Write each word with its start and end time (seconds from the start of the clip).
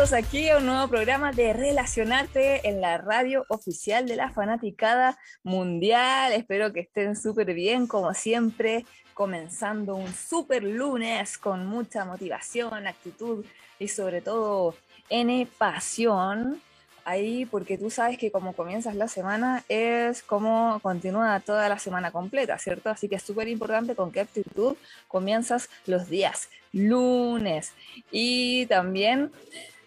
Aquí 0.00 0.48
a 0.48 0.56
un 0.56 0.64
nuevo 0.64 0.88
programa 0.88 1.30
de 1.30 1.52
Relacionarte 1.52 2.66
en 2.66 2.80
la 2.80 2.96
radio 2.96 3.44
oficial 3.50 4.08
de 4.08 4.16
la 4.16 4.30
fanaticada 4.30 5.18
mundial. 5.42 6.32
Espero 6.32 6.72
que 6.72 6.80
estén 6.80 7.14
súper 7.14 7.52
bien, 7.52 7.86
como 7.86 8.14
siempre, 8.14 8.86
comenzando 9.12 9.96
un 9.96 10.10
súper 10.14 10.64
lunes 10.64 11.36
con 11.36 11.66
mucha 11.66 12.06
motivación, 12.06 12.86
actitud 12.86 13.44
y 13.78 13.88
sobre 13.88 14.22
todo 14.22 14.74
N 15.10 15.46
pasión 15.58 16.62
ahí 17.04 17.44
porque 17.44 17.76
tú 17.76 17.90
sabes 17.90 18.16
que 18.16 18.32
como 18.32 18.54
comienzas 18.54 18.94
la 18.94 19.06
semana 19.06 19.64
es 19.68 20.22
como 20.22 20.80
continúa 20.82 21.40
toda 21.40 21.68
la 21.68 21.78
semana 21.78 22.10
completa, 22.10 22.58
¿cierto? 22.58 22.88
Así 22.88 23.06
que 23.06 23.16
es 23.16 23.22
súper 23.22 23.48
importante 23.48 23.94
con 23.94 24.10
qué 24.10 24.20
actitud 24.20 24.76
comienzas 25.08 25.68
los 25.86 26.08
días 26.08 26.48
lunes. 26.72 27.72
Y 28.10 28.66
también, 28.66 29.30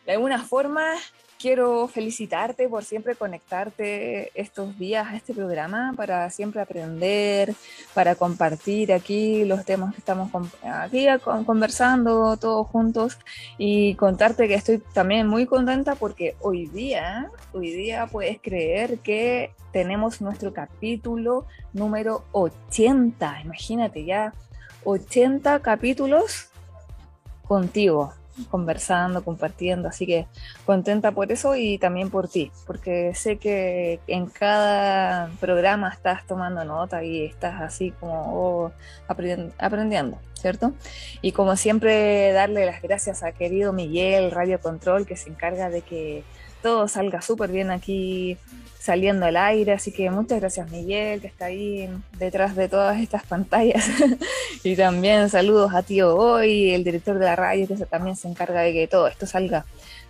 de 0.05 0.11
alguna 0.11 0.43
forma, 0.43 0.83
quiero 1.43 1.89
felicitarte 1.89 2.69
por 2.69 2.85
siempre 2.85 3.15
conectarte 3.15 4.31
estos 4.33 4.79
días 4.79 5.07
a 5.09 5.17
este 5.17 5.33
programa 5.33 5.93
para 5.97 6.29
siempre 6.29 6.61
aprender, 6.61 7.53
para 7.93 8.15
compartir 8.15 8.93
aquí 8.93 9.43
los 9.43 9.65
temas 9.65 9.93
que 9.93 9.99
estamos 9.99 10.31
aquí 10.63 11.05
conversando 11.45 12.37
todos 12.37 12.65
juntos 12.67 13.17
y 13.57 13.95
contarte 13.95 14.47
que 14.47 14.55
estoy 14.55 14.77
también 14.93 15.27
muy 15.27 15.45
contenta 15.45 15.95
porque 15.95 16.37
hoy 16.39 16.67
día, 16.67 17.29
hoy 17.51 17.71
día 17.71 18.07
puedes 18.07 18.39
creer 18.41 18.99
que 18.99 19.51
tenemos 19.73 20.21
nuestro 20.21 20.53
capítulo 20.53 21.45
número 21.73 22.23
80. 22.31 23.41
Imagínate 23.41 24.05
ya, 24.05 24.33
80 24.85 25.59
capítulos 25.59 26.49
contigo 27.45 28.13
conversando, 28.49 29.23
compartiendo, 29.23 29.87
así 29.87 30.05
que 30.05 30.27
contenta 30.65 31.11
por 31.11 31.31
eso 31.31 31.55
y 31.55 31.77
también 31.77 32.09
por 32.09 32.27
ti, 32.27 32.51
porque 32.65 33.13
sé 33.15 33.37
que 33.37 33.99
en 34.07 34.25
cada 34.27 35.29
programa 35.39 35.89
estás 35.89 36.25
tomando 36.25 36.65
nota 36.65 37.03
y 37.03 37.25
estás 37.25 37.61
así 37.61 37.91
como 37.99 38.33
oh, 38.33 38.71
aprendiendo, 39.57 40.17
¿cierto? 40.33 40.73
Y 41.21 41.31
como 41.31 41.55
siempre, 41.55 42.31
darle 42.33 42.65
las 42.65 42.81
gracias 42.81 43.23
a 43.23 43.31
querido 43.31 43.73
Miguel 43.73 44.31
Radio 44.31 44.59
Control 44.59 45.05
que 45.05 45.15
se 45.15 45.29
encarga 45.29 45.69
de 45.69 45.81
que 45.81 46.23
todo 46.63 46.87
salga 46.87 47.21
súper 47.21 47.51
bien 47.51 47.69
aquí 47.69 48.37
saliendo 48.79 49.27
al 49.27 49.37
aire. 49.37 49.73
Así 49.73 49.91
que 49.91 50.09
muchas 50.09 50.39
gracias 50.39 50.71
Miguel, 50.71 51.21
que 51.21 51.27
está 51.27 51.45
ahí 51.45 51.87
detrás 52.17 52.55
de 52.55 52.67
todas 52.67 52.99
estas 52.99 53.23
pantallas. 53.25 53.85
y 54.63 54.75
también 54.75 55.29
saludos 55.29 55.75
a 55.75 55.83
Tío 55.83 56.15
Hoy, 56.15 56.71
el 56.71 56.83
director 56.83 57.19
de 57.19 57.25
la 57.25 57.35
radio, 57.35 57.67
que 57.67 57.75
también 57.85 58.15
se 58.15 58.27
encarga 58.27 58.61
de 58.61 58.73
que 58.73 58.87
todo 58.87 59.07
esto 59.07 59.27
salga 59.27 59.65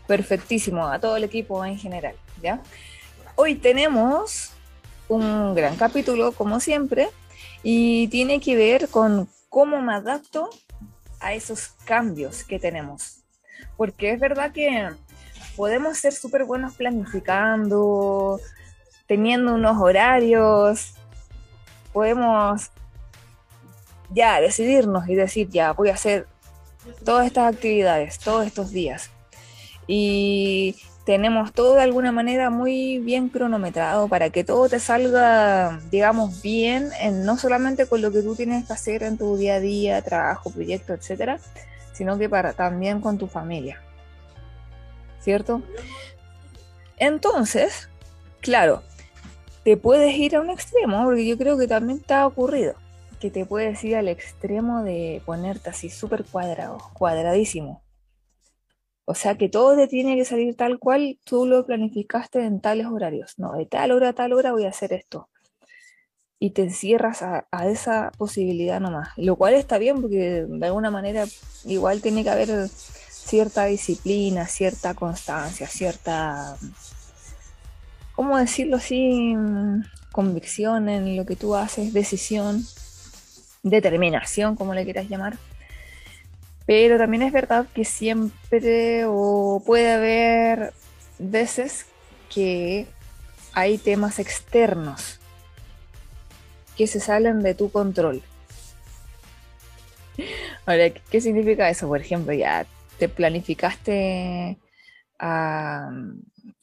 perfectísimo, 0.07 0.87
a 0.87 0.99
todo 0.99 1.17
el 1.17 1.25
equipo 1.25 1.65
en 1.65 1.77
general. 1.77 2.15
Hoy 3.35 3.55
tenemos 3.55 4.51
un 5.07 5.55
gran 5.55 5.75
capítulo, 5.75 6.33
como 6.33 6.59
siempre, 6.59 7.09
y 7.63 8.07
tiene 8.09 8.39
que 8.39 8.55
ver 8.55 8.89
con 8.89 9.27
cómo 9.49 9.81
me 9.81 9.93
adapto 9.93 10.49
a 11.19 11.33
esos 11.33 11.69
cambios 11.85 12.43
que 12.43 12.59
tenemos. 12.59 13.19
Porque 13.77 14.11
es 14.11 14.19
verdad 14.19 14.51
que 14.51 14.89
podemos 15.55 15.97
ser 15.97 16.13
súper 16.13 16.45
buenos 16.45 16.75
planificando, 16.75 18.39
teniendo 19.07 19.55
unos 19.55 19.81
horarios, 19.81 20.93
podemos 21.91 22.71
ya 24.09 24.39
decidirnos 24.41 25.07
y 25.07 25.15
decir, 25.15 25.49
ya 25.49 25.73
voy 25.73 25.89
a 25.89 25.93
hacer 25.93 26.27
todas 27.03 27.27
estas 27.27 27.53
actividades, 27.53 28.19
todos 28.19 28.45
estos 28.45 28.71
días. 28.71 29.09
Y 29.87 30.75
tenemos 31.05 31.51
todo 31.51 31.75
de 31.75 31.81
alguna 31.81 32.11
manera 32.11 32.49
muy 32.49 32.99
bien 32.99 33.29
cronometrado 33.29 34.07
para 34.07 34.29
que 34.29 34.43
todo 34.43 34.69
te 34.69 34.79
salga, 34.79 35.79
digamos, 35.91 36.41
bien, 36.41 36.89
en, 36.99 37.25
no 37.25 37.37
solamente 37.37 37.87
con 37.87 38.01
lo 38.01 38.11
que 38.11 38.21
tú 38.21 38.35
tienes 38.35 38.65
que 38.65 38.73
hacer 38.73 39.03
en 39.03 39.17
tu 39.17 39.35
día 39.35 39.55
a 39.55 39.59
día, 39.59 40.01
trabajo, 40.01 40.49
proyecto, 40.49 40.93
etcétera, 40.93 41.39
sino 41.91 42.17
que 42.17 42.29
para 42.29 42.53
también 42.53 43.01
con 43.01 43.17
tu 43.17 43.27
familia. 43.27 43.81
¿Cierto? 45.23 45.61
Entonces, 46.97 47.89
claro, 48.41 48.83
te 49.63 49.77
puedes 49.77 50.13
ir 50.17 50.35
a 50.35 50.41
un 50.41 50.49
extremo, 50.49 51.03
porque 51.05 51.25
yo 51.25 51.37
creo 51.37 51.57
que 51.57 51.67
también 51.67 52.01
te 52.01 52.13
ha 52.13 52.27
ocurrido, 52.27 52.75
que 53.19 53.31
te 53.31 53.45
puedes 53.45 53.81
ir 53.85 53.95
al 53.95 54.09
extremo 54.09 54.83
de 54.83 55.21
ponerte 55.25 55.69
así 55.69 55.89
súper 55.89 56.25
cuadrado, 56.25 56.77
cuadradísimo. 56.93 57.81
O 59.05 59.15
sea 59.15 59.37
que 59.37 59.49
todo 59.49 59.75
te 59.75 59.87
tiene 59.87 60.15
que 60.15 60.25
salir 60.25 60.55
tal 60.55 60.79
cual 60.79 61.19
tú 61.25 61.45
lo 61.45 61.65
planificaste 61.65 62.43
en 62.43 62.61
tales 62.61 62.87
horarios. 62.87 63.33
No, 63.37 63.53
de 63.53 63.65
tal 63.65 63.91
hora 63.91 64.09
a 64.09 64.13
tal 64.13 64.33
hora 64.33 64.51
voy 64.51 64.65
a 64.65 64.69
hacer 64.69 64.93
esto. 64.93 65.29
Y 66.39 66.51
te 66.51 66.63
encierras 66.63 67.21
a, 67.21 67.47
a 67.51 67.67
esa 67.67 68.11
posibilidad 68.17 68.79
nomás. 68.79 69.09
Lo 69.17 69.35
cual 69.35 69.55
está 69.55 69.77
bien 69.77 70.01
porque 70.01 70.45
de 70.47 70.65
alguna 70.65 70.89
manera 70.89 71.25
igual 71.65 72.01
tiene 72.01 72.23
que 72.23 72.29
haber 72.29 72.49
cierta 73.25 73.65
disciplina, 73.65 74.47
cierta 74.47 74.93
constancia, 74.93 75.67
cierta 75.67 76.57
¿cómo 78.13 78.37
decirlo 78.37 78.77
así? 78.77 79.35
Convicción 80.11 80.89
en 80.89 81.17
lo 81.17 81.25
que 81.25 81.35
tú 81.35 81.55
haces, 81.55 81.93
decisión, 81.93 82.63
determinación, 83.63 84.55
como 84.55 84.73
le 84.73 84.83
quieras 84.83 85.09
llamar. 85.09 85.37
Pero 86.65 86.97
también 86.97 87.23
es 87.23 87.33
verdad 87.33 87.65
que 87.73 87.83
siempre 87.83 89.05
o 89.07 89.61
puede 89.65 89.91
haber 89.91 90.73
veces 91.19 91.85
que 92.33 92.87
hay 93.53 93.77
temas 93.77 94.19
externos 94.19 95.19
que 96.77 96.87
se 96.87 96.99
salen 96.99 97.43
de 97.43 97.53
tu 97.53 97.71
control. 97.71 98.21
Ahora, 100.65 100.89
¿qué 100.89 101.21
significa 101.21 101.69
eso? 101.69 101.87
Por 101.87 101.99
ejemplo, 101.99 102.33
ya 102.33 102.65
te 102.97 103.09
planificaste 103.09 104.57
a 105.19 105.89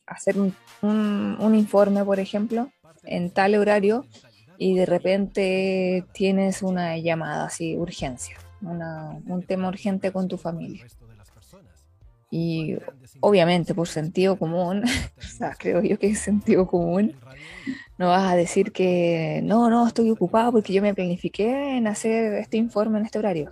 hacer 0.07 0.37
un, 0.39 1.55
informe, 1.55 2.05
por 2.05 2.21
ejemplo, 2.21 2.71
en 3.05 3.31
tal 3.31 3.55
horario 3.55 4.05
y 4.59 4.75
de 4.75 4.87
repente 4.87 6.05
tienes 6.13 6.63
una 6.63 6.99
llamada 6.99 7.47
así, 7.47 7.77
urgencia, 7.77 8.37
un 8.61 9.45
tema 9.47 9.69
urgente 9.69 10.13
con 10.13 10.29
tu 10.29 10.37
familia. 10.37 10.85
Y 12.33 12.77
obviamente 13.21 13.75
por 13.75 13.89
sentido 13.89 14.37
común, 14.37 14.85
o 15.19 15.23
sea, 15.23 15.57
creo 15.59 15.83
yo 15.83 15.99
que 15.99 16.09
es 16.09 16.19
sentido 16.21 16.67
común, 16.67 17.15
no 17.99 18.09
vas 18.09 18.33
a 18.33 18.37
decir 18.37 18.73
que 18.73 19.41
no, 19.45 19.69
no, 19.69 19.87
estoy 19.87 20.11
ocupado 20.11 20.53
porque 20.53 20.73
yo 20.73 20.83
me 20.83 20.95
planifiqué 20.95 21.77
en 21.77 21.87
hacer 21.87 22.35
este 22.35 22.57
informe 22.57 22.99
en 22.99 23.07
este 23.07 23.19
horario. 23.19 23.51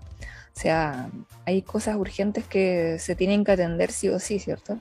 O 0.58 0.60
sea, 0.60 1.08
hay 1.44 1.62
cosas 1.62 1.94
urgentes 1.94 2.44
que 2.44 2.98
se 2.98 3.14
tienen 3.14 3.44
que 3.44 3.52
atender 3.52 3.92
sí 3.92 4.08
o 4.08 4.18
sí, 4.18 4.40
¿cierto? 4.40 4.80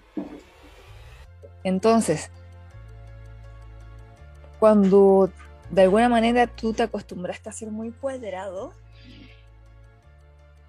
Entonces, 1.64 2.32
cuando 4.58 5.32
de 5.70 5.84
alguna 5.84 6.10
manera 6.10 6.48
tú 6.48 6.74
te 6.74 6.82
acostumbraste 6.82 7.50
a 7.50 7.52
ser 7.52 7.70
muy 7.70 7.92
cuadrado, 7.92 8.74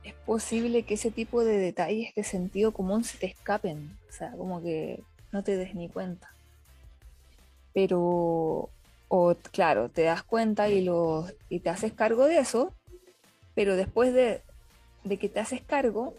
es 0.04 0.12
posible 0.26 0.82
que 0.82 0.92
ese 0.92 1.10
tipo 1.10 1.42
de 1.42 1.56
detalles 1.56 2.14
de 2.14 2.22
sentido 2.22 2.72
común 2.72 3.02
se 3.02 3.16
te 3.16 3.28
escapen, 3.28 3.96
o 4.10 4.12
sea, 4.12 4.32
como 4.32 4.60
que 4.62 5.02
no 5.32 5.42
te 5.42 5.56
des 5.56 5.74
ni 5.74 5.88
cuenta. 5.88 6.34
Pero, 7.72 8.68
o 9.08 9.34
claro, 9.52 9.88
te 9.88 10.02
das 10.02 10.22
cuenta 10.22 10.68
y, 10.68 10.82
lo, 10.82 11.26
y 11.48 11.60
te 11.60 11.70
haces 11.70 11.94
cargo 11.94 12.26
de 12.26 12.40
eso, 12.40 12.74
pero 13.54 13.74
después 13.74 14.12
de, 14.12 14.42
de 15.08 15.18
que 15.18 15.28
te 15.28 15.40
haces 15.40 15.62
cargo, 15.62 16.14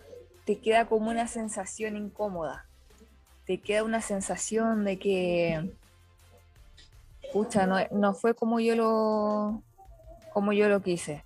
te 0.45 0.59
queda 0.59 0.87
como 0.87 1.09
una 1.09 1.27
sensación 1.27 1.95
incómoda 1.95 2.69
te 3.49 3.57
queda 3.57 3.83
una 3.83 3.99
sensación 3.99 4.85
de 4.85 4.99
que, 4.99 5.71
pucha, 7.33 7.65
no, 7.89 8.13
fue 8.13 8.35
como 8.35 8.59
yo 8.59 8.75
lo, 8.75 9.63
como 10.31 10.53
yo 10.53 10.69
lo 10.69 10.83
quise. 10.83 11.23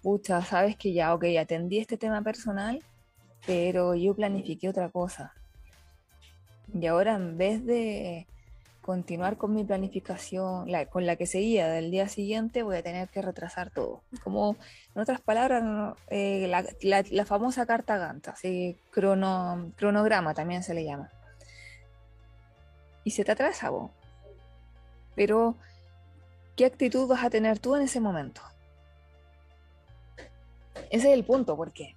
Pucha, 0.00 0.40
sabes 0.42 0.76
que 0.76 0.92
ya, 0.92 1.12
ok, 1.12 1.24
atendí 1.40 1.80
este 1.80 1.96
tema 1.96 2.22
personal, 2.22 2.80
pero 3.48 3.96
yo 3.96 4.14
planifiqué 4.14 4.68
otra 4.68 4.90
cosa. 4.90 5.34
Y 6.72 6.86
ahora 6.86 7.16
en 7.16 7.36
vez 7.36 7.66
de 7.66 8.28
continuar 8.82 9.38
con 9.38 9.54
mi 9.54 9.64
planificación, 9.64 10.68
con 10.90 11.06
la 11.06 11.16
que 11.16 11.26
seguía 11.26 11.68
del 11.68 11.90
día 11.90 12.08
siguiente, 12.08 12.64
voy 12.64 12.76
a 12.76 12.82
tener 12.82 13.08
que 13.08 13.22
retrasar 13.22 13.70
todo. 13.70 14.02
Como, 14.24 14.56
en 14.94 15.00
otras 15.00 15.20
palabras, 15.20 15.94
eh, 16.08 16.50
la, 16.82 17.24
famosa 17.24 17.64
carta 17.64 17.96
Gantt, 17.96 18.28
así, 18.28 18.76
crono, 18.90 19.72
cronograma 19.76 20.34
también 20.34 20.64
se 20.64 20.74
le 20.74 20.84
llama. 20.84 21.10
Y 23.04 23.12
se 23.12 23.24
te 23.24 23.32
atrasa 23.32 23.70
vos. 23.70 23.90
Pero, 25.14 25.54
¿qué 26.56 26.66
actitud 26.66 27.06
vas 27.06 27.24
a 27.24 27.30
tener 27.30 27.60
tú 27.60 27.76
en 27.76 27.82
ese 27.82 28.00
momento? 28.00 28.42
Ese 30.90 31.08
es 31.08 31.14
el 31.14 31.24
punto, 31.24 31.56
porque 31.56 31.96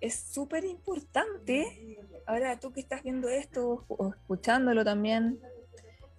es 0.00 0.14
súper 0.14 0.64
importante, 0.64 1.98
ahora 2.26 2.58
tú 2.58 2.72
que 2.72 2.80
estás 2.80 3.02
viendo 3.02 3.28
esto 3.28 3.84
o 3.88 4.08
escuchándolo 4.10 4.84
también 4.84 5.40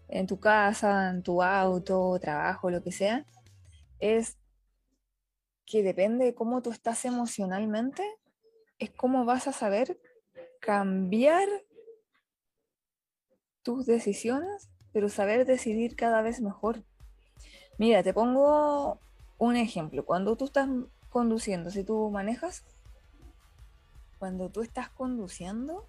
en 0.07 0.27
tu 0.27 0.39
casa, 0.39 1.09
en 1.09 1.23
tu 1.23 1.41
auto, 1.41 2.17
trabajo, 2.19 2.69
lo 2.69 2.81
que 2.83 2.91
sea, 2.91 3.25
es 3.99 4.37
que 5.65 5.83
depende 5.83 6.25
de 6.25 6.33
cómo 6.33 6.61
tú 6.61 6.71
estás 6.71 7.03
emocionalmente, 7.05 8.03
es 8.79 8.89
cómo 8.91 9.25
vas 9.25 9.47
a 9.47 9.53
saber 9.53 9.99
cambiar 10.59 11.47
tus 13.63 13.85
decisiones, 13.85 14.69
pero 14.93 15.09
saber 15.09 15.45
decidir 15.45 15.95
cada 15.95 16.21
vez 16.21 16.39
mejor. 16.39 16.83
Mira, 17.77 18.01
te 18.01 18.13
pongo 18.13 18.99
un 19.37 19.55
ejemplo. 19.55 20.05
Cuando 20.05 20.37
tú 20.37 20.45
estás 20.45 20.69
conduciendo, 21.09 21.69
si 21.69 21.83
tú 21.83 22.09
manejas, 22.09 22.63
cuando 24.19 24.49
tú 24.49 24.61
estás 24.61 24.89
conduciendo, 24.89 25.85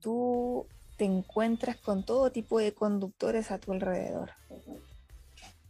tú 0.00 0.66
te 1.00 1.06
encuentras 1.06 1.78
con 1.78 2.04
todo 2.04 2.30
tipo 2.30 2.58
de 2.58 2.74
conductores 2.74 3.50
a 3.50 3.56
tu 3.56 3.72
alrededor. 3.72 4.32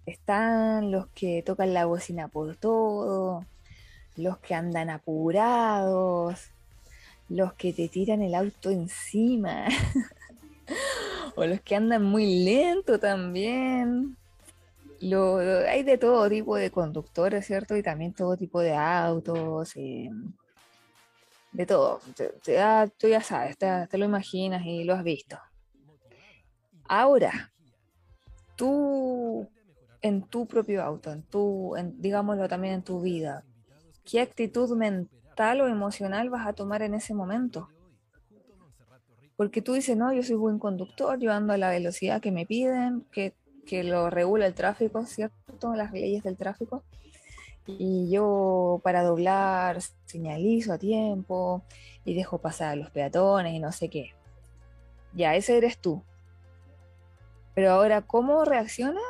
Están 0.04 0.90
los 0.90 1.06
que 1.10 1.44
tocan 1.46 1.72
la 1.72 1.84
bocina 1.84 2.26
por 2.26 2.56
todo, 2.56 3.46
los 4.16 4.38
que 4.38 4.56
andan 4.56 4.90
apurados, 4.90 6.50
los 7.28 7.52
que 7.52 7.72
te 7.72 7.86
tiran 7.86 8.22
el 8.22 8.34
auto 8.34 8.70
encima, 8.70 9.66
o 11.36 11.46
los 11.46 11.60
que 11.60 11.76
andan 11.76 12.02
muy 12.02 12.42
lento 12.42 12.98
también. 12.98 14.16
Lo, 15.00 15.36
hay 15.38 15.84
de 15.84 15.96
todo 15.96 16.28
tipo 16.28 16.56
de 16.56 16.72
conductores, 16.72 17.46
¿cierto? 17.46 17.76
Y 17.76 17.84
también 17.84 18.14
todo 18.14 18.36
tipo 18.36 18.60
de 18.62 18.74
autos, 18.74 19.76
eh, 19.76 20.10
de 21.52 21.66
todo. 21.66 22.00
tú 22.98 23.08
ya 23.08 23.20
sabes, 23.22 23.58
te, 23.58 23.86
te, 23.88 23.98
lo 23.98 24.04
imaginas 24.04 24.64
y 24.64 24.84
lo 24.84 24.94
has 24.94 25.04
visto. 25.04 25.38
Ahora, 26.84 27.52
tú 28.56 29.48
en 30.02 30.22
tu 30.22 30.46
propio 30.46 30.82
auto, 30.82 31.12
en 31.12 31.22
tu, 31.22 31.76
en, 31.76 32.00
digámoslo 32.00 32.48
también 32.48 32.74
en 32.74 32.82
tu 32.82 33.00
vida, 33.00 33.44
¿qué 34.04 34.20
actitud 34.20 34.76
mental 34.76 35.60
o 35.60 35.68
emocional 35.68 36.30
vas 36.30 36.46
a 36.46 36.52
tomar 36.52 36.82
en 36.82 36.94
ese 36.94 37.14
momento? 37.14 37.68
Porque 39.36 39.62
tú 39.62 39.72
dices, 39.72 39.96
no, 39.96 40.12
yo 40.12 40.22
soy 40.22 40.36
buen 40.36 40.58
conductor, 40.58 41.18
yo 41.18 41.32
ando 41.32 41.52
a 41.52 41.58
la 41.58 41.70
velocidad 41.70 42.20
que 42.20 42.30
me 42.30 42.44
piden, 42.44 43.06
que 43.10 43.34
que 43.70 43.84
lo 43.84 44.10
regula 44.10 44.46
el 44.46 44.54
tráfico, 44.54 45.06
¿cierto? 45.06 45.74
Las 45.76 45.92
leyes 45.92 46.24
del 46.24 46.36
tráfico. 46.36 46.82
Y 47.78 48.10
yo 48.10 48.80
para 48.82 49.02
doblar 49.02 49.80
señalizo 50.06 50.72
a 50.72 50.78
tiempo 50.78 51.62
y 52.04 52.14
dejo 52.14 52.38
pasar 52.38 52.72
a 52.72 52.76
los 52.76 52.90
peatones 52.90 53.54
y 53.54 53.58
no 53.58 53.72
sé 53.72 53.88
qué. 53.88 54.12
Ya, 55.12 55.34
ese 55.34 55.56
eres 55.56 55.78
tú. 55.78 56.02
Pero 57.54 57.72
ahora, 57.72 58.02
¿cómo 58.02 58.44
reaccionas 58.44 59.02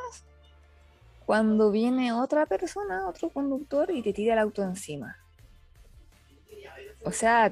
cuando 1.26 1.70
viene 1.70 2.12
otra 2.12 2.46
persona, 2.46 3.08
otro 3.08 3.30
conductor 3.30 3.90
y 3.90 4.02
te 4.02 4.12
tira 4.12 4.34
el 4.34 4.40
auto 4.40 4.62
encima? 4.62 5.16
O 7.04 7.12
sea, 7.12 7.50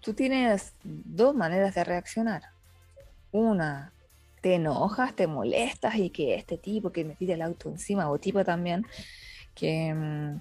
tú 0.00 0.14
tienes 0.14 0.72
dos 0.82 1.34
maneras 1.34 1.74
de 1.74 1.84
reaccionar. 1.84 2.42
Una, 3.32 3.92
te 4.40 4.54
enojas, 4.54 5.14
te 5.14 5.26
molestas 5.26 5.96
y 5.96 6.10
que 6.10 6.34
este 6.34 6.58
tipo 6.58 6.90
que 6.90 7.04
me 7.04 7.14
tira 7.14 7.34
el 7.34 7.42
auto 7.42 7.68
encima, 7.68 8.10
o 8.10 8.18
tipo 8.18 8.44
también 8.44 8.86
mm, 9.62 10.40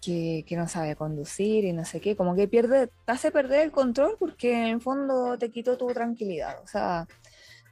que, 0.00 0.44
que, 0.46 0.56
no 0.56 0.68
sabe 0.68 0.96
conducir 0.96 1.64
y 1.64 1.72
no 1.72 1.84
sé 1.84 2.00
qué, 2.00 2.16
como 2.16 2.34
que 2.34 2.48
pierde, 2.48 2.88
te 2.88 3.12
hace 3.12 3.30
perder 3.30 3.60
el 3.62 3.72
control 3.72 4.16
porque 4.18 4.52
en 4.52 4.66
el 4.66 4.80
fondo 4.80 5.36
te 5.38 5.50
quitó 5.50 5.76
tu 5.76 5.88
tranquilidad, 5.88 6.60
o 6.62 6.66
sea, 6.66 7.06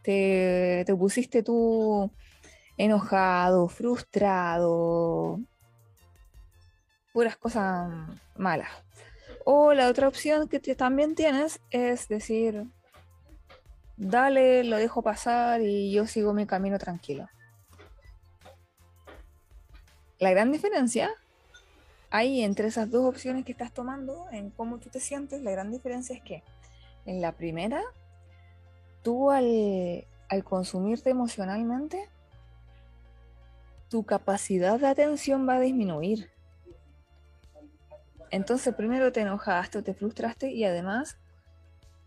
te, 0.02 0.84
te 0.86 0.96
pusiste 0.96 1.42
tú 1.42 2.10
enojado, 2.76 3.68
frustrado, 3.68 5.40
puras 7.12 7.36
cosas 7.36 7.90
malas. 8.36 8.70
O 9.44 9.72
la 9.72 9.88
otra 9.88 10.08
opción 10.08 10.48
que 10.48 10.60
también 10.74 11.14
tienes 11.14 11.60
es 11.70 12.08
decir, 12.08 12.66
dale, 13.96 14.64
lo 14.64 14.76
dejo 14.76 15.02
pasar 15.02 15.60
y 15.62 15.90
yo 15.92 16.06
sigo 16.06 16.32
mi 16.32 16.46
camino 16.46 16.78
tranquilo. 16.78 17.28
La 20.18 20.30
gran 20.30 20.50
diferencia 20.50 21.10
hay 22.10 22.42
entre 22.42 22.68
esas 22.68 22.90
dos 22.90 23.04
opciones 23.04 23.44
que 23.44 23.52
estás 23.52 23.72
tomando 23.72 24.26
en 24.32 24.50
cómo 24.50 24.78
tú 24.78 24.88
te 24.88 24.98
sientes, 24.98 25.42
la 25.42 25.50
gran 25.50 25.70
diferencia 25.70 26.16
es 26.16 26.22
que 26.22 26.42
en 27.06 27.20
la 27.20 27.32
primera, 27.32 27.82
tú 29.02 29.30
al, 29.30 30.04
consumirte 30.44 31.10
emocionalmente, 31.10 32.08
tu 33.88 34.04
capacidad 34.04 34.78
de 34.78 34.88
atención 34.88 35.48
va 35.48 35.54
a 35.54 35.60
disminuir. 35.60 36.30
Entonces 38.30 38.74
primero 38.74 39.12
te 39.12 39.20
enojaste 39.20 39.78
o 39.78 39.82
te 39.82 39.94
frustraste 39.94 40.50
y 40.50 40.64
además 40.64 41.16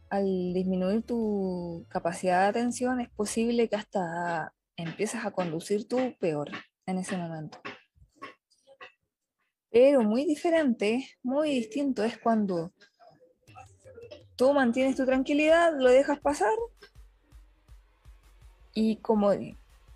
al 0.10 0.54
disminuir 0.54 1.04
tu 1.04 1.86
capacidad 1.90 2.42
de 2.42 2.48
atención 2.50 3.00
es 3.00 3.10
posible 3.10 3.70
que 3.70 3.78
hasta 3.78 4.54
empieces 4.76 5.24
a 5.26 5.32
conducir 5.32 5.88
tú 5.88 6.16
peor 6.20 6.52
en 6.86 6.98
ese 7.00 7.18
momento. 7.18 7.60
Pero 9.72 10.04
muy 10.04 10.26
diferente, 10.26 11.08
muy 11.24 11.50
distinto 11.50 12.04
es 12.04 12.18
cuando 12.18 12.72
tú 14.36 14.54
mantienes 14.54 14.96
tu 14.96 15.06
tranquilidad, 15.06 15.74
lo 15.78 15.90
dejas 15.90 16.20
pasar 16.20 16.54
y 18.74 18.98
como 18.98 19.32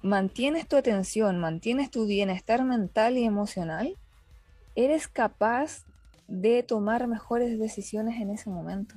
mantienes 0.01 0.67
tu 0.67 0.77
atención, 0.77 1.39
mantienes 1.39 1.91
tu 1.91 2.05
bienestar 2.05 2.63
mental 2.63 3.17
y 3.17 3.25
emocional, 3.25 3.97
eres 4.75 5.07
capaz 5.07 5.85
de 6.27 6.63
tomar 6.63 7.07
mejores 7.07 7.59
decisiones 7.59 8.21
en 8.21 8.31
ese 8.31 8.49
momento 8.49 8.95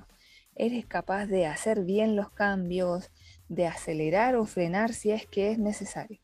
eres 0.59 0.87
capaz 0.87 1.27
de 1.27 1.47
hacer 1.47 1.85
bien 1.85 2.17
los 2.17 2.31
cambios, 2.31 3.11
de 3.49 3.67
acelerar 3.67 4.37
o 4.37 4.45
frenar 4.45 4.93
si 4.93 5.13
es 5.13 5.25
que 5.27 5.53
es 5.53 5.59
necesario. 5.59 6.21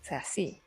O 0.00 0.04
sea, 0.04 0.22
sí. 0.22 0.62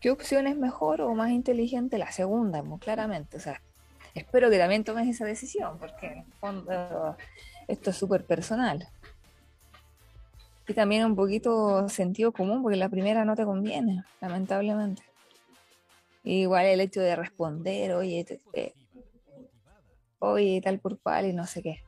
¿Qué 0.00 0.10
opción 0.10 0.46
es 0.46 0.56
mejor 0.56 1.02
o 1.02 1.14
más 1.14 1.30
inteligente? 1.30 1.98
La 1.98 2.10
segunda, 2.10 2.62
muy 2.62 2.78
claramente. 2.78 3.36
O 3.36 3.40
sea, 3.40 3.60
espero 4.14 4.48
que 4.48 4.58
también 4.58 4.82
tomes 4.82 5.06
esa 5.08 5.26
decisión, 5.26 5.78
porque 5.78 6.06
en 6.06 6.18
el 6.18 6.32
fondo 6.40 7.16
esto 7.68 7.90
es 7.90 7.96
súper 7.96 8.24
personal. 8.24 8.88
Y 10.66 10.72
también 10.72 11.04
un 11.04 11.16
poquito 11.16 11.88
sentido 11.88 12.32
común, 12.32 12.62
porque 12.62 12.76
la 12.76 12.88
primera 12.88 13.24
no 13.24 13.36
te 13.36 13.44
conviene, 13.44 14.04
lamentablemente. 14.20 15.02
Igual 16.22 16.66
el 16.66 16.80
hecho 16.80 17.00
de 17.00 17.16
responder, 17.16 17.92
oye, 17.94 18.40
oye, 20.18 20.60
tal 20.62 20.78
por 20.78 20.98
cual 21.00 21.26
y 21.26 21.32
no 21.32 21.46
sé 21.46 21.62
qué, 21.62 21.82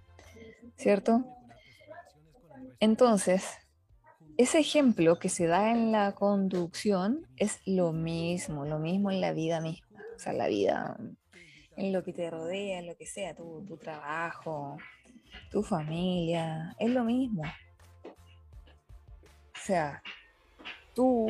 ¿cierto? 0.77 1.25
Entonces, 2.81 3.45
ese 4.37 4.59
ejemplo 4.59 5.19
que 5.19 5.29
se 5.29 5.47
da 5.47 5.71
en 5.71 5.93
la 5.93 6.13
conducción 6.13 7.27
es 7.37 7.61
lo 7.67 7.93
mismo, 7.93 8.65
lo 8.65 8.79
mismo 8.79 9.11
en 9.11 9.21
la 9.21 9.33
vida 9.33 9.61
misma, 9.61 10.03
o 10.17 10.19
sea, 10.19 10.33
la 10.33 10.49
vida, 10.49 10.97
en 11.77 11.93
lo 11.93 12.03
que 12.03 12.13
te 12.13 12.31
rodea, 12.31 12.79
en 12.79 12.87
lo 12.87 12.97
que 12.97 13.07
sea, 13.07 13.35
tu, 13.35 13.65
tu 13.67 13.77
trabajo, 13.77 14.79
tu 15.51 15.63
familia, 15.63 16.75
es 16.79 16.91
lo 16.91 17.05
mismo. 17.05 17.43
O 18.05 19.65
sea, 19.65 20.03
tú 20.95 21.29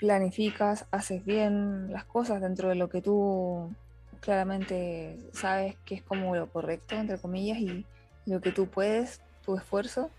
planificas, 0.00 0.86
haces 0.90 1.24
bien 1.24 1.90
las 1.92 2.04
cosas 2.04 2.40
dentro 2.40 2.68
de 2.68 2.74
lo 2.74 2.88
que 2.88 3.00
tú 3.00 3.74
claramente 4.20 5.18
sabes 5.32 5.76
que 5.84 5.94
es 5.96 6.02
como 6.02 6.34
lo 6.34 6.50
correcto, 6.50 6.96
entre 6.96 7.18
comillas, 7.18 7.58
y 7.58 7.86
lo 8.26 8.40
que 8.40 8.52
tú 8.52 8.68
puedes, 8.68 9.22
tu 9.44 9.56
esfuerzo. 9.56 10.10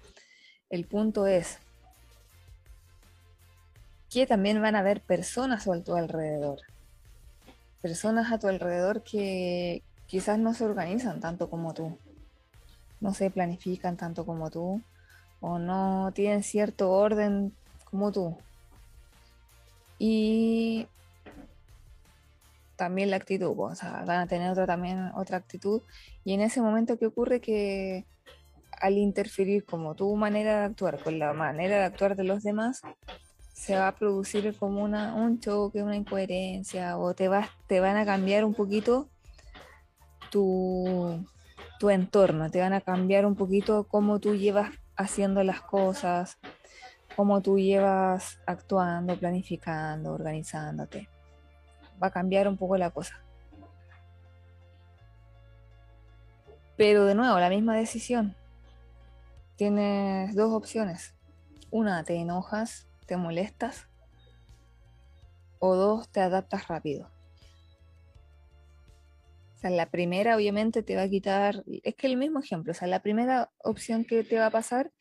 El 0.70 0.86
punto 0.86 1.28
es 1.28 1.60
que 4.10 4.26
también 4.26 4.62
van 4.62 4.76
a 4.76 4.80
haber 4.80 5.02
personas 5.02 5.68
a 5.68 5.84
tu 5.84 5.96
alrededor. 5.96 6.60
Personas 7.82 8.32
a 8.32 8.40
tu 8.40 8.48
alrededor 8.48 9.04
que 9.04 9.84
quizás 10.08 10.40
no 10.40 10.54
se 10.54 10.66
organizan 10.66 11.20
tanto 11.20 11.50
como 11.50 11.74
tú, 11.74 11.98
no 13.00 13.14
se 13.14 13.30
planifican 13.30 13.96
tanto 13.96 14.26
como 14.26 14.50
tú, 14.50 14.82
o 15.40 15.60
no 15.60 16.12
tienen 16.14 16.44
cierto 16.44 16.92
orden 16.92 17.54
como 17.86 18.12
tú. 18.12 18.38
Y 19.98 20.88
también 22.76 23.12
la 23.12 23.18
actitud, 23.18 23.54
o 23.58 23.76
sea, 23.76 24.04
van 24.06 24.22
a 24.22 24.28
tener 24.28 24.50
otra, 24.52 24.66
también 24.66 25.12
otra 25.16 25.38
actitud. 25.38 25.82
Y 26.24 26.34
en 26.34 26.42
ese 26.42 26.62
momento 26.62 26.98
que 26.98 27.06
ocurre 27.06 27.42
que 27.42 28.06
al 28.72 28.98
interferir 28.98 29.66
como 29.66 29.96
tu 29.96 30.16
manera 30.16 30.60
de 30.60 30.66
actuar 30.66 31.04
con 31.04 31.20
la 31.20 31.34
manera 31.34 31.78
de 31.78 31.84
actuar 31.84 32.16
de 32.16 32.24
los 32.24 32.44
demás, 32.44 32.82
se 33.60 33.76
va 33.76 33.90
a 33.90 33.96
producir 33.96 34.56
como 34.58 34.82
una, 34.82 35.14
un 35.16 35.42
choque, 35.42 35.84
una 35.84 35.98
incoherencia, 35.98 36.98
o 36.98 37.14
te, 37.14 37.28
vas, 37.28 37.50
te 37.68 37.82
van 37.82 37.98
a 37.98 38.06
cambiar 38.06 38.46
un 38.46 38.54
poquito 38.54 39.10
tu, 40.32 41.26
tu 41.78 41.90
entorno, 41.90 42.50
te 42.50 42.62
van 42.62 42.72
a 42.72 42.80
cambiar 42.80 43.26
un 43.26 43.36
poquito 43.36 43.84
cómo 43.84 44.20
tú 44.20 44.36
llevas 44.36 44.72
haciendo 44.96 45.44
las 45.44 45.60
cosas, 45.60 46.38
cómo 47.18 47.42
tú 47.42 47.60
llevas 47.60 48.40
actuando, 48.48 49.20
planificando, 49.20 50.14
organizándote. 50.14 51.10
Va 52.02 52.08
a 52.08 52.12
cambiar 52.12 52.48
un 52.48 52.56
poco 52.56 52.78
la 52.78 52.92
cosa. 52.92 53.22
Pero 56.78 57.04
de 57.04 57.14
nuevo, 57.14 57.38
la 57.38 57.50
misma 57.50 57.76
decisión. 57.76 58.38
Tienes 59.58 60.34
dos 60.34 60.54
opciones. 60.54 61.14
Una, 61.72 62.06
te 62.06 62.16
enojas, 62.16 62.89
te 63.10 63.18
molestas. 63.18 63.90
O 65.60 65.76
dos, 65.76 66.10
te 66.10 66.22
adaptas 66.22 66.70
rápido. 66.70 67.12
O 69.56 69.60
sea, 69.60 69.72
la 69.72 69.92
primera 69.92 70.38
obviamente 70.38 70.84
te 70.84 70.96
va 70.96 71.02
a 71.02 71.10
quitar, 71.10 71.66
es 71.68 71.96
que 71.96 72.08
el 72.08 72.16
mismo 72.16 72.40
ejemplo, 72.40 72.72
o 72.72 72.74
sea, 72.74 72.88
la 72.88 73.02
primera 73.02 73.52
opción 73.58 74.06
que 74.06 74.24
te 74.24 74.40
va 74.40 74.46
a 74.46 74.52
pasar, 74.52 74.94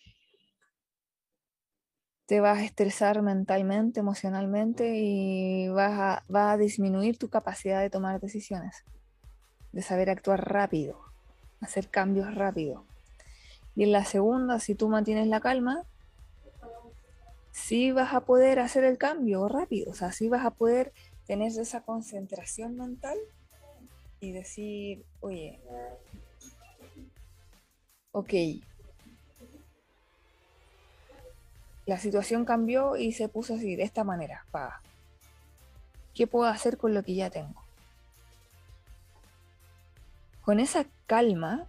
te 2.26 2.40
vas 2.40 2.58
a 2.58 2.64
estresar 2.64 3.22
mentalmente, 3.22 4.00
emocionalmente 4.00 4.96
y 4.96 5.68
vas 5.68 6.24
a, 6.28 6.52
a 6.52 6.56
disminuir 6.56 7.18
tu 7.18 7.28
capacidad 7.30 7.80
de 7.80 7.90
tomar 7.90 8.20
decisiones, 8.20 8.84
de 9.70 9.82
saber 9.82 10.10
actuar 10.10 10.50
rápido 10.50 11.08
hacer 11.60 11.88
cambios 11.88 12.34
rápido. 12.34 12.84
Y 13.74 13.84
en 13.84 13.92
la 13.92 14.04
segunda, 14.04 14.58
si 14.58 14.74
tú 14.74 14.88
mantienes 14.88 15.28
la 15.28 15.40
calma, 15.40 15.84
sí 17.58 17.92
vas 17.92 18.14
a 18.14 18.20
poder 18.20 18.60
hacer 18.60 18.84
el 18.84 18.98
cambio 18.98 19.48
rápido, 19.48 19.90
o 19.90 19.94
sea, 19.94 20.12
sí 20.12 20.28
vas 20.28 20.44
a 20.44 20.50
poder 20.50 20.92
tener 21.26 21.48
esa 21.48 21.82
concentración 21.82 22.76
mental 22.76 23.18
y 24.20 24.32
decir, 24.32 25.04
oye, 25.20 25.60
ok, 28.12 28.32
la 31.86 31.98
situación 31.98 32.44
cambió 32.44 32.96
y 32.96 33.12
se 33.12 33.28
puso 33.28 33.54
así, 33.54 33.76
de 33.76 33.82
esta 33.82 34.04
manera. 34.04 34.44
¿Qué 36.14 36.26
puedo 36.26 36.48
hacer 36.50 36.78
con 36.78 36.94
lo 36.94 37.02
que 37.02 37.14
ya 37.14 37.30
tengo? 37.30 37.62
Con 40.42 40.60
esa 40.60 40.86
calma, 41.06 41.66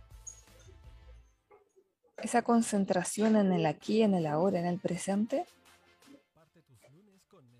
esa 2.17 2.41
concentración 2.41 3.35
en 3.35 3.51
el 3.51 3.65
aquí, 3.65 4.01
en 4.01 4.13
el 4.13 4.25
ahora, 4.25 4.59
en 4.59 4.65
el 4.65 4.79
presente, 4.79 5.45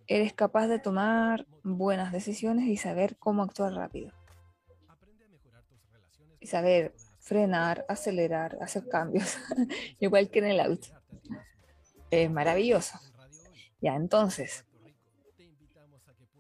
eres 0.10 0.34
capaz 0.34 0.68
de 0.68 0.80
tomar 0.80 1.46
buenas 1.64 2.12
decisiones 2.12 2.68
y 2.68 2.78
saber 2.78 3.16
cómo 3.18 3.44
actuar 3.44 3.74
rápido. 3.74 4.12
Y 6.40 6.48
saber 6.48 6.96
frenar, 7.20 7.86
acelerar, 7.88 8.58
hacer 8.60 8.90
cambios, 8.90 9.38
igual 10.00 10.32
que 10.32 10.40
en 10.40 10.46
el 10.46 10.60
auto. 10.60 10.88
Es 12.10 12.30
maravilloso. 12.32 13.00
Ya, 13.82 13.96
entonces, 13.96 14.66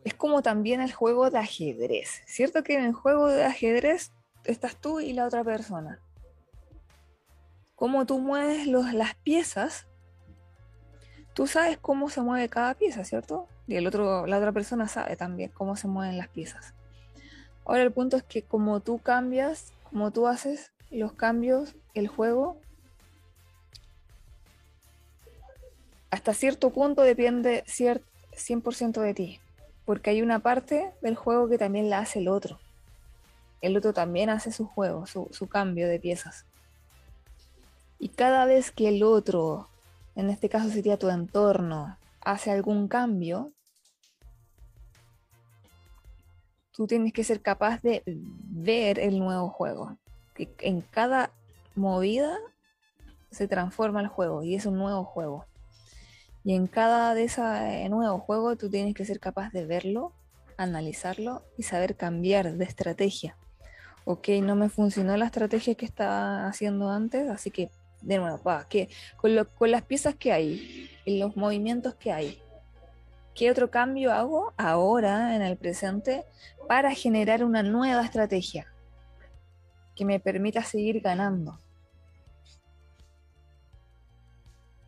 es 0.04 0.16
como 0.16 0.42
también 0.42 0.82
el 0.82 0.92
juego 0.92 1.30
de 1.30 1.38
ajedrez. 1.38 2.24
¿Cierto 2.26 2.64
que 2.64 2.74
en 2.74 2.86
el 2.86 2.94
juego 2.94 3.28
de 3.28 3.46
ajedrez 3.46 4.12
estás 4.46 4.76
tú 4.76 5.00
y 5.00 5.14
la 5.14 5.28
otra 5.28 5.44
persona. 5.44 6.02
Cómo 7.76 8.06
tú 8.08 8.20
mueves 8.20 8.66
las 8.68 9.16
piezas, 9.16 9.88
tú 11.34 11.46
sabes 11.48 11.78
cómo 11.78 12.10
se 12.10 12.22
mueve 12.22 12.50
cada 12.50 12.74
pieza, 12.74 13.04
¿cierto? 13.04 13.48
Y 13.70 13.78
el 13.78 13.88
otro, 13.88 14.28
la 14.28 14.38
otra 14.38 14.52
persona 14.52 14.90
sabe 14.90 15.16
también 15.16 15.52
cómo 15.54 15.78
se 15.78 15.88
mueven 15.88 16.18
las 16.18 16.28
piezas. 16.28 16.74
Ahora 17.64 17.84
el 17.84 17.94
punto 17.94 18.18
es 18.18 18.24
que 18.24 18.42
como 18.42 18.82
tú 18.82 19.00
cambias, 19.00 19.72
como 19.90 20.12
tú 20.12 20.28
haces 20.28 20.74
los 20.92 21.14
cambios, 21.14 21.76
el 21.94 22.10
juego, 22.10 22.58
hasta 26.12 26.34
cierto 26.34 26.72
punto 26.72 27.04
depende 27.04 27.64
100% 27.66 29.00
de 29.00 29.14
ti, 29.14 29.40
porque 29.86 30.10
hay 30.10 30.22
una 30.22 30.40
parte 30.40 30.92
del 31.02 31.16
juego 31.16 31.48
que 31.48 31.58
también 31.58 31.90
la 31.90 32.00
hace 32.00 32.20
el 32.20 32.28
otro 32.28 32.60
el 33.62 33.76
otro 33.78 33.94
también 33.94 34.30
hace 34.30 34.52
su 34.52 34.66
juego, 34.66 35.06
su, 35.06 35.48
cambio 35.48 35.88
de 35.88 36.00
piezas. 36.00 36.46
Y 37.98 38.10
cada 38.10 38.46
vez 38.46 38.72
que 38.72 38.88
el 38.88 39.04
otro, 39.04 39.68
en 40.16 40.30
este 40.30 40.50
caso 40.50 40.70
sería 40.70 40.98
tu 40.98 41.10
entorno, 41.10 41.98
hace 42.22 42.52
algún 42.52 42.88
cambio, 42.88 43.52
tú 46.80 46.88
tienes 46.88 47.12
que 47.12 47.26
ser 47.26 47.42
capaz 47.42 47.82
de 47.82 48.04
ver 48.06 49.00
el 49.00 49.20
nuevo 49.20 49.50
juego. 49.50 49.98
Que 50.34 50.50
en 50.60 50.80
cada 50.80 51.30
movida 51.76 52.38
se 53.32 53.50
transforma 53.50 54.00
el 54.00 54.08
juego 54.08 54.44
y 54.44 54.56
es 54.56 54.66
un 54.66 54.78
nuevo 54.78 55.04
juego. 55.04 55.46
Y 56.46 56.54
en 56.54 56.68
cada 56.68 57.14
de 57.16 57.26
esos 57.26 57.44
eh, 57.44 57.90
nuevos 57.90 58.22
juegos 58.22 58.58
tú 58.58 58.70
tienes 58.70 58.94
que 58.94 59.04
ser 59.04 59.20
capaz 59.20 59.52
de 59.52 59.66
verlo, 59.66 60.14
analizarlo 60.56 61.44
y 61.58 61.64
saber 61.64 61.98
cambiar 61.98 62.54
de 62.54 62.64
estrategia 62.64 63.36
ok, 64.06 64.30
no 64.42 64.56
me 64.56 64.70
funcionó 64.70 65.18
la 65.18 65.26
estrategia 65.26 65.76
que 65.76 65.86
estaba 65.86 66.48
haciendo 66.48 66.90
antes, 66.90 67.30
así 67.30 67.52
que, 67.52 67.70
de 68.02 68.18
nuevo, 68.18 68.42
que 68.70 68.90
con, 69.18 69.32
con 69.58 69.70
las 69.70 69.84
piezas 69.84 70.16
que 70.16 70.32
hay 70.32 70.90
y 71.06 71.20
los 71.20 71.36
movimientos 71.36 71.94
que 71.96 72.12
hay, 72.14 72.42
¿qué 73.40 73.50
otro 73.50 73.72
cambio 73.72 74.12
hago 74.12 74.54
ahora, 74.58 75.34
en 75.34 75.42
el 75.42 75.56
presente, 75.56 76.26
para 76.68 76.94
generar 76.94 77.46
una 77.46 77.64
nueva 77.64 78.04
estrategia 78.04 78.68
que 79.96 80.04
me 80.04 80.20
permita 80.20 80.62
seguir 80.62 81.00
ganando? 81.00 81.58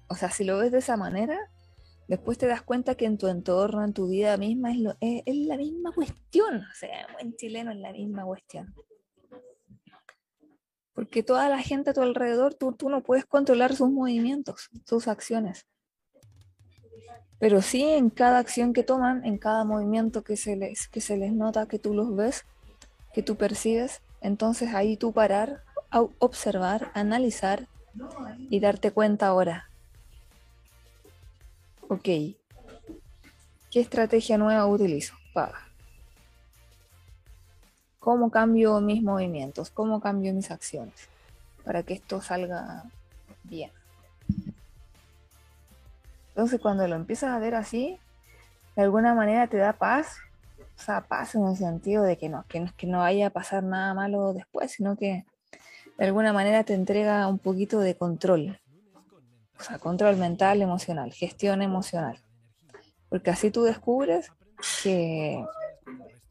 O 0.10 0.16
sea, 0.16 0.30
si 0.32 0.44
lo 0.44 0.58
ves 0.58 0.74
de 0.74 0.80
esa 0.80 0.98
manera, 0.98 1.40
después 2.10 2.38
te 2.38 2.46
das 2.46 2.62
cuenta 2.62 2.96
que 2.96 3.06
en 3.06 3.18
tu 3.18 3.30
entorno, 3.30 3.86
en 3.86 3.94
tu 3.94 4.10
vida 4.10 4.36
misma, 4.36 4.72
es, 5.00 5.24
la 5.48 5.56
misma 5.56 5.94
cuestión. 5.94 6.58
O 6.58 6.76
sea, 6.76 7.08
en 7.20 7.34
chileno 7.38 7.72
es 7.72 7.78
la 7.78 7.94
misma 7.94 8.26
cuestión. 8.26 8.76
Porque 10.92 11.24
toda 11.24 11.48
la 11.48 11.60
gente 11.60 11.92
a 11.92 11.94
tu 11.94 12.02
alrededor, 12.02 12.54
tú, 12.56 12.74
tú 12.74 12.90
no 12.90 13.02
puedes 13.02 13.24
controlar 13.26 13.78
sus 13.78 13.90
movimientos, 13.90 14.70
sus 14.86 15.08
acciones. 15.08 15.66
Pero 17.42 17.64
sí 17.64 17.84
en 17.84 18.12
cada 18.12 18.38
acción 18.38 18.72
que 18.72 18.84
toman, 18.84 19.26
en 19.26 19.40
cada 19.40 19.66
movimiento 19.66 20.24
que 20.24 20.38
se 20.38 20.56
les, 20.56 20.88
que 20.88 21.02
se 21.02 21.18
les 21.18 21.34
nota, 21.34 21.66
que 21.66 21.80
tú 21.80 21.96
los 21.96 22.16
ves, 22.16 22.46
que 23.14 23.24
tú 23.24 23.36
percibes, 23.36 24.02
entonces 24.22 24.76
ahí 24.76 24.96
tú 24.96 25.12
parar, 25.12 25.64
observar, 26.20 26.92
analizar 26.94 27.68
y 28.50 28.60
darte 28.60 28.92
cuenta 28.92 29.26
ahora. 29.26 29.70
Ok, 31.90 32.04
¿qué 32.04 32.38
estrategia 33.74 34.38
nueva 34.38 34.68
utilizo? 34.68 35.16
Pa 35.34 35.52
cómo 38.02 38.30
cambio 38.30 38.82
mis 38.82 39.02
movimientos, 39.02 39.70
cómo 39.70 40.00
cambio 40.00 40.34
mis 40.34 40.52
acciones 40.52 41.08
para 41.64 41.84
que 41.84 41.94
esto 41.94 42.22
salga 42.22 42.84
bien. 43.44 43.72
Entonces 46.32 46.60
cuando 46.62 46.88
lo 46.88 46.96
empiezas 46.96 47.32
a 47.32 47.40
ver 47.40 47.56
así, 47.56 48.00
de 48.76 48.84
alguna 48.84 49.14
manera 49.14 49.48
te 49.48 49.58
da 49.58 49.74
paz, 49.74 50.18
o 50.78 50.82
sea, 50.82 51.02
paz 51.02 51.36
en 51.36 51.46
el 51.46 51.58
sentido 51.58 52.04
de 52.04 52.18
que 52.18 52.30
no, 52.30 52.46
que 52.48 52.62
no, 52.62 52.72
que 52.76 52.88
no 52.88 53.00
vaya 53.00 53.28
a 53.28 53.32
pasar 53.32 53.64
nada 53.64 53.94
malo 53.94 54.34
después, 54.34 54.72
sino 54.72 54.96
que 54.96 55.26
de 55.98 56.06
alguna 56.06 56.34
manera 56.34 56.64
te 56.64 56.74
entrega 56.74 57.28
un 57.28 57.38
poquito 57.38 57.80
de 57.80 57.96
control, 57.96 58.60
o 59.60 59.64
sea, 59.64 59.78
control 59.78 60.16
mental, 60.18 60.62
emocional, 60.62 61.12
gestión 61.12 61.62
emocional, 61.62 62.18
porque 63.10 63.30
así 63.30 63.52
tú 63.52 63.64
descubres 63.64 64.32
que 64.82 65.46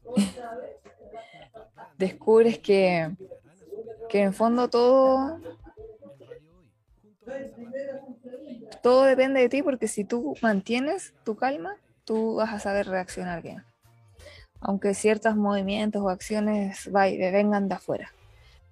descubres 1.97 2.57
que, 2.57 3.15
que 4.09 4.23
en 4.23 4.33
fondo 4.33 4.67
todo, 4.67 5.39
todo 8.81 9.03
depende 9.03 9.41
de 9.41 9.49
ti 9.49 9.63
porque 9.63 9.87
si 9.87 10.03
tú 10.03 10.35
mantienes 10.41 11.13
tu 11.23 11.35
calma, 11.35 11.75
tú 12.05 12.35
vas 12.35 12.53
a 12.53 12.59
saber 12.59 12.87
reaccionar 12.87 13.41
bien. 13.41 13.63
Aunque 14.59 14.93
ciertos 14.93 15.35
movimientos 15.35 16.01
o 16.01 16.09
acciones 16.09 16.89
vengan 16.91 17.67
de 17.67 17.75
afuera. 17.75 18.13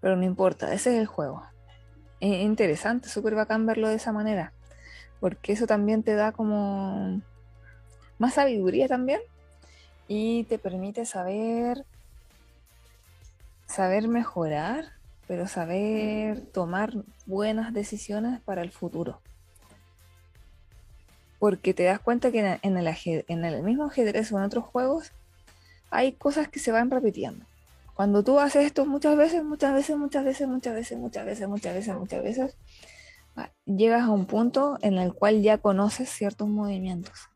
Pero 0.01 0.15
no 0.15 0.23
importa, 0.23 0.73
ese 0.73 0.93
es 0.93 0.99
el 0.99 1.07
juego. 1.07 1.43
Es 2.19 2.41
interesante, 2.41 3.09
súper 3.09 3.35
bacán 3.35 3.65
verlo 3.65 3.89
de 3.89 3.95
esa 3.95 4.11
manera. 4.11 4.53
Porque 5.19 5.53
eso 5.53 5.67
también 5.67 6.03
te 6.03 6.15
da 6.15 6.31
como 6.31 7.21
más 8.17 8.33
sabiduría 8.35 8.87
también. 8.87 9.21
Y 10.07 10.43
te 10.45 10.57
permite 10.57 11.05
saber 11.05 11.85
saber 13.69 14.07
mejorar, 14.07 14.93
pero 15.27 15.47
saber 15.47 16.41
tomar 16.41 16.91
buenas 17.27 17.71
decisiones 17.73 18.41
para 18.41 18.63
el 18.63 18.71
futuro. 18.71 19.21
Porque 21.39 21.74
te 21.74 21.84
das 21.84 22.00
cuenta 22.00 22.31
que 22.31 22.60
en 22.62 22.77
el, 22.77 23.63
mismo 23.63 23.86
ajedrez 23.86 24.31
o 24.31 24.38
en 24.38 24.43
otros 24.43 24.65
juegos 24.65 25.12
hay 25.89 26.12
cosas 26.12 26.50
que 26.50 26.60
se 26.60 26.72
van 26.72 26.91
repitiendo. 26.91 27.46
Cuando 27.96 28.24
tú 28.24 28.39
haces 28.39 28.65
esto 28.65 28.86
muchas 28.86 29.17
veces, 29.17 29.43
muchas 29.43 29.74
veces, 29.74 29.98
muchas 29.98 30.24
veces, 30.24 30.48
muchas 30.48 30.75
veces, 30.75 30.98
muchas 30.98 31.25
veces, 31.25 31.48
muchas 31.48 31.74
veces, 31.74 31.96
muchas 31.96 32.24
veces, 32.24 32.58
llegas 33.65 34.03
a 34.03 34.10
un 34.10 34.25
punto 34.25 34.77
en 34.81 34.98
el 34.98 35.13
cual 35.13 35.41
ya 35.41 35.58
conoces 35.58 36.10
ciertos 36.10 36.48
movimientos, 36.48 37.29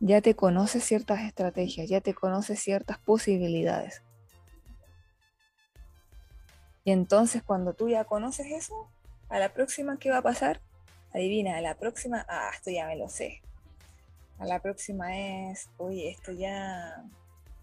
ya 0.00 0.20
te 0.20 0.34
conoces 0.34 0.84
ciertas 0.84 1.20
estrategias, 1.20 1.88
ya 1.88 2.00
te 2.00 2.14
conoces 2.14 2.60
ciertas 2.60 2.98
posibilidades. 2.98 4.02
Y 6.84 6.92
entonces 6.92 7.42
cuando 7.42 7.74
tú 7.74 7.88
ya 7.88 8.04
conoces 8.04 8.46
eso, 8.46 8.88
a 9.28 9.38
la 9.38 9.52
próxima, 9.52 9.98
¿qué 9.98 10.10
va 10.10 10.18
a 10.18 10.22
pasar? 10.22 10.60
Adivina, 11.12 11.56
a 11.56 11.60
la 11.60 11.74
próxima, 11.74 12.24
ah, 12.28 12.50
esto 12.52 12.70
ya 12.70 12.86
me 12.86 12.96
lo 12.96 13.08
sé. 13.08 13.40
A 14.38 14.46
la 14.46 14.60
próxima 14.60 15.16
es, 15.16 15.70
oye, 15.78 16.10
esto 16.10 16.32
ya, 16.32 17.04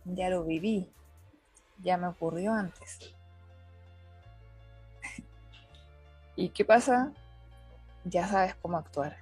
ya 0.04 0.30
lo 0.30 0.44
viví, 0.44 0.92
ya 1.82 1.98
me 1.98 2.08
ocurrió 2.08 2.54
antes. 2.54 3.14
¿Y 6.36 6.50
qué 6.50 6.66
pasa? 6.66 7.14
Ya 8.04 8.28
sabes 8.28 8.56
cómo 8.56 8.78
actuar. 8.78 9.18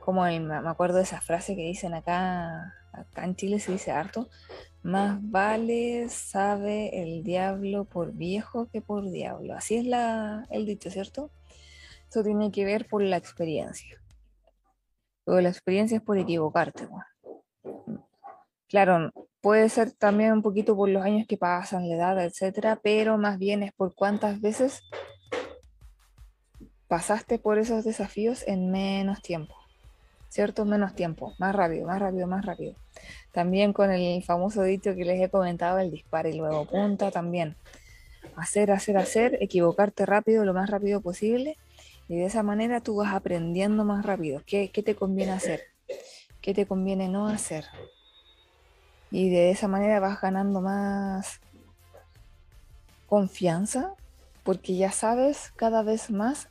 Como 0.00 0.22
me 0.22 0.68
acuerdo 0.68 0.96
de 0.96 1.02
esa 1.04 1.20
frase 1.20 1.54
que 1.54 1.62
dicen 1.62 1.94
acá, 1.94 2.74
acá 2.92 3.24
en 3.24 3.36
Chile 3.36 3.60
se 3.60 3.72
dice 3.72 3.92
harto, 3.92 4.28
más 4.88 5.18
vale 5.20 6.08
sabe 6.08 7.02
el 7.02 7.22
diablo 7.22 7.84
por 7.84 8.12
viejo 8.12 8.68
que 8.70 8.80
por 8.80 9.10
diablo. 9.10 9.54
Así 9.54 9.76
es 9.76 9.84
la, 9.84 10.46
el 10.50 10.64
dicho, 10.64 10.90
¿cierto? 10.90 11.30
Esto 12.04 12.24
tiene 12.24 12.50
que 12.50 12.64
ver 12.64 12.86
por 12.86 13.02
la 13.02 13.18
experiencia. 13.18 14.02
Pero 15.24 15.40
la 15.42 15.50
experiencia 15.50 15.98
es 15.98 16.02
por 16.02 16.16
equivocarte. 16.16 16.88
Claro, 18.66 19.12
puede 19.42 19.68
ser 19.68 19.92
también 19.92 20.32
un 20.32 20.42
poquito 20.42 20.74
por 20.74 20.88
los 20.88 21.04
años 21.04 21.26
que 21.28 21.36
pasan, 21.36 21.88
la 21.88 21.94
edad, 21.94 22.24
etcétera, 22.24 22.80
pero 22.82 23.18
más 23.18 23.38
bien 23.38 23.62
es 23.62 23.72
por 23.72 23.94
cuántas 23.94 24.40
veces 24.40 24.82
pasaste 26.86 27.38
por 27.38 27.58
esos 27.58 27.84
desafíos 27.84 28.42
en 28.46 28.70
menos 28.70 29.20
tiempo. 29.20 29.57
¿Cierto? 30.38 30.64
Menos 30.64 30.94
tiempo, 30.94 31.34
más 31.38 31.52
rápido, 31.52 31.88
más 31.88 31.98
rápido, 31.98 32.28
más 32.28 32.46
rápido. 32.46 32.76
También 33.32 33.72
con 33.72 33.90
el 33.90 34.22
famoso 34.22 34.62
dicho 34.62 34.94
que 34.94 35.04
les 35.04 35.20
he 35.20 35.28
comentado, 35.28 35.80
el 35.80 35.90
disparo 35.90 36.28
y 36.28 36.34
luego 36.34 36.64
punta 36.64 37.10
también. 37.10 37.56
Hacer, 38.36 38.70
hacer, 38.70 38.98
hacer, 38.98 39.36
equivocarte 39.40 40.06
rápido, 40.06 40.44
lo 40.44 40.54
más 40.54 40.70
rápido 40.70 41.00
posible. 41.00 41.56
Y 42.06 42.18
de 42.18 42.26
esa 42.26 42.44
manera 42.44 42.80
tú 42.80 42.94
vas 42.94 43.14
aprendiendo 43.14 43.84
más 43.84 44.06
rápido. 44.06 44.40
¿Qué, 44.46 44.70
qué 44.70 44.84
te 44.84 44.94
conviene 44.94 45.32
hacer? 45.32 45.62
¿Qué 46.40 46.54
te 46.54 46.66
conviene 46.66 47.08
no 47.08 47.26
hacer? 47.26 47.64
Y 49.10 49.30
de 49.30 49.50
esa 49.50 49.66
manera 49.66 49.98
vas 49.98 50.20
ganando 50.20 50.60
más 50.60 51.40
confianza 53.08 53.96
porque 54.44 54.76
ya 54.76 54.92
sabes 54.92 55.52
cada 55.56 55.82
vez 55.82 56.12
más 56.12 56.48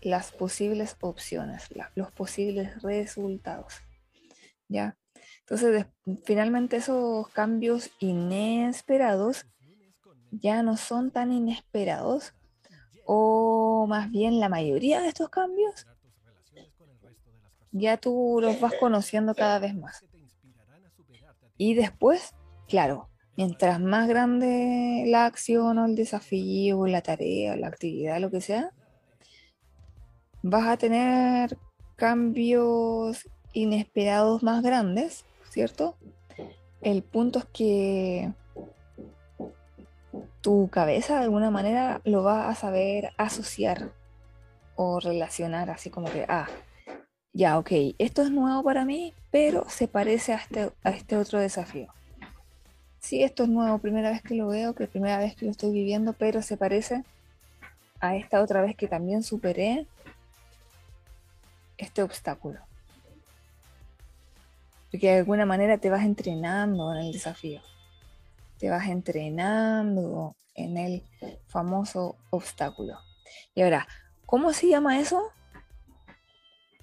las 0.00 0.32
posibles 0.32 0.96
opciones, 1.00 1.68
los 1.94 2.12
posibles 2.12 2.82
resultados. 2.82 3.74
¿Ya? 4.68 4.96
Entonces, 5.40 5.86
finalmente 6.24 6.76
esos 6.76 7.28
cambios 7.28 7.90
inesperados 8.00 9.46
ya 10.30 10.62
no 10.62 10.76
son 10.76 11.10
tan 11.10 11.32
inesperados, 11.32 12.34
o 13.06 13.86
más 13.88 14.10
bien 14.10 14.40
la 14.40 14.50
mayoría 14.50 15.00
de 15.00 15.08
estos 15.08 15.30
cambios 15.30 15.86
ya 17.72 17.96
tú 17.96 18.38
los 18.40 18.60
vas 18.60 18.74
conociendo 18.74 19.34
cada 19.34 19.58
vez 19.58 19.74
más. 19.74 20.04
Y 21.56 21.74
después, 21.74 22.34
claro, 22.68 23.08
mientras 23.36 23.80
más 23.80 24.08
grande 24.08 25.04
la 25.06 25.26
acción 25.26 25.78
o 25.78 25.86
el 25.86 25.96
desafío, 25.96 26.86
la 26.86 27.02
tarea, 27.02 27.56
la 27.56 27.68
actividad, 27.68 28.20
lo 28.20 28.30
que 28.30 28.40
sea, 28.40 28.72
vas 30.42 30.66
a 30.68 30.76
tener 30.76 31.58
cambios 31.96 33.28
inesperados 33.52 34.42
más 34.42 34.62
grandes 34.62 35.24
¿cierto? 35.50 35.96
El 36.80 37.02
punto 37.02 37.40
es 37.40 37.44
que 37.46 38.32
tu 40.40 40.68
cabeza 40.68 41.18
de 41.18 41.24
alguna 41.24 41.50
manera 41.50 42.00
lo 42.04 42.22
va 42.22 42.48
a 42.48 42.54
saber 42.54 43.12
asociar 43.16 43.90
o 44.76 45.00
relacionar 45.00 45.70
así 45.70 45.90
como 45.90 46.10
que, 46.10 46.24
ah, 46.28 46.46
ya, 47.32 47.58
ok, 47.58 47.72
esto 47.98 48.22
es 48.22 48.30
nuevo 48.30 48.62
para 48.62 48.84
mí, 48.84 49.12
pero 49.30 49.68
se 49.68 49.88
parece 49.88 50.32
a 50.32 50.36
este, 50.36 50.70
a 50.84 50.90
este 50.90 51.16
otro 51.16 51.40
desafío. 51.40 51.88
Sí, 53.00 53.22
esto 53.22 53.44
es 53.44 53.48
nuevo, 53.48 53.78
primera 53.78 54.10
vez 54.10 54.22
que 54.22 54.34
lo 54.34 54.48
veo, 54.48 54.74
que 54.74 54.86
primera 54.86 55.18
vez 55.18 55.34
que 55.34 55.46
lo 55.46 55.50
estoy 55.50 55.72
viviendo, 55.72 56.12
pero 56.12 56.42
se 56.42 56.56
parece 56.56 57.04
a 58.00 58.16
esta 58.16 58.40
otra 58.40 58.60
vez 58.62 58.76
que 58.76 58.86
también 58.86 59.22
superé 59.22 59.86
este 61.78 62.02
obstáculo 62.02 62.60
porque 64.90 65.08
de 65.08 65.18
alguna 65.18 65.46
manera 65.46 65.78
te 65.78 65.90
vas 65.90 66.04
entrenando 66.04 66.92
en 66.94 67.00
el 67.00 67.12
desafío, 67.12 67.60
te 68.58 68.70
vas 68.70 68.88
entrenando 68.88 70.34
en 70.54 70.76
el 70.76 71.02
famoso 71.46 72.16
obstáculo. 72.30 72.98
Y 73.54 73.62
ahora, 73.62 73.86
¿cómo 74.24 74.52
se 74.52 74.68
llama 74.68 74.98
eso? 74.98 75.22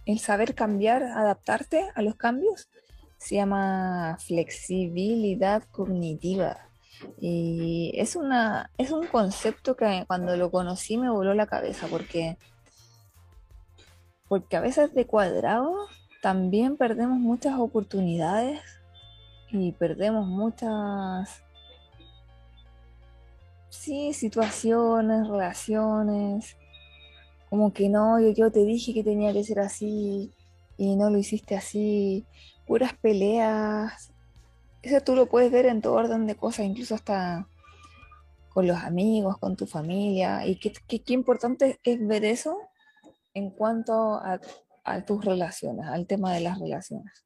El 0.06 0.20
saber 0.20 0.54
cambiar, 0.54 1.04
adaptarte 1.04 1.90
a 1.96 2.02
los 2.04 2.16
cambios, 2.16 2.70
se 3.18 3.36
llama 3.36 4.18
flexibilidad 4.20 5.64
cognitiva. 5.72 6.60
Y 7.20 7.92
es, 7.96 8.16
una, 8.16 8.70
es 8.78 8.92
un 8.92 9.08
concepto 9.08 9.76
que 9.76 10.06
cuando 10.08 10.38
lo 10.38 10.52
conocí 10.52 10.98
me 10.98 11.10
voló 11.10 11.34
la 11.34 11.48
cabeza 11.48 11.88
porque, 11.88 12.38
porque 14.28 14.58
a 14.58 14.62
veces 14.62 14.94
de 14.94 15.06
cuadrado 15.06 15.88
también 16.22 16.78
perdemos 16.78 17.20
muchas 17.20 17.60
oportunidades 17.60 18.62
y 19.52 19.72
perdemos 19.74 20.26
muchas, 20.26 21.44
sí, 23.70 24.14
situaciones, 24.14 25.28
relaciones, 25.28 26.58
como 27.50 27.74
que 27.74 27.90
no, 27.90 28.20
yo, 28.20 28.30
yo 28.30 28.52
te 28.52 28.66
dije 28.66 28.94
que 28.94 29.04
tenía 29.04 29.34
que 29.34 29.44
ser 29.44 29.60
así 29.60 30.32
y 30.78 30.96
no 30.96 31.10
lo 31.10 31.18
hiciste 31.18 31.56
así, 31.56 32.26
puras 32.66 32.94
peleas. 32.94 34.12
Eso 34.82 35.02
tú 35.02 35.16
lo 35.16 35.28
puedes 35.28 35.52
ver 35.52 35.68
en 35.68 35.82
todo 35.82 35.94
orden 35.94 36.28
de 36.28 36.36
cosas, 36.36 36.66
incluso 36.66 36.96
hasta 36.96 37.48
con 38.50 38.68
los 38.68 38.78
amigos, 38.78 39.38
con 39.38 39.56
tu 39.56 39.68
familia. 39.68 40.46
Y 40.46 40.58
qué, 40.58 40.72
qué 40.72 41.14
importante 41.14 41.80
es 41.84 42.08
ver 42.08 42.26
eso 42.26 42.58
en 43.36 43.52
cuanto 43.52 44.20
a 44.24 44.40
tus 45.06 45.24
relaciones, 45.24 45.86
al 45.86 46.08
tema 46.08 46.34
de 46.34 46.40
las 46.40 46.58
relaciones. 46.58 47.26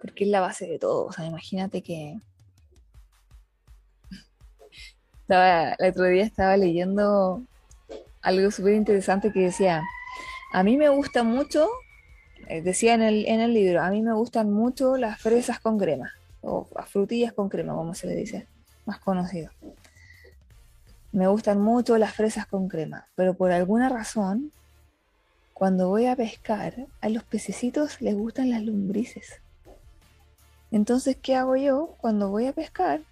Porque 0.00 0.24
es 0.24 0.30
la 0.30 0.40
base 0.40 0.66
de 0.66 0.78
todo. 0.78 1.06
O 1.06 1.12
sea, 1.12 1.24
imagínate 1.24 1.82
que. 1.82 2.18
el 5.28 5.90
otro 5.90 6.04
día 6.04 6.24
estaba 6.24 6.56
leyendo 6.56 7.42
algo 8.20 8.50
súper 8.50 8.74
interesante 8.74 9.32
que 9.32 9.40
decía: 9.40 9.82
A 10.52 10.62
mí 10.62 10.76
me 10.76 10.90
gusta 10.90 11.22
mucho, 11.22 11.68
eh, 12.48 12.60
decía 12.60 12.94
en 12.94 13.02
el, 13.02 13.26
en 13.26 13.40
el 13.40 13.54
libro, 13.54 13.82
a 13.82 13.90
mí 13.90 14.02
me 14.02 14.12
gustan 14.12 14.52
mucho 14.52 14.96
las 14.96 15.20
fresas 15.20 15.58
con 15.58 15.78
crema, 15.78 16.12
o 16.42 16.68
las 16.76 16.88
frutillas 16.90 17.32
con 17.32 17.48
crema, 17.48 17.74
como 17.74 17.94
se 17.94 18.08
le 18.08 18.16
dice, 18.16 18.46
más 18.84 18.98
conocido. 18.98 19.50
Me 21.14 21.28
gustan 21.28 21.60
mucho 21.60 21.96
las 21.96 22.12
fresas 22.12 22.44
con 22.44 22.66
crema, 22.66 23.06
pero 23.14 23.34
por 23.34 23.52
alguna 23.52 23.88
razón 23.88 24.50
cuando 25.52 25.88
voy 25.88 26.06
a 26.06 26.16
pescar, 26.16 26.88
a 27.00 27.08
los 27.08 27.22
pececitos 27.22 28.00
les 28.00 28.16
gustan 28.16 28.50
las 28.50 28.64
lombrices. 28.64 29.40
Entonces, 30.72 31.16
¿qué 31.22 31.36
hago 31.36 31.54
yo 31.54 31.94
cuando 31.98 32.30
voy 32.30 32.46
a 32.46 32.52
pescar? 32.52 33.02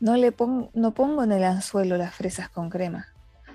No, 0.00 0.18
le 0.18 0.32
pongo, 0.32 0.70
no 0.74 0.92
pongo 0.92 1.24
en 1.24 1.32
el 1.32 1.44
anzuelo 1.44 1.96
las 1.96 2.14
fresas 2.14 2.50
con 2.50 2.68
crema, 2.68 3.08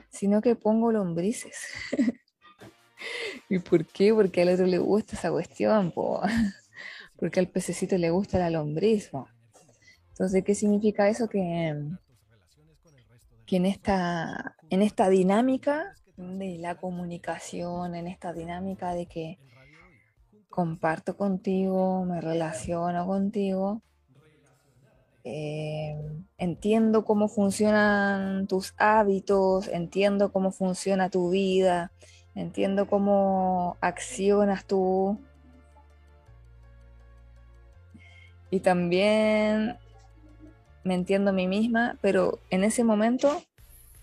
sino 0.10 0.41
que 0.41 0.56
pongo 0.56 0.91
lombrices. 0.91 1.68
¿Y 3.50 3.60
por 3.60 3.86
qué? 3.86 4.15
Porque 4.15 4.41
al 4.41 4.50
otro 4.50 4.65
le 4.65 4.80
gusta 4.80 5.15
esa 5.15 5.30
cuestión, 5.30 5.94
porque 7.18 7.39
al 7.39 7.50
pececito 7.50 8.00
le 8.00 8.10
gusta 8.10 8.39
la 8.39 8.50
lombriz. 8.50 9.12
Entonces, 10.10 10.44
¿qué 10.44 10.56
significa 10.56 11.08
eso? 11.08 11.30
Que, 11.30 11.76
que 13.45 13.58
en, 13.58 13.65
esta, 13.65 14.55
en 14.69 14.81
esta 14.81 15.10
dinámica 15.10 15.95
de 16.17 16.58
la 16.58 16.75
comunicación, 16.75 17.95
en 17.95 18.08
esta 18.08 18.34
dinámica 18.34 18.93
de 18.93 19.05
que 19.05 19.39
comparto 20.49 21.17
contigo, 21.17 22.05
me 22.05 22.21
relaciono 22.21 23.05
contigo, 23.05 23.81
eh, 25.23 25.97
entiendo 26.38 27.03
cómo 27.03 27.27
funcionan 27.27 28.47
tus 28.47 28.73
hábitos, 28.77 29.67
entiendo 29.67 30.31
cómo 30.31 30.51
funciona 30.51 31.10
tu 31.10 31.31
vida, 31.31 31.91
entiendo 32.36 32.88
cómo 32.88 33.77
accionas 33.81 34.65
tú. 34.65 35.19
Y 38.51 38.60
también 38.60 39.77
me 40.86 40.93
entiendo 40.93 41.32
a 41.32 41.34
mí 41.34 41.48
misma, 41.48 41.98
pero 42.00 42.39
en 42.52 42.63
ese 42.63 42.84
momento 42.84 43.43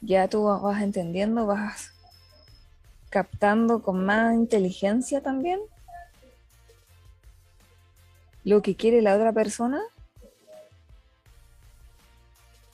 ya 0.01 0.29
tú 0.29 0.43
vas 0.45 0.83
entendiendo, 0.83 1.47
vas 1.47 1.93
captando 3.09 3.83
con 3.83 4.05
más 4.05 4.35
inteligencia 4.35 5.23
también 5.23 5.61
lo 8.45 8.63
que 8.63 8.75
quiere 8.75 9.01
la 9.01 9.15
otra 9.15 9.33
persona, 9.33 9.81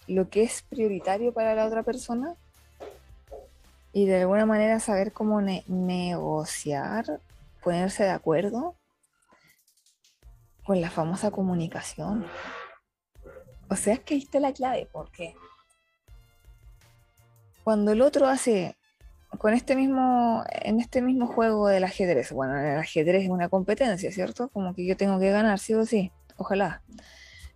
lo 0.06 0.30
que 0.30 0.42
es 0.42 0.62
prioritario 0.62 1.34
para 1.34 1.54
la 1.54 1.66
otra 1.66 1.82
persona 1.82 2.34
y 3.92 4.06
de 4.06 4.22
alguna 4.22 4.46
manera 4.46 4.80
saber 4.80 5.12
cómo 5.12 5.42
negociar, 5.42 7.20
ponerse 7.62 8.04
de 8.04 8.10
acuerdo 8.10 8.74
con 10.64 10.80
la 10.80 10.88
famosa 10.88 11.30
comunicación. 11.30 12.26
O 13.70 13.76
sea, 13.76 13.94
es 13.94 14.00
que 14.00 14.16
está 14.16 14.40
la 14.40 14.52
clave, 14.52 14.88
porque 14.92 15.34
cuando 17.64 17.92
el 17.92 18.00
otro 18.00 18.26
hace 18.26 18.76
con 19.36 19.52
este 19.52 19.76
mismo, 19.76 20.42
en 20.50 20.80
este 20.80 21.02
mismo 21.02 21.26
juego 21.26 21.68
del 21.68 21.84
ajedrez, 21.84 22.32
bueno, 22.32 22.58
el 22.58 22.78
ajedrez 22.78 23.24
es 23.24 23.28
una 23.28 23.50
competencia, 23.50 24.10
¿cierto? 24.10 24.48
Como 24.48 24.74
que 24.74 24.86
yo 24.86 24.96
tengo 24.96 25.18
que 25.20 25.30
ganar, 25.30 25.58
sí 25.58 25.74
o 25.74 25.84
sí, 25.84 26.10
ojalá. 26.36 26.82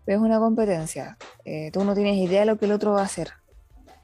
Pero 0.05 0.19
es 0.19 0.25
una 0.25 0.39
competencia. 0.39 1.17
Eh, 1.45 1.71
tú 1.73 1.83
no 1.85 1.95
tienes 1.95 2.17
idea 2.17 2.41
de 2.41 2.47
lo 2.47 2.59
que 2.59 2.67
el 2.67 2.73
otro 2.73 2.93
va 2.93 3.01
a 3.01 3.05
hacer, 3.05 3.31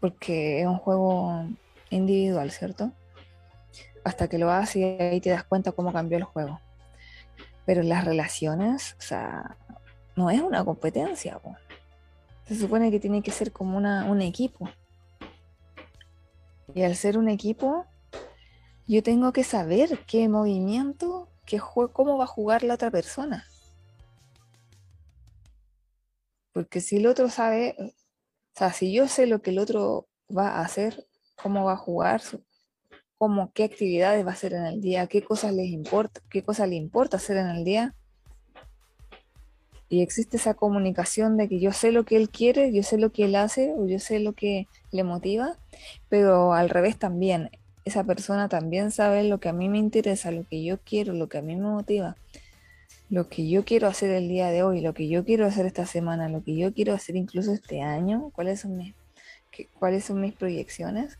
porque 0.00 0.60
es 0.62 0.66
un 0.66 0.78
juego 0.78 1.44
individual, 1.90 2.50
¿cierto? 2.50 2.92
Hasta 4.02 4.28
que 4.28 4.38
lo 4.38 4.50
haces 4.50 4.76
y 4.76 4.84
ahí 4.84 5.20
te 5.20 5.30
das 5.30 5.44
cuenta 5.44 5.72
cómo 5.72 5.92
cambió 5.92 6.16
el 6.16 6.24
juego. 6.24 6.60
Pero 7.66 7.82
las 7.82 8.06
relaciones, 8.06 8.96
o 8.98 9.02
sea, 9.02 9.58
no 10.16 10.30
es 10.30 10.40
una 10.40 10.64
competencia. 10.64 11.38
Se 12.48 12.54
supone 12.54 12.90
que 12.90 12.98
tiene 12.98 13.22
que 13.22 13.30
ser 13.30 13.52
como 13.52 13.76
un 13.76 14.22
equipo. 14.22 14.70
Y 16.74 16.82
al 16.82 16.96
ser 16.96 17.18
un 17.18 17.28
equipo, 17.28 17.84
yo 18.86 19.02
tengo 19.02 19.34
que 19.34 19.44
saber 19.44 20.00
qué 20.06 20.30
movimiento, 20.30 21.28
qué 21.44 21.60
cómo 21.92 22.16
va 22.16 22.24
a 22.24 22.26
jugar 22.26 22.62
la 22.62 22.74
otra 22.74 22.90
persona. 22.90 23.44
Porque 26.52 26.80
si 26.80 26.96
el 26.96 27.06
otro 27.06 27.28
sabe, 27.28 27.76
o 27.78 28.58
sea, 28.58 28.72
si 28.72 28.94
yo 28.94 29.08
sé 29.08 29.26
lo 29.26 29.42
que 29.42 29.50
el 29.50 29.58
otro 29.58 30.08
va 30.34 30.48
a 30.48 30.62
hacer, 30.62 31.06
cómo 31.40 31.64
va 31.64 31.74
a 31.74 31.76
jugar, 31.76 32.22
cómo, 33.18 33.52
qué 33.52 33.64
actividades 33.64 34.24
va 34.24 34.30
a 34.30 34.32
hacer 34.32 34.54
en 34.54 34.64
el 34.64 34.80
día, 34.80 35.06
qué 35.06 35.22
cosas 35.22 35.52
les 35.52 35.66
importa, 35.66 36.22
qué 36.30 36.42
cosas 36.42 36.68
le 36.68 36.76
importa 36.76 37.18
hacer 37.18 37.36
en 37.36 37.48
el 37.48 37.64
día. 37.64 37.94
Y 39.90 40.02
existe 40.02 40.36
esa 40.36 40.54
comunicación 40.54 41.36
de 41.36 41.48
que 41.48 41.60
yo 41.60 41.72
sé 41.72 41.92
lo 41.92 42.04
que 42.04 42.16
él 42.16 42.28
quiere, 42.28 42.72
yo 42.72 42.82
sé 42.82 42.98
lo 42.98 43.10
que 43.10 43.24
él 43.24 43.34
hace, 43.36 43.72
o 43.76 43.86
yo 43.86 43.98
sé 43.98 44.18
lo 44.20 44.34
que 44.34 44.66
le 44.90 45.02
motiva, 45.02 45.56
pero 46.08 46.52
al 46.52 46.68
revés 46.68 46.98
también. 46.98 47.50
Esa 47.84 48.04
persona 48.04 48.50
también 48.50 48.90
sabe 48.90 49.24
lo 49.24 49.38
que 49.38 49.48
a 49.48 49.54
mí 49.54 49.70
me 49.70 49.78
interesa, 49.78 50.30
lo 50.30 50.44
que 50.46 50.62
yo 50.62 50.78
quiero, 50.78 51.14
lo 51.14 51.28
que 51.28 51.38
a 51.38 51.42
mí 51.42 51.56
me 51.56 51.62
motiva, 51.62 52.16
lo 53.08 53.30
que 53.30 53.48
yo 53.48 53.64
quiero 53.64 53.88
hacer 53.88 54.10
el 54.10 54.28
día 54.28 54.48
de 54.48 54.62
hoy, 54.62 54.82
lo 54.82 54.92
que 54.92 55.08
yo 55.08 55.24
quiero 55.24 55.46
hacer 55.46 55.64
esta 55.64 55.86
semana, 55.86 56.28
lo 56.28 56.44
que 56.44 56.54
yo 56.54 56.74
quiero 56.74 56.92
hacer 56.92 57.16
incluso 57.16 57.52
este 57.52 57.80
año, 57.80 58.30
cuáles 58.34 58.60
son 58.60 58.76
mis, 58.76 58.94
cuáles 59.78 60.04
son 60.04 60.20
mis 60.20 60.34
proyecciones. 60.34 61.18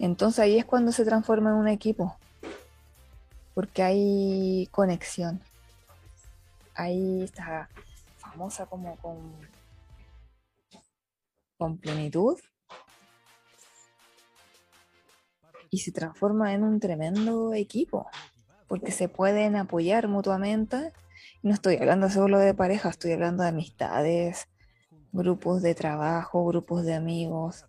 Entonces 0.00 0.40
ahí 0.40 0.58
es 0.58 0.64
cuando 0.64 0.90
se 0.90 1.04
transforma 1.04 1.50
en 1.50 1.56
un 1.56 1.68
equipo, 1.68 2.16
porque 3.54 3.82
hay 3.82 4.68
conexión. 4.72 5.40
Ahí 6.76 7.22
está 7.22 7.68
famosa 8.18 8.66
como 8.66 8.96
con, 8.96 9.32
con 11.56 11.78
plenitud 11.78 12.38
y 15.70 15.78
se 15.78 15.92
transforma 15.92 16.52
en 16.54 16.64
un 16.64 16.80
tremendo 16.80 17.54
equipo, 17.54 18.08
porque 18.68 18.92
se 18.92 19.08
pueden 19.08 19.56
apoyar 19.56 20.08
mutuamente. 20.08 20.92
No 21.42 21.52
estoy 21.54 21.76
hablando 21.76 22.10
solo 22.10 22.38
de 22.38 22.54
pareja, 22.54 22.88
estoy 22.88 23.12
hablando 23.12 23.42
de 23.42 23.50
amistades, 23.50 24.48
grupos 25.12 25.62
de 25.62 25.74
trabajo, 25.74 26.44
grupos 26.44 26.84
de 26.84 26.94
amigos, 26.94 27.64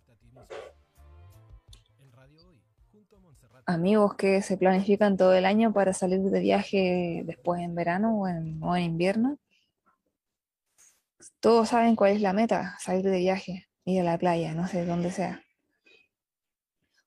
amigos 3.68 4.14
que 4.14 4.40
se 4.40 4.56
planifican 4.56 5.18
todo 5.18 5.34
el 5.34 5.44
año 5.44 5.74
para 5.74 5.92
salir 5.92 6.20
de 6.22 6.40
viaje 6.40 7.22
después 7.26 7.60
en 7.60 7.74
verano 7.74 8.22
o 8.22 8.26
en, 8.26 8.82
invierno. 8.82 9.38
Todos 11.38 11.68
saben 11.68 11.94
cuál 11.94 12.12
es 12.12 12.22
la 12.22 12.32
meta, 12.32 12.76
salir 12.80 13.04
de 13.04 13.18
viaje, 13.18 13.68
ir 13.84 14.00
a 14.00 14.04
la 14.04 14.18
playa, 14.18 14.54
no 14.54 14.66
sé 14.66 14.86
dónde 14.86 15.10
sea. 15.10 15.42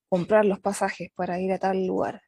Comprar 0.07 0.45
los 0.45 0.59
pasajes 0.59 1.09
para 1.15 1.39
ir 1.39 1.51
a 1.51 1.57
tal 1.57 1.87
lugar. 1.87 2.21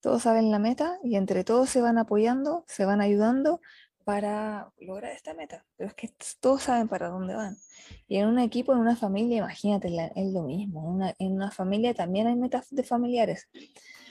Todos 0.00 0.22
saben 0.22 0.50
la 0.50 0.58
meta 0.58 0.98
y 1.04 1.16
entre 1.16 1.44
todos 1.44 1.68
se 1.68 1.82
van 1.82 1.98
apoyando, 1.98 2.64
se 2.68 2.86
van 2.86 3.02
ayudando 3.02 3.60
para 4.04 4.70
lograr 4.80 5.12
esta 5.12 5.34
meta. 5.34 5.64
Pero 5.76 5.88
es 5.88 5.94
que 5.94 6.10
todos 6.40 6.62
saben 6.62 6.88
para 6.88 7.08
dónde 7.08 7.34
van. 7.34 7.56
Y 8.08 8.16
en 8.16 8.28
un 8.28 8.38
equipo, 8.38 8.72
en 8.72 8.78
una 8.78 8.96
familia, 8.96 9.38
imagínate, 9.38 9.88
es 10.14 10.32
lo 10.32 10.42
mismo. 10.42 10.98
en 11.18 11.32
una 11.32 11.50
familia 11.50 11.94
también 11.94 12.26
hay 12.26 12.36
metas 12.36 12.66
de 12.70 12.82
familiares. 12.82 13.48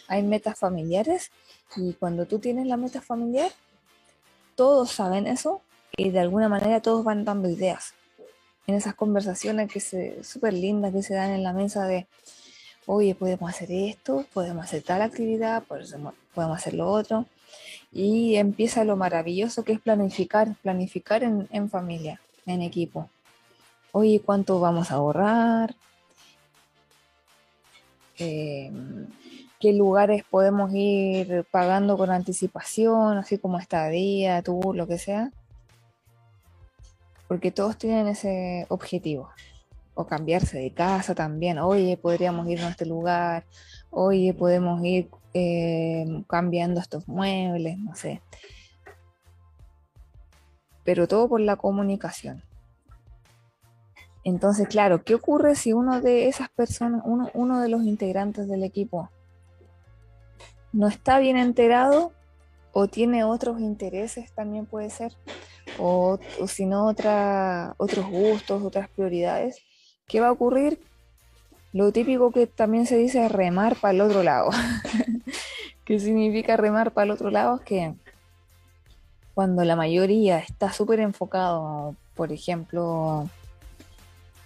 Hay 0.07 0.23
metas 0.23 0.57
familiares 0.57 1.31
y 1.75 1.93
cuando 1.93 2.25
tú 2.25 2.39
tienes 2.39 2.67
la 2.67 2.77
meta 2.77 3.01
familiar, 3.01 3.51
todos 4.55 4.91
saben 4.91 5.25
eso 5.27 5.61
y 5.95 6.09
de 6.09 6.19
alguna 6.19 6.49
manera 6.49 6.81
todos 6.81 7.03
van 7.03 7.23
dando 7.23 7.49
ideas. 7.49 7.93
En 8.67 8.75
esas 8.75 8.95
conversaciones 8.95 9.71
que 9.71 9.79
se 9.79 10.23
súper 10.23 10.53
lindas 10.53 10.93
que 10.93 11.03
se 11.03 11.13
dan 11.13 11.31
en 11.31 11.43
la 11.43 11.53
mesa 11.53 11.85
de, 11.85 12.07
oye, 12.85 13.15
podemos 13.15 13.49
hacer 13.49 13.71
esto, 13.71 14.25
podemos 14.33 14.65
hacer 14.65 14.83
tal 14.83 15.01
actividad, 15.01 15.63
podemos 15.63 16.57
hacer 16.57 16.73
lo 16.73 16.89
otro 16.89 17.25
y 17.91 18.35
empieza 18.35 18.83
lo 18.83 18.95
maravilloso 18.95 19.63
que 19.63 19.73
es 19.73 19.79
planificar, 19.79 20.55
planificar 20.61 21.23
en, 21.23 21.69
familia, 21.69 22.21
en 22.45 22.61
equipo. 22.61 23.09
Oye, 23.91 24.21
¿cuánto 24.23 24.59
vamos 24.59 24.91
a 24.91 24.95
ahorrar? 24.95 25.75
Em, 28.17 29.07
¿Qué 29.59 29.73
lugares 29.73 30.23
podemos 30.23 30.71
ir 30.73 31.45
pagando 31.51 31.97
con 31.97 32.09
anticipación, 32.09 33.17
así 33.17 33.37
como 33.37 33.59
estadía, 33.59 34.41
tour, 34.41 34.75
lo 34.75 34.87
que 34.87 34.97
sea? 34.97 35.31
Porque 37.27 37.51
todos 37.51 37.77
tienen 37.77 38.07
ese 38.07 38.65
objetivo. 38.69 39.29
O 39.93 40.07
cambiarse 40.07 40.57
de 40.57 40.71
casa 40.71 41.13
también. 41.13 41.59
Oye, 41.59 41.95
podríamos 41.97 42.47
ir 42.47 42.61
a 42.61 42.69
este 42.69 42.85
lugar. 42.85 43.43
Oye, 43.91 44.33
podemos 44.33 44.83
ir 44.83 45.09
eh, 45.33 46.05
cambiando 46.27 46.79
estos 46.79 47.07
muebles, 47.07 47.77
no 47.77 47.95
sé. 47.95 48.21
Pero 50.83 51.07
todo 51.07 51.29
por 51.29 51.41
la 51.41 51.55
comunicación. 51.55 52.43
Entonces, 54.23 54.67
claro, 54.67 55.03
¿qué 55.03 55.15
ocurre 55.15 55.55
si 55.55 55.73
uno 55.73 56.01
de 56.01 56.27
esas 56.27 56.49
personas, 56.49 57.01
uno, 57.05 57.59
de 57.59 57.69
los 57.69 57.83
integrantes 57.83 58.47
del 58.47 58.63
equipo, 58.63 59.09
no 60.73 60.87
está 60.87 61.19
bien 61.19 61.37
enterado 61.37 62.13
o 62.71 62.87
tiene 62.87 63.23
otros 63.23 63.59
intereses, 63.59 64.31
también 64.33 64.65
puede 64.65 64.89
ser, 64.89 65.13
o, 65.79 66.19
o 66.39 66.47
si 66.47 66.65
no, 66.65 66.85
otros 66.87 68.05
gustos, 68.09 68.63
otras 68.63 68.89
prioridades? 68.89 69.57
¿Qué 70.07 70.19
va 70.19 70.27
a 70.27 70.31
ocurrir? 70.31 70.79
Lo 71.73 71.91
típico 71.91 72.31
que 72.31 72.47
también 72.47 72.85
se 72.85 72.97
dice 72.97 73.25
es 73.25 73.31
remar 73.31 73.75
para 73.77 73.93
el 73.93 74.01
otro 74.01 74.23
lado. 74.23 74.49
¿Qué 75.85 75.99
significa 75.99 76.57
remar 76.57 76.91
para 76.91 77.05
el 77.05 77.11
otro 77.11 77.31
lado? 77.31 77.55
Es 77.57 77.61
que 77.61 77.93
cuando 79.33 79.63
la 79.63 79.75
mayoría 79.75 80.39
está 80.39 80.73
súper 80.73 80.99
enfocado, 80.99 81.95
por 82.15 82.31
ejemplo, 82.31 83.29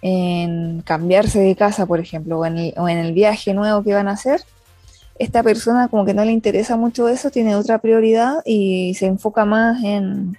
en 0.02 0.82
cambiarse 0.82 1.40
de 1.40 1.56
casa, 1.56 1.86
por 1.86 1.98
ejemplo, 1.98 2.38
o 2.38 2.46
en, 2.46 2.56
el, 2.56 3.12
viaje 3.12 3.54
nuevo 3.54 3.82
que 3.82 3.94
van 3.94 4.08
a 4.08 4.12
hacer, 4.12 4.42
esta 5.18 5.42
persona 5.42 5.88
como 5.88 6.04
que 6.04 6.14
no 6.14 6.24
le 6.24 6.32
interesa 6.32 6.76
mucho 6.76 7.08
eso, 7.08 7.30
tiene 7.30 7.56
otra 7.56 7.78
prioridad 7.78 8.42
y 8.44 8.94
se 8.94 9.06
enfoca 9.06 9.44
más 9.44 9.82
en, 9.82 10.36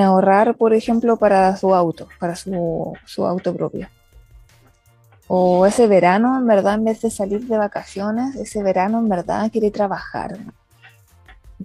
ahorrar, 0.00 0.56
por 0.56 0.74
ejemplo, 0.74 1.16
para 1.16 1.56
su 1.56 1.74
auto, 1.74 2.08
para 2.20 2.36
su, 2.36 2.92
su 3.06 3.26
auto 3.26 3.54
propio. 3.54 3.88
O 5.34 5.64
ese 5.64 5.86
verano, 5.86 6.36
en 6.36 6.46
verdad, 6.46 6.74
en 6.74 6.84
vez 6.84 7.00
de 7.00 7.10
salir 7.10 7.46
de 7.46 7.56
vacaciones, 7.56 8.36
ese 8.36 8.62
verano, 8.62 8.98
en 8.98 9.08
verdad, 9.08 9.50
quiere 9.50 9.70
trabajar. 9.70 10.36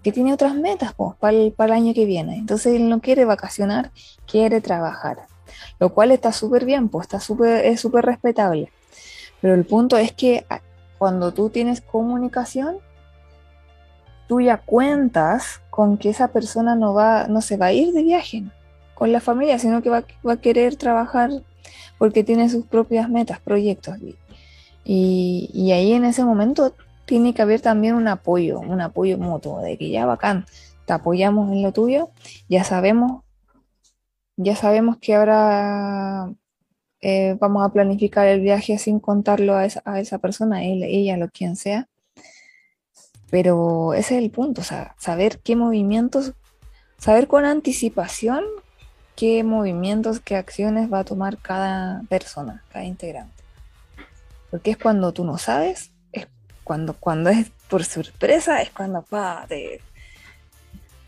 Que 0.02 0.14
tiene 0.14 0.32
otras 0.32 0.56
metas 0.56 0.94
pues, 0.94 1.18
para, 1.18 1.36
el, 1.36 1.54
el 1.54 1.72
año 1.74 1.94
que 1.94 2.06
viene. 2.06 2.38
Entonces 2.38 2.76
él 2.76 2.88
no 2.88 3.02
quiere 3.02 3.26
vacacionar, 3.26 3.92
quiere 4.26 4.62
trabajar. 4.62 5.18
Lo 5.80 5.94
cual 5.94 6.12
está 6.12 6.32
súper 6.32 6.64
bien, 6.64 6.88
pues 6.88 7.10
está 7.12 7.18
es 7.18 7.82
súper 7.82 8.06
respetable. 8.06 8.72
Pero 9.42 9.54
el 9.54 9.66
punto 9.66 9.98
es 9.98 10.14
que 10.14 10.46
cuando 10.98 11.34
tú 11.34 11.50
tienes 11.50 11.82
comunicación, 11.82 12.78
tú 14.30 14.40
ya 14.40 14.60
cuentas 14.60 15.60
con 15.70 15.98
que 15.98 16.12
esa 16.12 16.30
persona 16.30 16.76
no, 16.76 16.94
va, 16.94 17.28
no 17.28 17.42
se 17.42 17.58
va 17.58 17.66
a 17.66 17.74
ir 17.74 17.92
de 17.92 18.04
viaje 18.04 18.46
con 18.94 19.12
la 19.12 19.20
familia, 19.20 19.60
sino 19.60 19.82
que 19.82 19.90
va, 19.90 20.06
va 20.26 20.34
a 20.34 20.42
querer 20.42 20.78
trabajar 20.78 21.32
porque 21.98 22.24
tiene 22.24 22.50
sus 22.50 22.66
propias 22.66 23.10
metas, 23.10 23.40
proyectos. 23.40 23.98
Y, 24.84 25.50
y, 25.54 25.72
ahí 25.72 25.94
en 25.94 26.06
ese 26.06 26.24
momento 26.24 26.74
tiene 27.06 27.34
que 27.34 27.42
haber 27.42 27.62
también 27.62 27.96
un 27.96 28.08
apoyo, 28.08 28.60
un 28.60 28.82
apoyo 28.82 29.18
mutuo, 29.18 29.62
de 29.62 29.78
que 29.78 29.90
ya 29.90 30.06
bacán, 30.06 30.46
te 30.86 30.94
apoyamos 30.94 31.52
en 31.52 31.62
lo 31.64 31.74
tuyo, 31.74 32.10
ya 32.48 32.64
sabemos, 32.64 33.24
ya 34.38 34.56
sabemos 34.56 34.98
que 34.98 35.16
ahora 35.16 36.34
eh, 37.02 37.36
vamos 37.40 37.66
a 37.66 37.70
planificar 37.70 38.28
el 38.28 38.42
viaje 38.42 38.78
sin 38.78 39.00
contarlo 39.00 39.56
a 39.56 39.66
esa, 39.66 39.82
a 39.86 40.00
esa 40.00 40.20
persona, 40.20 40.64
él, 40.64 40.84
ella, 40.84 41.18
lo 41.18 41.30
quien 41.30 41.56
sea. 41.56 41.88
Pero 43.30 43.94
ese 43.94 44.18
es 44.18 44.24
el 44.24 44.32
punto, 44.32 44.62
o 44.62 44.64
sea, 44.64 44.96
saber 44.98 45.40
qué 45.40 45.56
movimientos, 45.56 46.34
saber 46.98 47.28
con 47.28 47.44
anticipación 47.46 48.44
qué 49.18 49.44
movimientos, 49.44 50.20
qué 50.20 50.36
acciones 50.36 50.94
va 50.94 51.00
a 51.00 51.04
tomar 51.04 51.40
cada 51.40 52.04
persona, 52.08 52.64
cada 52.72 52.86
integrante. 52.86 53.44
Porque 54.52 54.72
es 54.72 54.78
cuando 54.78 55.12
tú 55.12 55.26
no 55.26 55.40
sabes, 55.40 55.92
es 56.14 56.28
cuando, 56.64 56.94
cuando 56.94 57.32
es 57.32 57.50
por 57.68 57.84
sorpresa, 57.84 58.62
es 58.62 58.70
cuando 58.70 59.04
te 59.50 59.82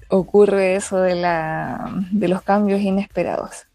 ocurre 0.09 0.75
eso 0.75 0.97
de, 0.97 1.15
la, 1.15 1.93
de 2.11 2.27
los 2.27 2.41
cambios 2.41 2.81
inesperados. 2.81 3.67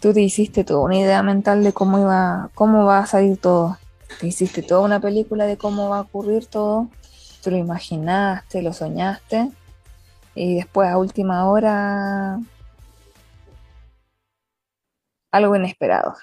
Tú 0.00 0.12
te 0.12 0.20
hiciste 0.20 0.64
toda 0.64 0.80
una 0.80 0.98
idea 0.98 1.22
mental 1.22 1.62
de 1.62 1.72
cómo 1.72 2.00
iba, 2.00 2.50
cómo 2.54 2.84
va 2.84 2.98
a 2.98 3.06
salir 3.06 3.38
todo. 3.38 3.78
Te 4.18 4.26
hiciste 4.26 4.60
toda 4.60 4.80
una 4.80 4.98
película 4.98 5.46
de 5.46 5.56
cómo 5.56 5.88
va 5.88 5.98
a 5.98 6.02
ocurrir 6.02 6.46
todo. 6.46 6.88
Tú 7.44 7.52
lo 7.52 7.56
imaginaste, 7.58 8.60
lo 8.60 8.72
soñaste. 8.72 9.50
Y 10.34 10.56
después 10.56 10.90
a 10.90 10.98
última 10.98 11.48
hora 11.48 12.40
algo 15.34 15.56
inesperado. 15.56 16.14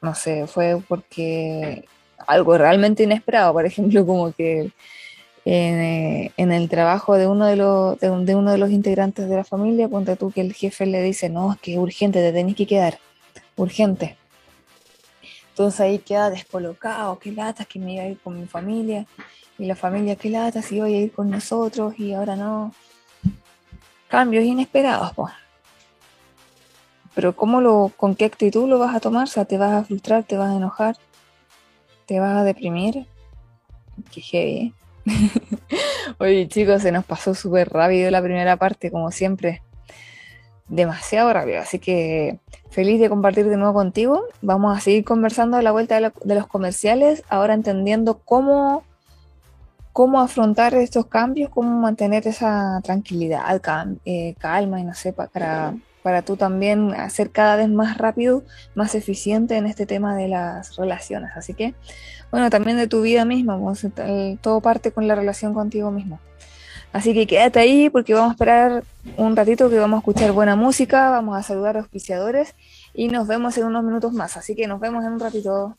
No 0.00 0.14
sé, 0.14 0.48
fue 0.48 0.82
porque 0.88 1.84
algo 2.26 2.58
realmente 2.58 3.04
inesperado, 3.04 3.52
por 3.52 3.64
ejemplo, 3.64 4.04
como 4.06 4.32
que 4.32 4.72
en, 5.44 6.52
el 6.52 6.68
trabajo 6.68 7.14
de 7.16 7.28
uno 7.28 7.46
de, 7.46 7.56
los, 7.56 7.98
de, 8.00 8.34
uno 8.34 8.50
de 8.50 8.58
los 8.58 8.70
integrantes 8.70 9.28
de 9.28 9.36
la 9.36 9.44
familia, 9.44 9.88
ponte 9.88 10.16
tú 10.16 10.32
que 10.32 10.40
el 10.40 10.52
jefe 10.52 10.84
le 10.86 11.00
dice, 11.02 11.28
no, 11.28 11.52
es 11.52 11.60
que 11.60 11.74
es 11.74 11.78
urgente, 11.78 12.20
te 12.20 12.32
tenés 12.32 12.56
que 12.56 12.66
quedar, 12.66 12.98
urgente. 13.56 14.16
Entonces 15.50 15.80
ahí 15.80 15.98
queda 16.00 16.28
descolocado, 16.30 17.20
qué 17.20 17.30
lata, 17.30 17.64
que 17.64 17.78
me 17.78 17.94
iba 17.94 18.02
a 18.02 18.08
ir 18.08 18.18
con 18.18 18.40
mi 18.40 18.46
familia, 18.46 19.06
y 19.58 19.66
la 19.66 19.76
familia, 19.76 20.16
qué 20.16 20.28
lata, 20.28 20.60
si 20.60 20.76
iba 20.76 20.86
a 20.86 20.90
ir 20.90 21.12
con 21.12 21.30
nosotros, 21.30 21.96
y 21.98 22.14
ahora 22.14 22.34
no. 22.34 22.74
Cambios 24.08 24.44
inesperados, 24.44 25.12
pues 25.14 25.32
pero 27.14 27.36
¿cómo 27.36 27.60
lo, 27.60 27.92
con 27.96 28.14
qué 28.14 28.24
actitud 28.24 28.68
lo 28.68 28.78
vas 28.78 28.94
a 28.94 29.00
tomar? 29.00 29.24
O 29.24 29.30
sea, 29.30 29.44
¿te 29.44 29.58
vas 29.58 29.72
a 29.72 29.84
frustrar, 29.84 30.24
te 30.24 30.36
vas 30.36 30.50
a 30.50 30.56
enojar, 30.56 30.96
te 32.06 32.20
vas 32.20 32.38
a 32.38 32.44
deprimir? 32.44 33.06
Qué 34.10 34.20
heavy. 34.20 34.56
¿eh? 34.56 34.72
Oye, 36.18 36.48
chicos, 36.48 36.82
se 36.82 36.92
nos 36.92 37.04
pasó 37.04 37.34
súper 37.34 37.68
rápido 37.68 38.10
la 38.10 38.22
primera 38.22 38.56
parte, 38.56 38.90
como 38.90 39.10
siempre. 39.10 39.62
Demasiado 40.68 41.32
rápido. 41.32 41.60
Así 41.60 41.78
que 41.78 42.38
feliz 42.70 42.98
de 42.98 43.10
compartir 43.10 43.48
de 43.48 43.56
nuevo 43.56 43.74
contigo. 43.74 44.24
Vamos 44.40 44.76
a 44.76 44.80
seguir 44.80 45.04
conversando 45.04 45.58
a 45.58 45.62
la 45.62 45.72
vuelta 45.72 46.00
de, 46.00 46.34
los 46.34 46.46
comerciales, 46.46 47.24
ahora 47.28 47.52
entendiendo 47.52 48.20
cómo, 48.20 48.84
cómo 49.92 50.20
afrontar 50.20 50.74
estos 50.74 51.06
cambios, 51.06 51.50
cómo 51.50 51.78
mantener 51.78 52.26
esa 52.26 52.80
tranquilidad, 52.82 53.60
eh, 54.06 54.34
calma 54.38 54.80
y 54.80 54.84
no 54.84 54.94
sé, 54.94 55.12
para 55.12 55.74
para 56.02 56.22
tú 56.22 56.36
también 56.36 56.92
hacer 56.94 57.30
cada 57.30 57.56
vez 57.56 57.68
más 57.68 57.98
rápido, 57.98 58.42
más 58.74 58.94
eficiente 58.94 59.56
en 59.56 59.66
este 59.66 59.86
tema 59.86 60.16
de 60.16 60.28
las 60.28 60.76
relaciones. 60.76 61.30
Así 61.36 61.54
que, 61.54 61.74
bueno, 62.30 62.50
también 62.50 62.76
de 62.76 62.86
tu 62.86 63.02
vida 63.02 63.24
misma, 63.24 63.58
todo 64.40 64.60
parte 64.60 64.92
con 64.92 65.06
la 65.06 65.14
relación 65.14 65.54
contigo 65.54 65.90
mismo. 65.90 66.18
Así 66.92 67.14
que 67.14 67.26
quédate 67.26 67.58
ahí 67.58 67.88
porque 67.88 68.12
vamos 68.12 68.30
a 68.30 68.32
esperar 68.32 68.84
un 69.16 69.34
ratito 69.34 69.70
que 69.70 69.78
vamos 69.78 69.96
a 69.96 70.00
escuchar 70.00 70.32
buena 70.32 70.56
música, 70.56 71.08
vamos 71.08 71.38
a 71.38 71.42
saludar 71.42 71.76
a 71.76 71.80
auspiciadores 71.80 72.54
y 72.92 73.08
nos 73.08 73.26
vemos 73.26 73.56
en 73.56 73.64
unos 73.64 73.82
minutos 73.82 74.12
más. 74.12 74.36
Así 74.36 74.54
que 74.54 74.66
nos 74.66 74.78
vemos 74.78 75.02
en 75.04 75.12
un 75.12 75.20
ratito 75.20 75.76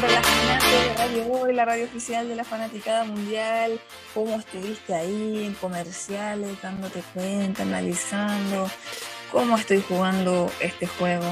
de 0.00 0.94
Radio 0.94 1.32
Hoy, 1.32 1.54
la 1.54 1.64
radio 1.64 1.84
oficial 1.84 2.28
de 2.28 2.36
la 2.36 2.44
fanaticada 2.44 3.04
mundial. 3.04 3.80
¿Cómo 4.14 4.36
estuviste 4.36 4.94
ahí 4.94 5.44
en 5.44 5.54
comerciales, 5.54 6.60
dándote 6.62 7.02
cuenta, 7.14 7.62
analizando 7.62 8.70
cómo 9.32 9.56
estoy 9.56 9.80
jugando 9.80 10.50
este 10.60 10.86
juego? 10.86 11.26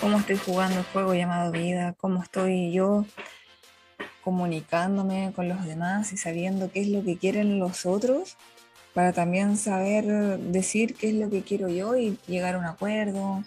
¿Cómo 0.00 0.18
estoy 0.18 0.36
jugando 0.36 0.78
el 0.78 0.84
juego 0.86 1.14
llamado 1.14 1.52
vida? 1.52 1.94
¿Cómo 1.98 2.22
estoy 2.22 2.72
yo 2.72 3.04
comunicándome 4.22 5.32
con 5.34 5.48
los 5.48 5.64
demás 5.64 6.12
y 6.12 6.16
sabiendo 6.16 6.70
qué 6.70 6.82
es 6.82 6.88
lo 6.88 7.02
que 7.02 7.18
quieren 7.18 7.58
los 7.58 7.84
otros? 7.84 8.36
Para 8.94 9.12
también 9.12 9.56
saber 9.56 10.38
decir 10.38 10.94
qué 10.94 11.08
es 11.08 11.14
lo 11.14 11.28
que 11.30 11.42
quiero 11.42 11.68
yo 11.68 11.96
y 11.96 12.18
llegar 12.26 12.54
a 12.54 12.58
un 12.58 12.66
acuerdo. 12.66 13.42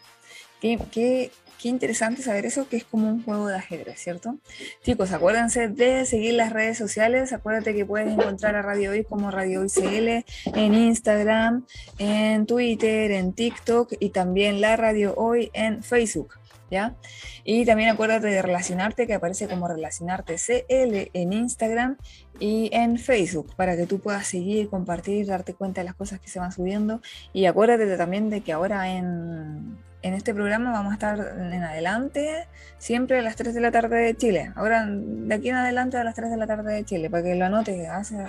¿Qué, 0.59 0.77
qué 0.91 1.31
Qué 1.61 1.69
interesante 1.69 2.23
saber 2.23 2.47
eso, 2.47 2.67
que 2.67 2.77
es 2.77 2.85
como 2.85 3.07
un 3.07 3.23
juego 3.23 3.47
de 3.47 3.55
ajedrez, 3.55 3.99
¿cierto? 3.99 4.37
Chicos, 4.81 5.11
acuérdense 5.11 5.67
de 5.67 6.05
seguir 6.07 6.33
las 6.33 6.51
redes 6.51 6.75
sociales. 6.75 7.33
Acuérdate 7.33 7.75
que 7.75 7.85
puedes 7.85 8.11
encontrar 8.11 8.55
a 8.55 8.63
Radio 8.63 8.89
Hoy 8.89 9.03
como 9.03 9.29
Radio 9.29 9.61
Hoy 9.61 9.67
CL 9.69 10.25
en 10.57 10.73
Instagram, 10.73 11.67
en 11.99 12.47
Twitter, 12.47 13.11
en 13.11 13.33
TikTok 13.33 13.93
y 13.99 14.09
también 14.09 14.59
la 14.59 14.75
Radio 14.75 15.13
Hoy 15.15 15.51
en 15.53 15.83
Facebook. 15.83 16.33
¿Ya? 16.71 16.95
Y 17.43 17.65
también 17.65 17.89
acuérdate 17.89 18.27
de 18.27 18.41
relacionarte, 18.41 19.05
que 19.05 19.13
aparece 19.13 19.47
como 19.47 19.67
relacionarte 19.67 20.37
CL 20.37 21.11
en 21.13 21.33
Instagram 21.33 21.97
y 22.39 22.71
en 22.73 22.97
Facebook, 22.97 23.53
para 23.55 23.75
que 23.75 23.85
tú 23.85 23.99
puedas 23.99 24.25
seguir, 24.25 24.69
compartir, 24.69 25.27
darte 25.27 25.53
cuenta 25.53 25.81
de 25.81 25.85
las 25.85 25.95
cosas 25.95 26.19
que 26.21 26.29
se 26.29 26.39
van 26.39 26.53
subiendo. 26.53 27.01
Y 27.33 27.45
acuérdate 27.45 27.97
también 27.97 28.31
de 28.31 28.41
que 28.41 28.53
ahora 28.53 28.89
en, 28.89 29.77
en 30.01 30.13
este 30.13 30.33
programa 30.33 30.71
vamos 30.71 30.91
a 30.91 30.93
estar 30.93 31.19
en 31.37 31.63
adelante, 31.63 32.47
siempre 32.77 33.19
a 33.19 33.21
las 33.21 33.35
3 33.35 33.53
de 33.53 33.61
la 33.61 33.71
tarde 33.71 33.97
de 33.97 34.15
Chile. 34.15 34.51
Ahora, 34.55 34.85
de 34.87 35.33
aquí 35.33 35.49
en 35.49 35.55
adelante 35.55 35.97
a 35.97 36.03
las 36.03 36.15
3 36.15 36.31
de 36.31 36.37
la 36.37 36.47
tarde 36.47 36.73
de 36.73 36.85
Chile, 36.85 37.09
para 37.09 37.23
que 37.23 37.35
lo 37.35 37.45
anotes, 37.45 37.87
hace 37.89 38.27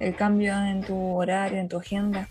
el 0.00 0.16
cambio 0.16 0.54
en 0.54 0.82
tu 0.82 0.96
horario, 0.96 1.58
en 1.58 1.68
tu 1.68 1.78
agenda. 1.78 2.28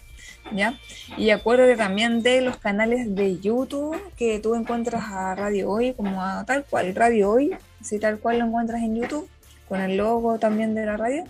¿Ya? 0.53 0.75
Y 1.17 1.29
acuérdate 1.31 1.75
también 1.75 2.21
de 2.21 2.41
los 2.41 2.57
canales 2.57 3.15
de 3.15 3.39
YouTube 3.39 3.97
que 4.17 4.39
tú 4.39 4.55
encuentras 4.55 5.03
a 5.07 5.33
Radio 5.35 5.69
Hoy, 5.69 5.93
como 5.93 6.23
a 6.23 6.45
tal 6.45 6.63
cual, 6.65 6.93
Radio 6.93 7.31
Hoy, 7.31 7.55
si 7.81 7.99
tal 7.99 8.19
cual 8.19 8.39
lo 8.39 8.45
encuentras 8.45 8.81
en 8.81 8.95
YouTube, 8.95 9.27
con 9.71 9.79
el 9.79 9.95
logo 9.95 10.37
también 10.37 10.75
de 10.75 10.85
la 10.85 10.97
radio. 10.97 11.23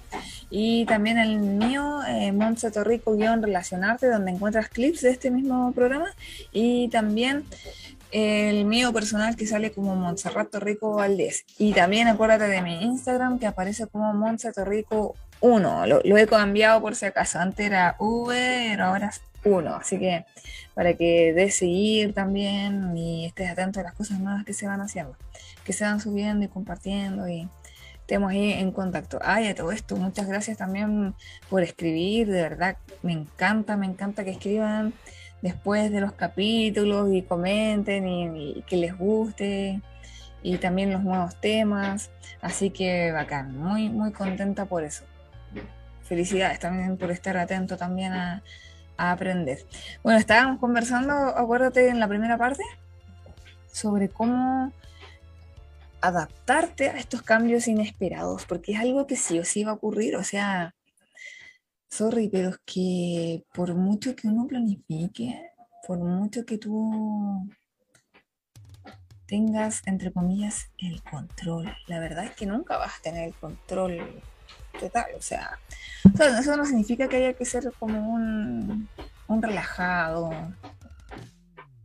Y 0.50 0.86
también 0.86 1.20
el 1.20 1.38
mío, 1.38 2.00
eh, 2.08 2.32
Montse 2.32 2.72
Torrico-Relacionarte, 2.72 4.08
donde 4.08 4.32
encuentras 4.32 4.68
clips 4.68 5.02
de 5.02 5.12
este 5.12 5.30
mismo 5.30 5.72
programa. 5.74 6.08
Y 6.52 6.88
también 6.88 7.46
el 8.10 8.66
mío 8.66 8.92
personal 8.94 9.36
que 9.36 9.46
sale 9.46 9.72
como 9.72 9.96
Montserrat 9.96 10.50
Torrico 10.50 10.96
Valdés. 10.96 11.46
Y 11.60 11.74
también 11.74 12.08
acuérdate 12.08 12.48
de 12.48 12.64
mi 12.64 12.82
Instagram 12.82 13.38
que 13.38 13.46
aparece 13.46 13.86
como 13.86 14.12
Montse 14.16 14.52
Torrico 14.52 15.16
1. 15.42 15.86
Lo, 15.86 16.02
lo, 16.04 16.18
he 16.18 16.26
cambiado 16.26 16.82
por 16.82 16.96
si 16.96 17.06
acaso. 17.06 17.38
Antes 17.38 17.68
era 17.68 17.96
V, 18.00 18.70
pero 18.72 18.86
ahora 18.86 19.10
es 19.10 19.22
1. 19.44 19.76
Así 19.76 20.00
que 20.00 20.26
para 20.74 20.96
que 20.96 21.32
des 21.34 21.54
seguir 21.54 22.16
también 22.16 22.98
y 22.98 23.28
estés 23.28 23.52
atento 23.52 23.82
a 23.82 23.84
las 23.84 23.94
cosas 23.94 24.20
nuevas 24.20 24.46
que 24.46 24.54
se 24.54 24.66
van 24.66 24.82
haciendo, 24.82 25.16
que 25.64 25.74
se 25.74 25.84
van 25.84 26.00
subiendo 26.00 26.44
y 26.44 26.48
compartiendo 26.48 27.30
y 27.30 27.48
estemos 28.02 28.32
ahí 28.32 28.54
en 28.54 28.72
contacto. 28.72 29.20
Ay, 29.22 29.48
a 29.48 29.56
todo 29.56 29.72
esto, 29.72 29.96
muchas 29.96 30.28
gracias 30.28 30.58
también 30.58 31.16
por 31.50 31.64
escribir, 31.64 32.28
de 32.28 32.42
verdad, 32.42 32.78
me 33.02 33.14
encanta, 33.14 33.78
me 33.78 33.86
encanta 33.86 34.24
que 34.24 34.32
escriban 34.32 34.94
después 35.42 35.92
de 35.92 36.02
los 36.02 36.12
capítulos 36.14 37.12
y 37.14 37.22
comenten 37.24 38.08
y, 38.08 38.64
que 38.68 38.78
les 38.78 38.98
guste 38.98 39.82
y 40.44 40.58
también 40.58 40.92
los 40.92 41.04
nuevos 41.04 41.40
temas. 41.40 42.12
Así 42.42 42.70
que 42.72 43.12
bacán, 43.12 43.58
muy, 43.58 43.90
muy 43.90 44.12
contenta 44.12 44.66
por 44.66 44.84
eso. 44.84 45.04
Felicidades 46.04 46.60
también 46.60 46.98
por 46.98 47.12
estar 47.12 47.38
atento 47.38 47.78
también 47.78 48.14
a 48.14 48.44
aprender. 48.98 49.60
Bueno, 50.04 50.20
estábamos 50.20 50.60
conversando, 50.60 51.14
acuérdate 51.14 51.90
en 51.90 52.00
la 52.00 52.08
primera 52.08 52.38
parte, 52.38 52.64
sobre 53.72 54.10
cómo 54.10 54.72
adaptarte 56.02 56.90
a 56.90 56.98
estos 56.98 57.22
cambios 57.22 57.68
inesperados, 57.68 58.46
porque 58.46 58.74
es 58.74 58.80
algo 58.80 59.08
que 59.08 59.16
sí 59.16 59.40
o 59.40 59.46
sí 59.46 59.64
va 59.64 59.72
a 59.72 59.76
ocurrir, 59.76 60.16
o 60.16 60.24
sea, 60.24 60.76
sorry, 61.90 62.30
pero 62.30 62.50
es 62.50 62.60
que 62.66 63.44
por 63.54 63.76
mucho 63.76 64.16
que 64.16 64.28
uno 64.28 64.48
planifique, 64.48 65.52
por 65.88 66.00
mucho 66.00 66.46
que 66.46 66.58
tú 66.58 67.50
tengas, 69.32 69.82
entre 69.86 70.12
comillas, 70.12 70.72
el 70.78 71.02
control. 71.04 71.74
La 71.88 72.00
verdad 72.00 72.26
es 72.26 72.32
que 72.32 72.46
nunca 72.46 72.78
vas 72.78 72.98
a 72.98 73.02
tener 73.02 73.30
el 73.30 73.34
control 73.36 74.22
total. 74.78 75.06
O 75.18 75.22
sea, 75.22 75.58
eso 76.40 76.58
no 76.58 76.66
significa 76.66 77.08
que 77.08 77.18
haya 77.18 77.34
que 77.34 77.46
ser 77.46 77.72
como 77.80 78.14
un, 78.14 78.90
un 79.28 79.42
relajado, 79.42 80.32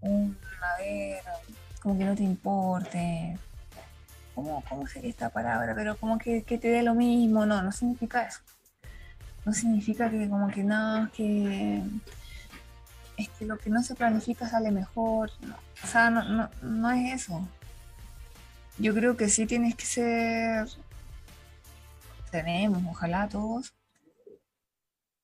un, 0.01 0.37
a 0.61 0.79
ver, 0.79 1.23
como 1.81 1.97
que 1.97 2.05
no 2.05 2.17
te 2.17 2.25
importe. 2.25 3.39
¿Cómo, 4.37 4.63
cómo 4.69 4.87
sería 4.87 5.11
esta 5.11 5.31
palabra? 5.31 5.75
Pero 5.75 5.97
como 5.97 6.19
que, 6.19 6.45
que 6.45 6.59
te 6.59 6.69
dé 6.69 6.83
lo 6.83 6.95
mismo. 6.95 7.45
No, 7.47 7.63
no 7.63 7.73
significa 7.73 8.23
eso. 8.23 8.41
No 9.47 9.53
significa 9.53 10.11
que 10.11 10.29
como 10.29 10.49
que 10.49 10.63
no, 10.63 11.11
que 11.13 11.83
es 13.17 13.29
que 13.31 13.47
lo 13.47 13.59
que 13.59 13.71
no 13.71 13.83
se 13.83 13.95
planifica 13.95 14.49
sale 14.49 14.71
mejor. 14.71 15.31
o 15.83 15.87
sea, 15.87 16.11
no, 16.11 16.23
no, 16.25 16.51
no 16.63 16.91
es 16.91 17.23
eso. 17.23 17.49
Yo 18.79 18.93
creo 18.93 19.17
que 19.17 19.29
sí 19.29 19.47
tienes 19.47 19.75
que 19.75 19.87
ser, 19.87 20.69
tenemos, 22.31 22.83
ojalá 22.91 23.27
todos, 23.29 23.73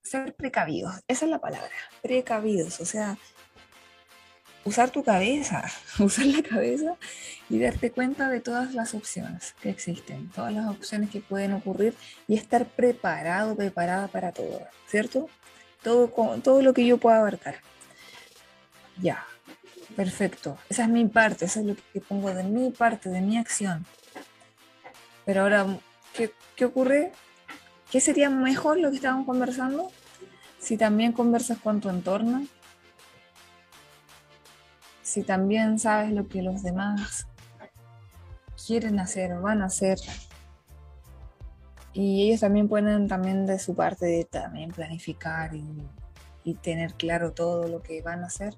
ser 0.03 0.35
precavidos. 0.35 1.03
Esa 1.07 1.27
es 1.27 1.31
la 1.31 1.39
palabra, 1.39 1.69
precavidos. 2.01 2.81
O 2.81 2.87
sea, 2.87 3.19
usar 4.65 4.91
tu 4.91 5.03
cabeza, 5.03 5.65
usar 5.99 6.27
la 6.27 6.43
cabeza 6.43 6.97
y 7.49 7.59
darte 7.59 7.91
cuenta 7.91 8.29
de 8.29 8.41
todas 8.41 8.75
las 8.75 8.95
opciones 8.95 9.55
que 9.61 9.71
existen, 9.71 10.31
todas 10.31 10.53
las 10.53 10.69
opciones 10.69 11.11
que 11.11 11.21
pueden 11.21 11.53
ocurrir 11.53 11.95
y 12.29 12.37
estar 12.37 12.67
preparado, 12.67 13.57
preparada 13.57 14.09
para 14.09 14.33
todo, 14.33 14.63
¿cierto? 14.87 15.29
Todo, 15.83 16.09
todo 16.43 16.63
lo 16.63 16.73
que 16.73 16.87
yo 16.87 16.99
pueda 16.99 17.19
abarcar. 17.19 17.57
Ya, 19.01 19.27
perfecto. 19.97 20.59
Esa 20.69 20.85
es 20.85 20.89
mi 20.89 21.07
parte, 21.07 21.47
eso 21.47 21.61
es 21.61 21.67
lo 21.67 21.77
que 21.93 22.01
pongo 22.01 22.33
de 22.33 22.45
mi 22.45 22.71
parte, 22.71 23.09
de 23.09 23.21
mi 23.21 23.37
acción. 23.37 23.85
Pero 25.25 25.43
ahora, 25.43 25.67
¿qué, 26.15 26.33
qué 26.57 26.65
ocurre? 26.65 27.13
¿Qué 27.91 28.01
sería 28.01 28.31
mejor 28.31 28.79
lo 28.79 28.91
que 28.91 28.97
estábamos 28.97 29.27
conversando? 29.27 29.91
Si 30.59 30.77
también 30.77 31.13
conversas 31.13 31.59
con 31.59 31.81
tu 31.81 31.91
entorno, 31.91 32.47
si 35.13 35.23
también 35.23 35.79
sabes 35.79 36.11
lo 36.11 36.27
que 36.27 36.41
los 36.41 36.63
demás 36.63 37.27
quieren 38.67 38.99
hacer 38.99 39.35
o 39.35 39.43
van 39.43 39.61
a 39.61 39.67
hacer, 39.67 39.99
y 41.93 42.27
ellos 42.27 42.41
también 42.41 42.67
pueden 42.67 43.09
también 43.09 43.45
de 43.45 43.59
su 43.59 43.75
parte 43.75 44.07
de 44.07 44.25
también 44.25 44.71
planificar 44.71 45.55
y, 45.55 45.87
y 46.45 46.55
tener 46.55 46.95
claro 46.95 47.33
todo 47.33 47.69
lo 47.69 47.83
que 47.83 48.01
van 48.01 48.25
a 48.25 48.29
hacer, 48.29 48.57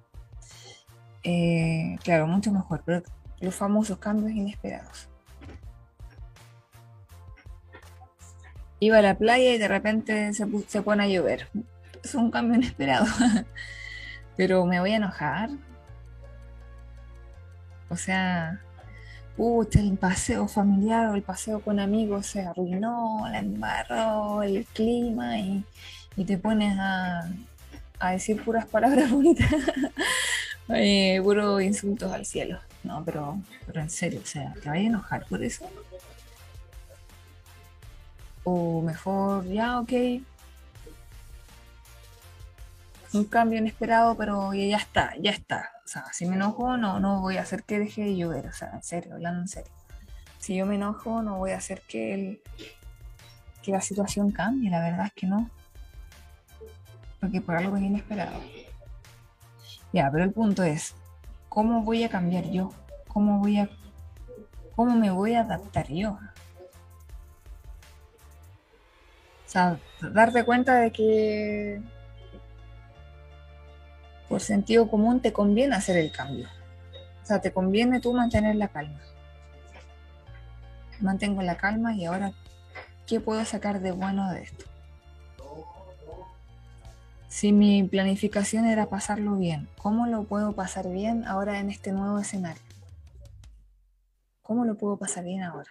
eh, 1.25 1.97
claro, 2.05 2.29
mucho 2.29 2.53
mejor, 2.53 2.85
pero 2.87 3.03
los 3.41 3.57
famosos 3.57 3.99
cambios 3.99 4.31
inesperados. 4.31 5.09
Iba 8.79 8.99
a 8.99 9.03
la 9.03 9.19
playa 9.19 9.55
y 9.55 9.59
de 9.59 9.67
repente 9.67 10.33
se, 10.35 10.47
se 10.69 10.83
pone 10.83 11.03
a 11.03 11.09
llover. 11.09 11.49
Es 12.05 12.15
un 12.15 12.31
cambio 12.31 12.55
inesperado. 12.55 13.07
pero 14.37 14.65
me 14.67 14.79
voy 14.79 14.93
a 14.93 14.97
enojar. 14.99 15.51
O 17.95 17.97
sea, 17.97 18.61
el 19.39 19.97
paseo 19.99 20.49
familiar 20.49 21.07
o 21.11 21.15
el 21.15 21.23
paseo 21.23 21.61
con 21.61 21.79
amigos 21.79 22.27
se 22.27 22.43
arruinó, 22.43 23.25
la 23.31 23.39
embarró, 23.39 24.43
el 24.43 24.65
clima 24.67 25.39
y, 25.39 25.65
te 26.27 26.39
pones 26.39 26.77
a, 26.79 27.29
a 28.01 28.11
decir 28.11 28.43
puras 28.43 28.67
palabras 28.67 29.11
bonitas 29.13 29.51
eh, 30.71 31.21
puro 31.23 31.61
insultos 31.61 32.13
al 32.13 32.27
cielo. 32.27 32.59
No, 32.83 33.05
pero, 33.05 33.41
pero 33.67 33.81
en 33.81 33.91
serio, 33.91 34.21
o 34.23 34.27
sea, 34.27 34.53
¿te 34.55 34.69
vayas 34.69 34.87
a 34.87 34.89
enojar 34.89 35.27
por 35.27 35.43
eso? 35.43 35.65
O 38.43 38.83
mejor, 38.83 39.47
ya, 39.47 39.81
ok. 39.81 39.93
Un 43.15 43.25
cambio 43.25 43.59
inesperado, 43.59 44.17
pero 44.17 44.53
ya, 44.53 44.77
está, 44.77 45.15
ya 45.21 45.31
está. 45.31 45.71
O 45.85 45.89
sea, 45.89 46.05
si 46.13 46.27
me 46.27 46.35
enojo, 46.35 46.77
no, 46.77 46.99
no 46.99 47.21
voy 47.21 47.37
a 47.37 47.43
hacer 47.43 47.63
que 47.63 47.79
deje 47.79 48.03
de 48.03 48.17
llover. 48.17 48.47
O 48.47 48.53
sea, 48.53 48.73
en 48.75 48.83
serio, 48.83 49.15
hablando 49.15 49.41
en 49.41 49.49
serio. 49.49 49.73
Si 50.39 50.57
yo 50.57 50.67
me 50.67 50.75
enojo, 50.75 51.23
no 51.23 51.39
voy 51.39 51.53
a 51.53 51.59
hacer 51.59 51.83
que, 51.83 52.15
el, 52.15 52.43
que 53.63 53.71
la 53.71 53.81
situación 53.81 54.33
cambie. 54.33 54.69
La 54.69 54.81
verdad 54.81 55.07
es 55.07 55.13
que 55.13 55.27
no. 55.27 55.49
Porque 57.21 57.41
por 57.41 57.55
algo 57.55 57.77
es 57.77 57.85
inesperado. 57.85 58.41
Ya, 59.93 60.11
pero 60.11 60.25
el 60.25 60.33
punto 60.33 60.65
es, 60.65 60.95
¿cómo 61.49 61.83
voy 61.83 62.03
a 62.03 62.09
cambiar 62.09 62.51
yo? 62.51 62.73
¿Cómo 63.07 63.39
voy 63.39 63.59
a 63.59 63.71
cómo 64.75 64.97
me 64.97 65.11
voy 65.11 65.35
a 65.35 65.43
adaptar 65.43 65.87
yo? 65.89 66.19
O 69.47 69.49
sea, 69.55 69.79
darte 70.01 70.45
cuenta 70.45 70.75
de 70.75 70.91
que 70.91 71.81
por 74.29 74.41
sentido 74.41 74.89
común 74.89 75.21
te 75.21 75.33
conviene 75.33 75.77
hacer 75.77 75.97
el 75.97 76.13
cambio. 76.13 76.49
O 77.23 77.27
sea, 77.27 77.41
te 77.41 77.53
conviene 77.53 78.01
tú 78.01 78.13
mantener 78.13 78.57
la 78.57 78.69
calma. 78.69 79.01
Mantengo 81.01 81.43
la 81.43 81.57
calma 81.57 81.95
y 81.95 82.05
ahora, 82.05 82.33
¿qué 83.07 83.21
puedo 83.21 83.45
sacar 83.45 83.81
de 83.81 83.93
bueno 83.93 84.31
de 84.31 84.43
esto? 84.43 84.65
Si 87.29 87.53
mi 87.53 87.83
planificación 87.83 88.67
era 88.67 88.89
pasarlo 88.89 89.37
bien, 89.37 89.69
¿cómo 89.79 90.07
lo 90.07 90.25
puedo 90.25 90.53
pasar 90.53 90.89
bien 90.89 91.25
ahora 91.27 91.59
en 91.59 91.69
este 91.69 91.93
nuevo 91.93 92.19
escenario? 92.19 92.63
¿Cómo 94.43 94.65
lo 94.65 94.77
puedo 94.77 94.99
pasar 94.99 95.25
bien 95.25 95.43
ahora? 95.43 95.71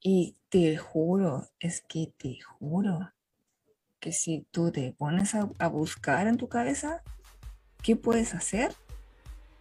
Y 0.00 0.36
te 0.48 0.76
juro, 0.76 1.48
es 1.58 1.80
que 1.80 2.12
te 2.16 2.38
juro 2.40 3.10
que 4.00 4.12
si 4.12 4.46
tú 4.50 4.70
te 4.70 4.92
pones 4.92 5.34
a, 5.34 5.68
buscar 5.68 6.26
en 6.26 6.36
tu 6.36 6.48
cabeza 6.48 7.02
qué 7.82 7.96
puedes 7.96 8.34
hacer 8.34 8.72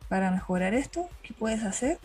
para 0.09 0.31
mejorar 0.31 0.73
esto, 0.73 1.09
qué 1.23 1.33
puedes 1.33 1.63
hacer 1.63 1.99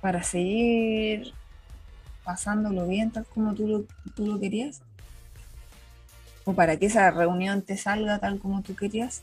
para 0.00 0.22
seguir 0.22 1.32
pasándolo 2.24 2.86
bien 2.86 3.10
tal 3.10 3.24
como 3.26 3.54
tú 3.54 3.66
lo, 3.66 3.84
tú 4.14 4.26
lo 4.26 4.38
querías, 4.38 4.80
o 6.44 6.54
para 6.54 6.76
que 6.76 6.86
esa 6.86 7.10
reunión 7.10 7.62
te 7.62 7.76
salga 7.76 8.18
tal 8.18 8.38
como 8.38 8.62
tú 8.62 8.74
querías, 8.74 9.22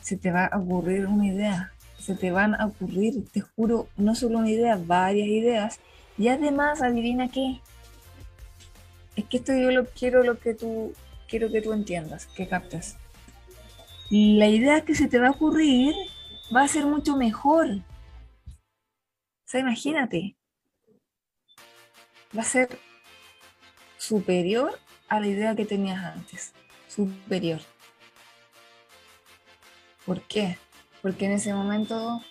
se 0.00 0.16
te 0.16 0.30
va 0.30 0.46
a 0.46 0.58
ocurrir 0.58 1.06
una 1.06 1.26
idea, 1.26 1.72
se 1.98 2.14
te 2.14 2.30
van 2.30 2.54
a 2.54 2.66
ocurrir, 2.66 3.26
te 3.32 3.40
juro, 3.40 3.88
no 3.96 4.14
solo 4.14 4.38
una 4.38 4.50
idea, 4.50 4.76
varias 4.76 5.28
ideas, 5.28 5.80
y 6.18 6.28
además, 6.28 6.82
adivina 6.82 7.28
qué, 7.28 7.60
es 9.16 9.24
que 9.26 9.36
esto 9.38 9.52
yo 9.52 9.70
lo 9.70 9.86
quiero 9.86 10.22
lo 10.22 10.38
que 10.38 10.54
tú 10.54 10.92
quiero 11.28 11.50
que 11.50 11.62
tú 11.62 11.72
entiendas, 11.72 12.26
que 12.26 12.46
captas. 12.46 12.96
La 14.10 14.46
idea 14.46 14.84
que 14.84 14.94
se 14.94 15.08
te 15.08 15.18
va 15.18 15.28
a 15.28 15.32
ocurrir 15.32 15.94
va 16.54 16.62
a 16.62 16.68
ser 16.68 16.86
mucho 16.86 17.16
mejor. 17.16 17.66
O 18.46 19.46
sea, 19.46 19.60
imagínate. 19.60 20.36
Va 22.36 22.42
a 22.42 22.44
ser 22.44 22.78
superior 23.96 24.78
a 25.08 25.20
la 25.20 25.26
idea 25.26 25.54
que 25.54 25.64
tenías 25.64 26.04
antes, 26.04 26.52
superior. 26.88 27.60
¿Por 30.04 30.20
qué? 30.22 30.58
Porque 31.00 31.26
en 31.26 31.32
ese 31.32 31.54
momento, 31.54 32.22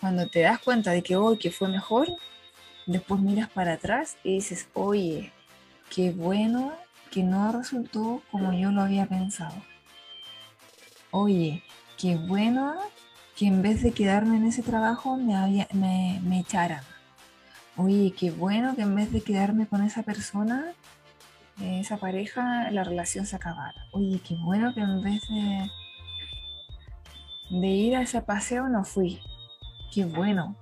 cuando 0.00 0.28
te 0.28 0.40
das 0.40 0.58
cuenta 0.58 0.90
de 0.90 1.02
que 1.02 1.16
hoy 1.16 1.38
que 1.38 1.50
fue 1.50 1.68
mejor, 1.68 2.08
después 2.86 3.20
miras 3.20 3.50
para 3.50 3.74
atrás 3.74 4.16
y 4.24 4.34
dices, 4.34 4.68
oye, 4.74 5.32
qué 5.90 6.10
bueno 6.12 6.72
que 7.10 7.22
no 7.22 7.52
resultó 7.52 8.22
como 8.30 8.52
yo 8.52 8.70
lo 8.70 8.82
había 8.82 9.06
pensado. 9.06 9.54
Oye, 11.10 11.62
qué 11.98 12.16
bueno 12.16 12.74
que 13.36 13.46
en 13.46 13.62
vez 13.62 13.82
de 13.82 13.92
quedarme 13.92 14.36
en 14.36 14.46
ese 14.46 14.62
trabajo 14.62 15.16
me, 15.16 15.66
me, 15.72 16.20
me 16.22 16.40
echaran. 16.40 16.82
Oye, 17.76 18.14
qué 18.18 18.30
bueno 18.30 18.76
que 18.76 18.82
en 18.82 18.94
vez 18.94 19.12
de 19.12 19.20
quedarme 19.20 19.66
con 19.66 19.82
esa 19.82 20.02
persona 20.02 20.74
esa 21.60 21.96
pareja, 21.98 22.70
la 22.70 22.84
relación 22.84 23.26
se 23.26 23.36
acabara. 23.36 23.86
Oye, 23.92 24.20
qué 24.26 24.34
bueno 24.36 24.74
que 24.74 24.80
en 24.80 25.02
vez 25.02 25.22
de, 25.28 25.70
de 27.50 27.66
ir 27.68 27.96
a 27.96 28.02
ese 28.02 28.22
paseo 28.22 28.68
no 28.68 28.84
fui. 28.84 29.20
Qué 29.92 30.04
bueno. 30.04 30.56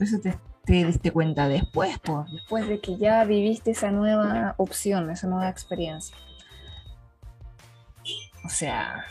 Eso 0.00 0.18
te, 0.20 0.38
te 0.64 0.84
diste 0.84 1.10
cuenta 1.10 1.48
después, 1.48 1.98
después 2.32 2.68
de 2.68 2.80
que 2.80 2.96
ya 2.96 3.24
viviste 3.24 3.72
esa 3.72 3.90
nueva 3.90 4.54
opción, 4.56 5.10
esa 5.10 5.26
nueva 5.26 5.48
experiencia. 5.48 6.16
O 8.44 8.48
sea, 8.48 9.04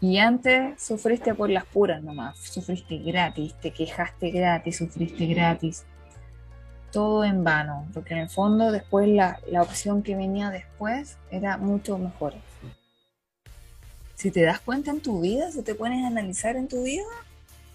y 0.00 0.18
antes 0.18 0.80
sufriste 0.82 1.34
por 1.34 1.50
las 1.50 1.64
puras 1.64 2.02
nomás, 2.02 2.38
sufriste 2.38 2.98
gratis, 2.98 3.54
te 3.60 3.72
quejaste 3.72 4.30
gratis, 4.30 4.78
sufriste 4.78 5.26
gratis 5.26 5.84
todo 6.92 7.24
en 7.24 7.44
vano, 7.44 7.86
porque 7.92 8.14
en 8.14 8.20
el 8.20 8.30
fondo 8.30 8.72
después 8.72 9.08
la, 9.08 9.38
opción 9.60 10.02
que 10.02 10.16
venía 10.16 10.50
después 10.50 11.18
era 11.30 11.58
mucho 11.58 11.98
mejor. 11.98 12.34
si 14.14 14.30
te 14.30 14.42
das 14.42 14.60
cuenta 14.60 14.90
en 14.90 15.00
tu 15.00 15.20
vida, 15.20 15.50
si 15.50 15.62
te 15.62 15.74
pones 15.74 16.04
a 16.04 16.08
analizar 16.08 16.56
en 16.56 16.68
tu 16.68 16.82
vida, 16.82 17.04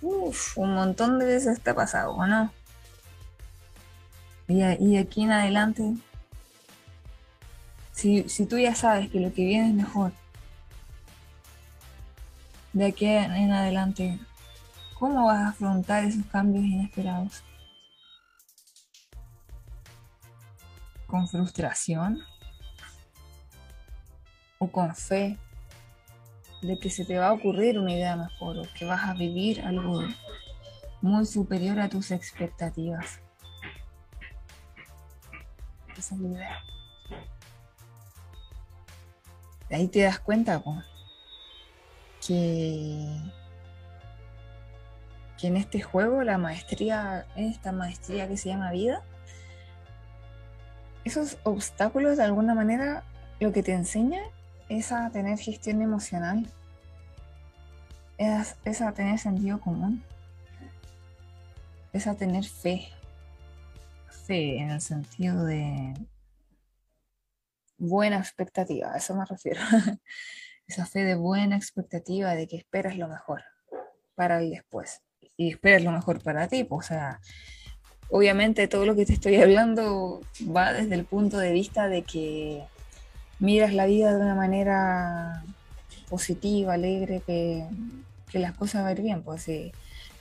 uff, 0.03 0.57
un 0.57 0.73
montón 0.73 1.17
de 1.17 1.25
veces 1.25 1.61
te 1.61 1.69
ha 1.69 1.75
pasado, 1.75 2.11
¿o 2.11 2.27
no? 2.27 2.51
Y, 4.47 4.61
y 4.61 4.97
aquí 4.97 5.23
en 5.23 5.31
adelante, 5.31 5.95
si, 7.93 8.27
si 8.27 8.45
tú 8.45 8.57
ya 8.57 8.75
sabes 8.75 9.09
que 9.09 9.19
lo 9.19 9.33
que 9.33 9.45
viene 9.45 9.69
es 9.69 9.73
mejor, 9.73 10.11
de 12.73 12.87
aquí 12.87 13.05
en 13.05 13.51
adelante, 13.51 14.19
¿cómo 14.99 15.27
vas 15.27 15.39
a 15.39 15.47
afrontar 15.49 16.03
esos 16.03 16.25
cambios 16.25 16.65
inesperados? 16.65 17.43
¿Con 21.07 21.27
frustración? 21.27 22.19
¿O 24.57 24.67
con 24.67 24.95
fe 24.95 25.37
de 26.63 26.79
que 26.79 26.89
se 26.89 27.05
te 27.05 27.17
va 27.17 27.27
a 27.27 27.33
ocurrir 27.33 27.77
una 27.77 27.93
idea 27.93 28.15
mejor 28.15 28.59
o 28.59 28.63
que 28.77 28.85
vas 28.85 29.03
a 29.07 29.13
vivir 29.13 29.61
algo 29.61 30.01
muy 31.01 31.25
superior 31.25 31.79
a 31.79 31.89
tus 31.89 32.11
expectativas? 32.11 33.19
Esa 35.97 36.15
es 36.15 36.21
la 36.21 36.27
idea. 36.29 36.63
De 39.69 39.75
ahí 39.75 39.87
te 39.87 40.01
das 40.01 40.19
cuenta, 40.19 40.59
pues 40.59 40.83
que, 42.25 43.07
en 45.41 45.57
este 45.57 45.81
juego, 45.81 46.23
la 46.23 46.37
maestría, 46.37 47.25
esta 47.35 47.71
maestría 47.71 48.27
que 48.27 48.37
se 48.37 48.49
llama 48.49 48.71
vida, 48.71 49.03
esos 51.03 51.37
obstáculos 51.43 52.17
de 52.17 52.23
alguna 52.23 52.55
manera 52.55 53.03
lo 53.41 53.51
que 53.51 53.61
te 53.61 53.73
enseña 53.73 54.21
es 54.77 54.91
a 54.91 55.09
tener 55.09 55.37
gestión 55.37 55.81
emocional, 55.81 56.47
es, 58.17 58.55
es 58.65 58.81
a 58.81 58.91
tener 58.93 59.19
sentido 59.19 59.59
común, 59.59 60.03
es 61.91 62.07
a 62.07 62.15
tener 62.15 62.45
fe, 62.45 62.87
fe 64.25 64.57
en 64.57 64.71
el 64.71 64.81
sentido 64.81 65.45
de 65.45 65.93
buena 67.77 68.17
expectativa, 68.17 68.93
a 68.93 68.97
eso 68.97 69.15
me 69.15 69.25
refiero. 69.25 69.61
esa 70.67 70.85
fe 70.85 71.03
de 71.03 71.15
buena 71.15 71.55
expectativa 71.55 72.35
de 72.35 72.47
que 72.47 72.57
esperas 72.57 72.97
lo 72.97 73.07
mejor 73.07 73.43
para 74.15 74.39
el 74.39 74.49
después 74.49 75.01
y 75.37 75.49
esperas 75.49 75.83
lo 75.83 75.91
mejor 75.91 76.21
para 76.21 76.47
ti. 76.47 76.63
Pues, 76.63 76.85
o 76.85 76.87
sea, 76.89 77.19
obviamente 78.09 78.67
todo 78.67 78.85
lo 78.85 78.95
que 78.95 79.05
te 79.05 79.13
estoy 79.13 79.35
hablando 79.41 80.21
va 80.55 80.73
desde 80.73 80.95
el 80.95 81.05
punto 81.05 81.37
de 81.37 81.51
vista 81.51 81.87
de 81.87 82.03
que 82.03 82.63
miras 83.43 83.73
la 83.73 83.85
vida 83.85 84.15
de 84.15 84.23
una 84.23 84.35
manera 84.35 85.43
positiva, 86.09 86.75
alegre, 86.75 87.21
que, 87.27 87.65
las 88.31 88.53
cosas 88.53 88.83
van 88.83 89.03
bien. 89.03 89.21
Pues 89.21 89.43
sí, 89.43 89.73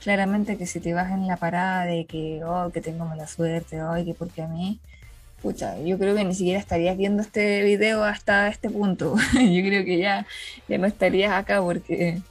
claramente 0.03 0.57
que 0.57 0.67
si 0.67 0.81
te 0.81 0.93
vas 0.93 1.11
en 1.11 1.25
la 1.25 1.37
parada 1.37 1.85
de 1.85 2.05
que, 2.05 2.43
oh, 2.43 2.69
que 2.71 2.81
tengo 2.81 3.05
mala 3.05 3.25
suerte, 3.25 3.81
oh, 3.81 3.95
que 4.03 4.13
porque 4.13 4.41
a 4.41 4.47
mí, 4.47 4.79
Pucha, 5.41 5.79
yo 5.79 5.97
creo 5.97 6.15
que 6.15 6.23
ni 6.23 6.35
siquiera 6.35 6.59
estarías 6.59 6.95
viendo 6.97 7.21
este 7.21 7.63
video 7.63 8.03
hasta 8.03 8.47
este 8.49 8.69
punto. 8.69 9.15
yo 9.33 9.63
creo 9.63 9.85
que 9.85 9.97
ya, 9.99 10.25
ya 10.67 10.77
no 10.77 10.87
estarías 10.87 11.33
acá 11.33 11.61
porque 11.61 12.21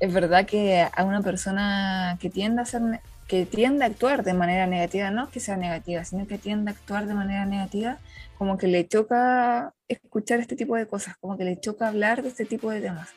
es 0.00 0.12
verdad 0.12 0.46
que 0.46 0.86
a 0.92 1.04
una 1.04 1.22
persona 1.22 2.18
que 2.20 2.30
tiende 2.30 2.62
a 2.62 2.66
ser 2.66 2.82
que 3.28 3.44
tiende 3.44 3.84
a 3.84 3.88
actuar 3.88 4.24
de 4.24 4.32
manera 4.32 4.66
negativa, 4.66 5.10
no 5.10 5.30
que 5.30 5.38
sea 5.38 5.56
negativa, 5.56 6.04
sino 6.04 6.26
que 6.26 6.38
tiende 6.38 6.70
a 6.70 6.74
actuar 6.74 7.06
de 7.06 7.14
manera 7.14 7.44
negativa, 7.44 7.98
como 8.38 8.56
que 8.56 8.68
le 8.68 8.86
choca 8.86 9.74
escuchar 9.88 10.38
este 10.38 10.54
tipo 10.54 10.76
de 10.76 10.86
cosas, 10.86 11.16
como 11.16 11.36
que 11.36 11.44
le 11.44 11.58
choca 11.58 11.88
hablar 11.88 12.22
de 12.22 12.28
este 12.28 12.44
tipo 12.44 12.70
de 12.70 12.80
temas. 12.80 13.08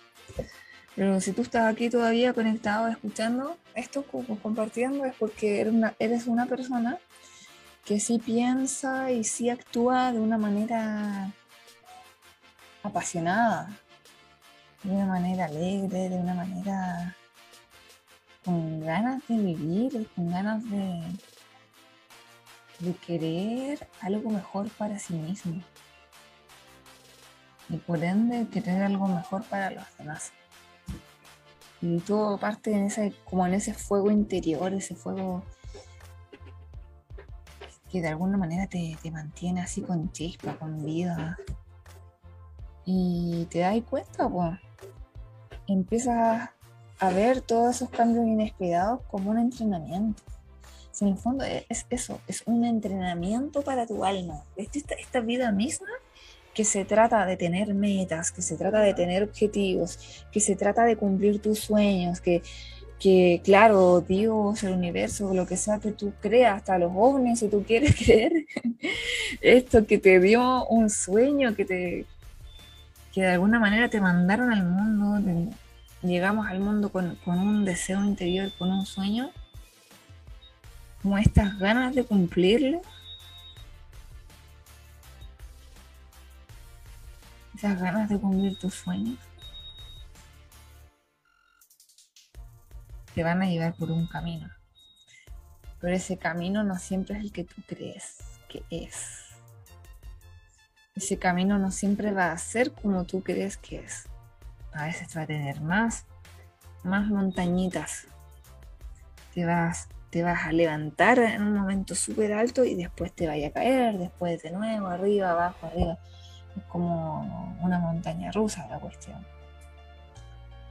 Pero 0.96 1.22
si 1.22 1.32
tú 1.32 1.44
estás 1.44 1.72
aquí 1.72 1.90
todavía 1.90 2.34
conectado, 2.34 2.88
escuchando 2.88 3.56
esto, 3.76 4.04
compartiendo, 4.04 5.06
es 5.06 5.14
porque 5.16 5.62
eres 5.62 5.74
una, 5.74 5.94
eres 6.00 6.26
una 6.26 6.48
persona 6.48 6.98
que 7.86 8.00
sí 8.00 8.20
piensa 8.20 9.12
y 9.12 9.24
sí 9.24 9.50
actúa 9.50 10.12
de 10.12 10.20
una 10.20 10.38
manera 10.40 11.32
apasionada, 12.84 13.70
de 14.84 14.92
una 14.92 15.06
manera 15.06 15.46
alegre, 15.46 16.10
de 16.10 16.16
una 16.16 16.34
manera 16.34 17.16
con 18.44 18.84
ganas 18.84 19.22
de 19.28 19.38
vivir, 19.38 20.10
con 20.16 20.32
ganas 20.32 20.68
de, 20.70 21.04
de 22.82 22.94
querer 22.96 23.88
algo 24.02 24.30
mejor 24.30 24.70
para 24.72 25.00
sí 25.00 25.14
mismo. 25.14 25.62
Y 27.70 27.78
por 27.78 28.04
ende 28.04 28.48
querer 28.50 28.84
algo 28.84 29.08
mejor 29.08 29.44
para 29.44 29.72
los 29.72 29.98
demás. 29.98 30.32
Y 31.82 32.00
todo 32.00 32.38
parte 32.38 32.72
en 32.74 32.86
ese, 32.86 33.14
como 33.26 33.46
en 33.46 33.54
ese 33.54 33.74
fuego 33.74 34.12
interior, 34.12 34.74
ese 34.74 34.96
fuego 34.96 35.44
que 37.92 38.02
de 38.02 38.08
alguna 38.08 38.38
manera 38.38 38.68
te, 38.68 38.98
mantiene 39.12 39.62
así 39.62 39.82
con 39.82 40.12
chispa, 40.12 40.58
con 40.58 40.84
vida. 40.86 41.38
Y 42.86 43.46
te 43.50 43.60
das 43.60 43.76
cuenta, 43.90 44.30
pues, 44.30 44.60
empiezas 45.68 46.50
a 47.00 47.10
ver 47.10 47.42
todos 47.42 47.76
esos 47.76 47.90
cambios 47.90 48.26
inesperados 48.26 49.02
como 49.10 49.32
un 49.32 49.40
entrenamiento. 49.40 50.22
En 51.00 51.08
el 51.10 51.18
fondo 51.18 51.44
es 51.44 51.86
eso, 51.90 52.20
es 52.28 52.44
un 52.46 52.66
entrenamiento 52.66 53.62
para 53.62 53.88
tu 53.88 54.04
alma. 54.04 54.44
Esta, 54.56 54.96
esta 54.96 55.22
vida 55.22 55.52
misma 55.52 55.88
que 56.54 56.66
se 56.66 56.86
trata 56.86 57.26
de 57.26 57.38
tener 57.38 57.74
metas, 57.74 58.32
que 58.32 58.42
se 58.42 58.58
trata 58.58 58.82
de 58.82 58.94
tener 58.94 59.24
objetivos, 59.24 60.26
que 60.32 60.40
se 60.40 60.56
trata 60.56 60.84
de 60.84 60.98
cumplir 60.98 61.42
tus 61.42 61.60
sueños, 61.60 62.20
que, 62.20 62.42
que 63.00 63.42
claro, 63.44 64.02
Dios, 64.02 64.64
el 64.64 64.74
universo, 64.74 65.34
lo 65.34 65.48
que 65.48 65.58
sea 65.58 65.80
que 65.80 65.92
tú 65.92 66.14
creas, 66.22 66.58
hasta 66.58 66.78
los 66.78 66.92
ovnis, 66.94 67.40
si 67.40 67.48
tú 67.48 67.64
quieres 67.64 67.96
creer, 68.06 68.46
esto 69.40 69.86
que 69.86 69.98
te 69.98 70.20
dio 70.20 70.66
un 70.68 70.90
sueño, 70.90 71.56
que 71.56 71.66
te 71.66 72.06
que 73.14 73.22
de 73.22 73.28
alguna 73.28 73.60
manera 73.60 73.90
te 73.90 74.00
mandaron 74.00 74.54
al 74.54 74.64
mundo, 74.64 75.52
llegamos 76.02 76.48
al 76.48 76.62
mundo 76.62 76.90
con, 76.90 77.18
con 77.26 77.40
un 77.40 77.66
deseo 77.66 78.04
interior, 78.06 78.52
con 78.58 78.72
un 78.72 78.86
sueño, 78.86 79.32
como 81.02 81.18
estas 81.18 81.58
ganas 81.60 81.96
de 81.96 82.04
cumplirlo, 82.04 82.82
esas 87.56 87.80
ganas 87.80 88.10
de 88.10 88.20
cumplir 88.20 88.58
tus 88.58 88.74
sueños. 88.74 89.18
te 93.14 93.24
van 93.24 93.42
a 93.42 93.48
llevar 93.48 93.74
por 93.76 93.92
un 93.92 94.08
camino. 94.08 94.50
Pero 95.80 95.96
ese 95.96 96.18
camino 96.18 96.64
no 96.64 96.78
siempre 96.78 97.18
es 97.18 97.24
el 97.24 97.32
que 97.32 97.44
tú 97.44 97.62
crees 97.68 98.20
que 98.48 98.64
es. 98.70 99.20
Ese 100.96 101.18
camino 101.18 101.58
no 101.58 101.72
siempre 101.72 102.12
va 102.12 102.32
a 102.32 102.38
ser 102.38 102.72
como 102.74 103.06
tú 103.06 103.24
crees 103.24 103.58
que 103.58 103.80
es. 103.80 104.08
A 104.74 104.86
veces 104.86 105.16
va 105.16 105.22
a 105.22 105.28
tener 105.28 105.62
más, 105.62 106.06
más 106.84 107.08
montañitas. 107.08 108.08
Te 109.34 109.46
vas, 109.46 109.88
te 110.12 110.24
vas 110.24 110.46
a 110.46 110.52
levantar 110.52 111.20
en 111.20 111.42
un 111.42 111.56
momento 111.56 111.96
súper 111.96 112.34
alto 112.34 112.64
y 112.64 112.76
después 112.76 113.12
te 113.14 113.28
vaya 113.28 113.48
a 113.48 113.52
caer, 113.52 113.98
después 113.98 114.44
de 114.44 114.52
nuevo, 114.52 114.88
arriba, 114.88 115.32
abajo, 115.32 115.68
arriba. 115.68 115.98
Es 116.56 116.64
como 116.66 117.58
una 117.62 117.80
montaña 117.80 118.32
rusa 118.32 118.68
la 118.70 118.80
cuestión 118.80 119.26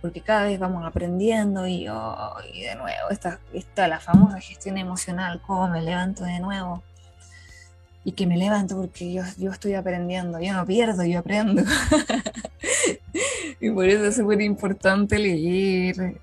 porque 0.01 0.21
cada 0.21 0.45
vez 0.45 0.59
vamos 0.59 0.85
aprendiendo 0.87 1.67
y, 1.67 1.85
de 1.85 2.75
nuevo, 2.77 3.11
está, 3.11 3.41
está 3.53 3.87
la 3.87 4.01
famosa 4.01 4.41
gestión 4.41 4.79
emocional, 4.79 5.43
cómo 5.47 5.69
me 5.69 5.83
levanto 5.83 6.25
de 6.25 6.41
nuevo. 6.41 6.83
Y 8.03 8.13
que 8.13 8.27
me 8.27 8.39
levanto 8.39 8.77
porque 8.77 9.13
yo, 9.13 9.23
yo 9.37 9.51
estoy 9.51 9.75
aprendiendo, 9.75 10.41
yo 10.41 10.55
no 10.55 10.65
pierdo, 10.65 11.05
yo 11.05 11.19
aprendo. 11.19 11.63
y 13.61 13.71
por 13.71 13.87
eso 13.87 14.07
es 14.07 14.17
súper 14.17 14.41
importante 14.41 15.19
leer, 15.19 16.19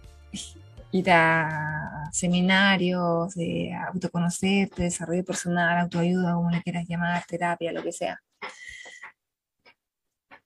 ir 0.92 1.12
a 1.12 2.10
seminarios 2.12 3.36
de 3.36 3.74
autoconocerte, 3.74 4.84
desarrollo 4.84 5.24
personal, 5.26 5.80
autoayuda, 5.80 6.34
como 6.34 6.50
le 6.50 6.62
quieras 6.62 6.86
llamar, 6.88 7.24
terapia, 7.26 7.72
lo 7.72 7.84
que 7.84 7.92
sea. 7.92 8.20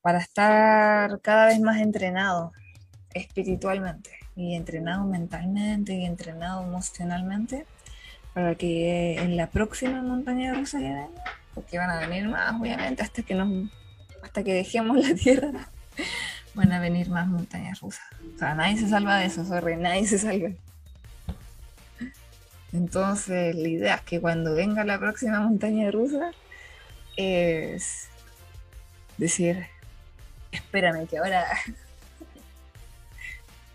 Para 0.02 0.20
estar 0.20 1.22
cada 1.22 1.48
vez 1.48 1.60
más 1.60 1.80
entrenado 1.80 2.52
espiritualmente 3.14 4.12
y 4.36 4.56
entrenado 4.56 5.06
mentalmente 5.06 5.94
y 5.94 6.06
entrenado 6.06 6.64
emocionalmente 6.64 7.66
para 8.34 8.56
que 8.56 9.18
en 9.18 9.36
la 9.36 9.50
próxima 9.50 10.02
montaña 10.02 10.54
rusa 10.54 10.80
que 10.80 11.08
porque 11.54 11.78
van 11.78 11.90
a 11.90 12.00
venir 12.00 12.30
más 12.30 12.60
obviamente 12.60 13.04
hasta 13.04 13.24
que 13.24 13.36
nos 13.36 13.70
hasta 14.24 14.44
que 14.44 14.54
dejemos 14.54 14.98
la 15.06 15.14
tierra 15.16 15.70
van 16.54 16.72
a 16.72 16.80
venir 16.80 17.10
más 17.10 17.28
montañas 17.28 17.80
rusas. 17.80 18.06
O 18.36 18.38
sea 18.38 18.56
nadie 18.56 18.78
se 18.78 18.90
salva 18.90 19.18
de 19.18 19.26
eso 19.26 19.46
sorry 19.46 19.78
nadie 19.78 20.08
se 20.08 20.20
salva. 20.20 20.50
Entonces 22.74 23.56
la 23.56 23.68
idea 23.68 23.96
es 23.96 24.02
que 24.02 24.22
cuando 24.22 24.54
venga 24.54 24.84
la 24.84 25.00
próxima 25.00 25.40
montaña 25.40 25.92
rusa 25.92 26.32
es 27.18 28.10
decir 29.18 29.68
espérame 30.52 31.08
que 31.08 31.18
ahora 31.18 31.46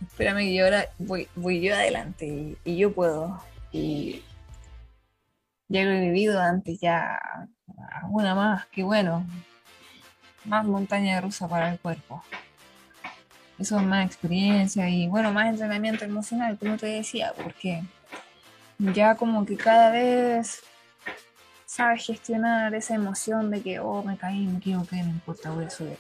espérame 0.03 0.39
que 0.39 0.63
ahora 0.63 0.87
voy, 0.99 1.29
yo 1.61 1.75
adelante 1.75 2.57
y, 2.65 2.77
yo 2.77 2.93
puedo. 2.93 3.43
Y 3.73 4.23
ya 5.69 5.85
lo 5.85 5.91
he 5.91 6.01
vivido 6.01 6.41
antes 6.41 6.81
ya 6.81 7.21
una 8.11 8.35
más 8.35 8.67
que 8.67 8.83
bueno. 8.83 9.27
Más 10.45 10.65
montaña 10.65 11.21
rusa 11.21 11.49
para 11.49 11.73
el 11.73 11.81
cuerpo 11.81 12.23
eso 13.59 13.79
es 13.79 13.87
más 13.87 14.07
experiencia 14.07 14.89
y 14.89 15.09
bueno 15.09 15.33
más 15.33 15.49
entrenamiento 15.49 16.05
emocional 16.05 16.59
como 16.59 16.77
te 16.77 16.87
decía 16.87 17.33
porque 17.43 17.83
ya 18.79 19.15
como 19.15 19.47
que 19.47 19.57
cada 19.57 19.91
vez 19.91 20.63
sabes 21.77 22.07
gestionar 22.07 22.75
esa 22.75 22.95
emoción 22.95 23.51
de 23.51 23.61
que, 23.61 23.79
oh, 23.81 24.03
me 24.03 24.17
caí, 24.17 24.47
me 24.47 24.59
equivoqué, 24.59 24.97
no 25.03 25.11
importa, 25.11 25.51
voy 25.51 25.67
a 25.67 25.71
subir. 25.71 25.99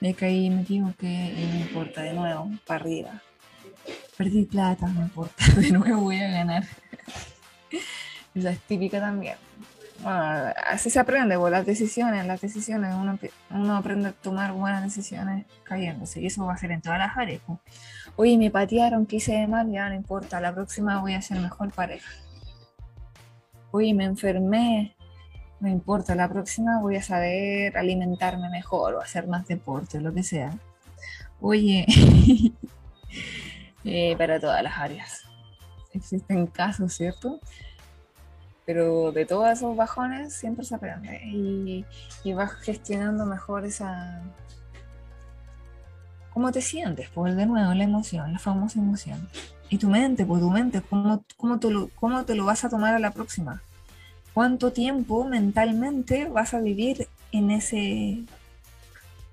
Me 0.00 0.14
caí, 0.14 0.50
me 0.50 0.62
equivoqué 0.62 1.06
y 1.06 1.46
no 1.46 1.60
importa, 1.60 2.02
de 2.02 2.12
nuevo, 2.12 2.50
para 2.66 2.80
arriba. 2.80 3.22
Perdí 4.16 4.44
plata, 4.44 4.86
no 4.86 5.02
importa, 5.02 5.44
de 5.56 5.72
nuevo 5.72 6.02
voy 6.02 6.20
a 6.20 6.30
ganar. 6.30 6.64
Esa 8.34 8.50
es 8.50 8.60
típica 8.60 9.00
también. 9.00 9.36
Bueno, 10.02 10.52
así 10.66 10.90
se 10.90 10.98
aprende, 10.98 11.38
pues, 11.38 11.52
las 11.52 11.64
decisiones, 11.64 12.26
las 12.26 12.40
decisiones, 12.40 12.92
uno, 12.92 13.16
uno, 13.50 13.76
aprende 13.76 14.08
a 14.08 14.12
tomar 14.12 14.52
buenas 14.52 14.82
decisiones 14.82 15.46
cayéndose, 15.62 16.20
y 16.20 16.26
eso 16.26 16.44
va 16.44 16.54
a 16.54 16.56
ser 16.56 16.72
en 16.72 16.82
todas 16.82 16.98
las 16.98 17.16
áreas. 17.16 17.40
Pues. 17.46 17.58
Oye, 18.16 18.36
me 18.36 18.50
patearon, 18.50 19.06
quise 19.06 19.32
de 19.32 19.46
mal, 19.46 19.70
ya 19.70 19.88
no 19.88 19.94
importa, 19.94 20.40
la 20.40 20.52
próxima 20.52 21.00
voy 21.00 21.14
a 21.14 21.22
ser 21.22 21.38
mejor 21.38 21.72
pareja. 21.72 22.10
Oye, 23.70 23.94
me 23.94 24.04
enfermé, 24.04 24.96
no 25.60 25.68
importa, 25.68 26.16
la 26.16 26.28
próxima 26.28 26.80
voy 26.80 26.96
a 26.96 27.02
saber 27.02 27.78
alimentarme 27.78 28.50
mejor 28.50 28.94
o 28.94 29.00
hacer 29.00 29.28
más 29.28 29.46
deporte, 29.46 30.00
lo 30.00 30.12
que 30.12 30.24
sea. 30.24 30.52
Oye, 31.40 31.86
eh, 33.84 34.16
para 34.16 34.40
todas 34.40 34.62
las 34.64 34.76
áreas. 34.76 35.22
Existen 35.92 36.48
casos, 36.48 36.92
¿cierto? 36.94 37.38
Pero 38.64 39.10
de 39.12 39.26
todos 39.26 39.48
esos 39.50 39.76
bajones 39.76 40.34
siempre 40.34 40.64
se 40.64 40.74
aprende 40.74 41.20
y, 41.24 41.84
vas 42.32 42.52
gestionando 42.54 43.26
mejor 43.26 43.64
esa... 43.64 44.22
¿Cómo 46.32 46.50
te 46.50 46.62
sientes? 46.62 47.08
Pues 47.10 47.36
de 47.36 47.44
nuevo, 47.44 47.74
la 47.74 47.84
emoción, 47.84 48.32
la 48.32 48.38
famosa 48.38 48.78
emoción. 48.78 49.28
Y 49.68 49.78
tu 49.78 49.88
mente, 49.88 50.24
pues 50.24 50.40
tu 50.40 50.50
mente, 50.50 50.80
¿cómo, 50.80 51.24
cómo, 51.36 51.58
te 51.58 51.70
lo, 51.70 51.88
¿cómo 51.96 52.24
te 52.24 52.34
lo 52.34 52.44
vas 52.44 52.64
a 52.64 52.70
tomar 52.70 52.94
a 52.94 52.98
la 52.98 53.10
próxima? 53.10 53.62
¿Cuánto 54.32 54.72
tiempo 54.72 55.24
mentalmente 55.24 56.26
vas 56.26 56.54
a 56.54 56.60
vivir 56.60 57.08
en 57.32 57.50
ese 57.50 58.22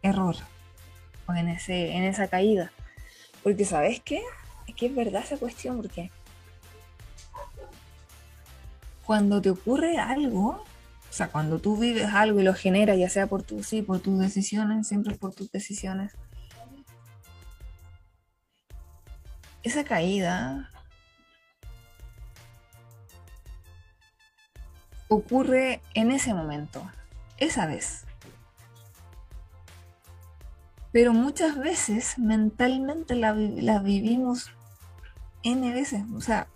error 0.02 0.36
o 1.26 1.34
en, 1.34 1.48
ese, 1.48 1.94
en 1.94 2.04
esa 2.04 2.28
caída? 2.28 2.72
Porque 3.44 3.64
sabes 3.64 4.02
qué? 4.02 4.22
Es 4.68 4.76
que 4.76 4.88
es 4.88 4.96
verdad 4.96 5.24
esa 5.24 5.38
cuestión, 5.38 5.78
porque 5.78 6.12
cuando 9.10 9.42
te 9.42 9.50
ocurre 9.50 9.98
algo, 9.98 10.50
o 10.50 10.64
sea, 11.10 11.30
cuando 11.30 11.58
tú 11.58 11.76
vives 11.76 12.14
algo 12.14 12.40
y 12.40 12.44
lo 12.44 12.54
generas, 12.54 12.96
ya 12.96 13.10
sea 13.10 13.26
por 13.26 13.42
tu 13.42 13.64
sí, 13.64 13.82
por 13.82 14.02
tus 14.02 14.20
decisiones, 14.20 14.88
siempre 14.88 15.16
por 15.16 15.34
tus 15.34 15.52
decisiones, 15.52 16.16
esa 19.64 19.84
caída 19.84 20.70
ocurre 25.08 25.82
en 25.96 26.12
ese 26.12 26.36
momento, 26.36 26.88
esa 27.38 27.66
vez. 27.66 28.06
Pero 30.92 31.14
muchas 31.14 31.58
veces 31.58 32.20
mentalmente 32.20 33.16
la, 33.16 33.34
vivimos 33.80 34.52
N 35.42 35.74
veces. 35.74 36.04
O 36.14 36.22
sea, 36.22 36.48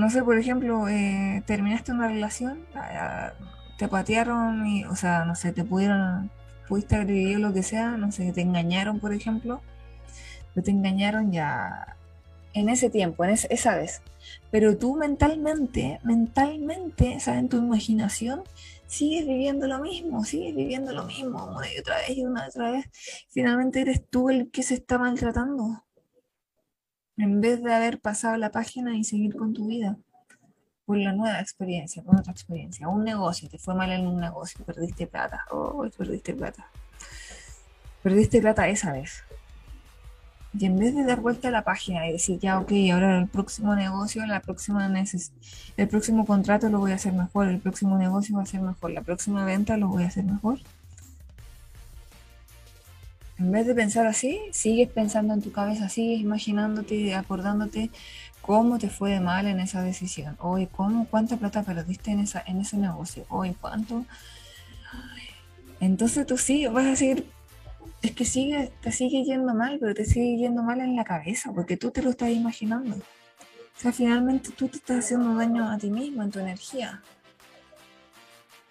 no 0.00 0.10
sé, 0.10 0.22
por 0.22 0.38
ejemplo, 0.38 0.88
eh, 0.88 1.42
terminaste 1.46 1.92
una 1.92 2.08
relación, 2.08 2.64
te 3.78 3.88
patearon 3.88 4.66
y, 4.66 4.84
o 4.84 4.96
sea, 4.96 5.24
no 5.24 5.34
sé, 5.34 5.52
te 5.52 5.64
pudieron 5.64 6.30
pudiste 6.68 6.96
agredir 6.96 7.40
lo 7.40 7.52
que 7.52 7.64
sea, 7.64 7.96
no 7.96 8.12
sé, 8.12 8.32
te 8.32 8.42
engañaron, 8.42 9.00
por 9.00 9.12
ejemplo, 9.12 9.60
te 10.54 10.70
engañaron 10.70 11.32
ya 11.32 11.96
en 12.52 12.68
ese 12.68 12.90
tiempo, 12.90 13.24
en 13.24 13.30
esa 13.30 13.76
vez. 13.76 14.02
Pero 14.50 14.76
tú 14.76 14.96
mentalmente, 14.96 16.00
mentalmente, 16.04 17.16
o 17.16 17.20
sea, 17.20 17.38
en 17.38 17.48
tu 17.48 17.56
imaginación, 17.56 18.44
sigues 18.86 19.26
viviendo 19.26 19.66
lo 19.66 19.80
mismo, 19.80 20.24
sigues 20.24 20.54
viviendo 20.54 20.92
lo 20.92 21.04
mismo, 21.04 21.46
una 21.46 21.72
y 21.72 21.78
otra 21.78 21.96
vez 21.98 22.16
y 22.16 22.24
una 22.24 22.44
y 22.44 22.48
otra 22.48 22.70
vez. 22.72 22.86
Finalmente 23.30 23.80
eres 23.80 24.08
tú 24.08 24.30
el 24.30 24.50
que 24.50 24.62
se 24.62 24.74
está 24.74 24.98
maltratando. 24.98 25.84
En 27.20 27.42
vez 27.42 27.62
de 27.62 27.74
haber 27.74 28.00
pasado 28.00 28.38
la 28.38 28.50
página 28.50 28.96
y 28.96 29.04
seguir 29.04 29.36
con 29.36 29.52
tu 29.52 29.66
vida. 29.66 29.98
Por 30.86 30.96
la 30.96 31.12
nueva 31.12 31.38
experiencia, 31.38 32.02
por 32.02 32.18
otra 32.18 32.32
experiencia. 32.32 32.88
Un 32.88 33.04
negocio, 33.04 33.46
te 33.46 33.58
fue 33.58 33.74
mal 33.74 33.92
en 33.92 34.06
un 34.06 34.18
negocio, 34.18 34.64
perdiste 34.64 35.06
plata. 35.06 35.44
Oh, 35.50 35.86
perdiste 35.96 36.32
plata. 36.32 36.66
Perdiste 38.02 38.40
plata 38.40 38.66
esa 38.68 38.92
vez. 38.92 39.22
Y 40.58 40.64
en 40.64 40.78
vez 40.78 40.94
de 40.94 41.04
dar 41.04 41.20
vuelta 41.20 41.48
a 41.48 41.50
la 41.50 41.62
página 41.62 42.08
y 42.08 42.12
decir, 42.12 42.38
ya, 42.38 42.58
ok, 42.58 42.72
ahora 42.90 43.18
el 43.18 43.28
próximo 43.28 43.76
negocio, 43.76 44.24
la 44.24 44.40
próxima 44.40 44.88
neces 44.88 45.32
el 45.76 45.88
próximo 45.88 46.24
contrato 46.24 46.70
lo 46.70 46.78
voy 46.78 46.92
a 46.92 46.94
hacer 46.94 47.12
mejor, 47.12 47.48
el 47.48 47.60
próximo 47.60 47.98
negocio 47.98 48.36
va 48.36 48.42
a 48.42 48.46
ser 48.46 48.62
mejor, 48.62 48.90
la 48.92 49.02
próxima 49.02 49.44
venta 49.44 49.76
lo 49.76 49.88
voy 49.88 50.04
a 50.04 50.06
hacer 50.06 50.24
mejor. 50.24 50.58
En 53.40 53.52
vez 53.52 53.66
de 53.66 53.74
pensar 53.74 54.06
así, 54.06 54.38
sigues 54.52 54.90
pensando 54.90 55.32
en 55.32 55.40
tu 55.40 55.50
cabeza, 55.50 55.88
sigues 55.88 56.20
imaginándote, 56.20 57.14
acordándote 57.14 57.90
cómo 58.42 58.78
te 58.78 58.90
fue 58.90 59.12
de 59.12 59.20
mal 59.20 59.46
en 59.46 59.60
esa 59.60 59.80
decisión. 59.82 60.36
Hoy, 60.40 60.66
cómo, 60.66 61.06
cuánta 61.06 61.38
plata 61.38 61.62
perdiste 61.62 62.10
en, 62.10 62.20
esa, 62.20 62.42
en 62.46 62.60
ese 62.60 62.76
negocio. 62.76 63.24
Hoy, 63.30 63.56
cuánto. 63.58 64.04
Entonces 65.80 66.26
tú 66.26 66.36
sí 66.36 66.66
vas 66.66 66.84
a 66.84 66.96
seguir, 66.96 67.26
es 68.02 68.12
que 68.12 68.26
sigue, 68.26 68.72
te 68.82 68.92
sigue 68.92 69.24
yendo 69.24 69.54
mal, 69.54 69.78
pero 69.80 69.94
te 69.94 70.04
sigue 70.04 70.36
yendo 70.36 70.62
mal 70.62 70.78
en 70.82 70.94
la 70.94 71.04
cabeza, 71.04 71.50
porque 71.54 71.78
tú 71.78 71.90
te 71.90 72.02
lo 72.02 72.10
estás 72.10 72.28
imaginando. 72.28 72.96
O 72.96 73.80
sea, 73.80 73.90
finalmente 73.90 74.50
tú 74.50 74.68
te 74.68 74.76
estás 74.76 75.06
haciendo 75.06 75.34
daño 75.34 75.66
a 75.70 75.78
ti 75.78 75.90
mismo, 75.90 76.22
en 76.22 76.30
tu 76.30 76.40
energía, 76.40 77.00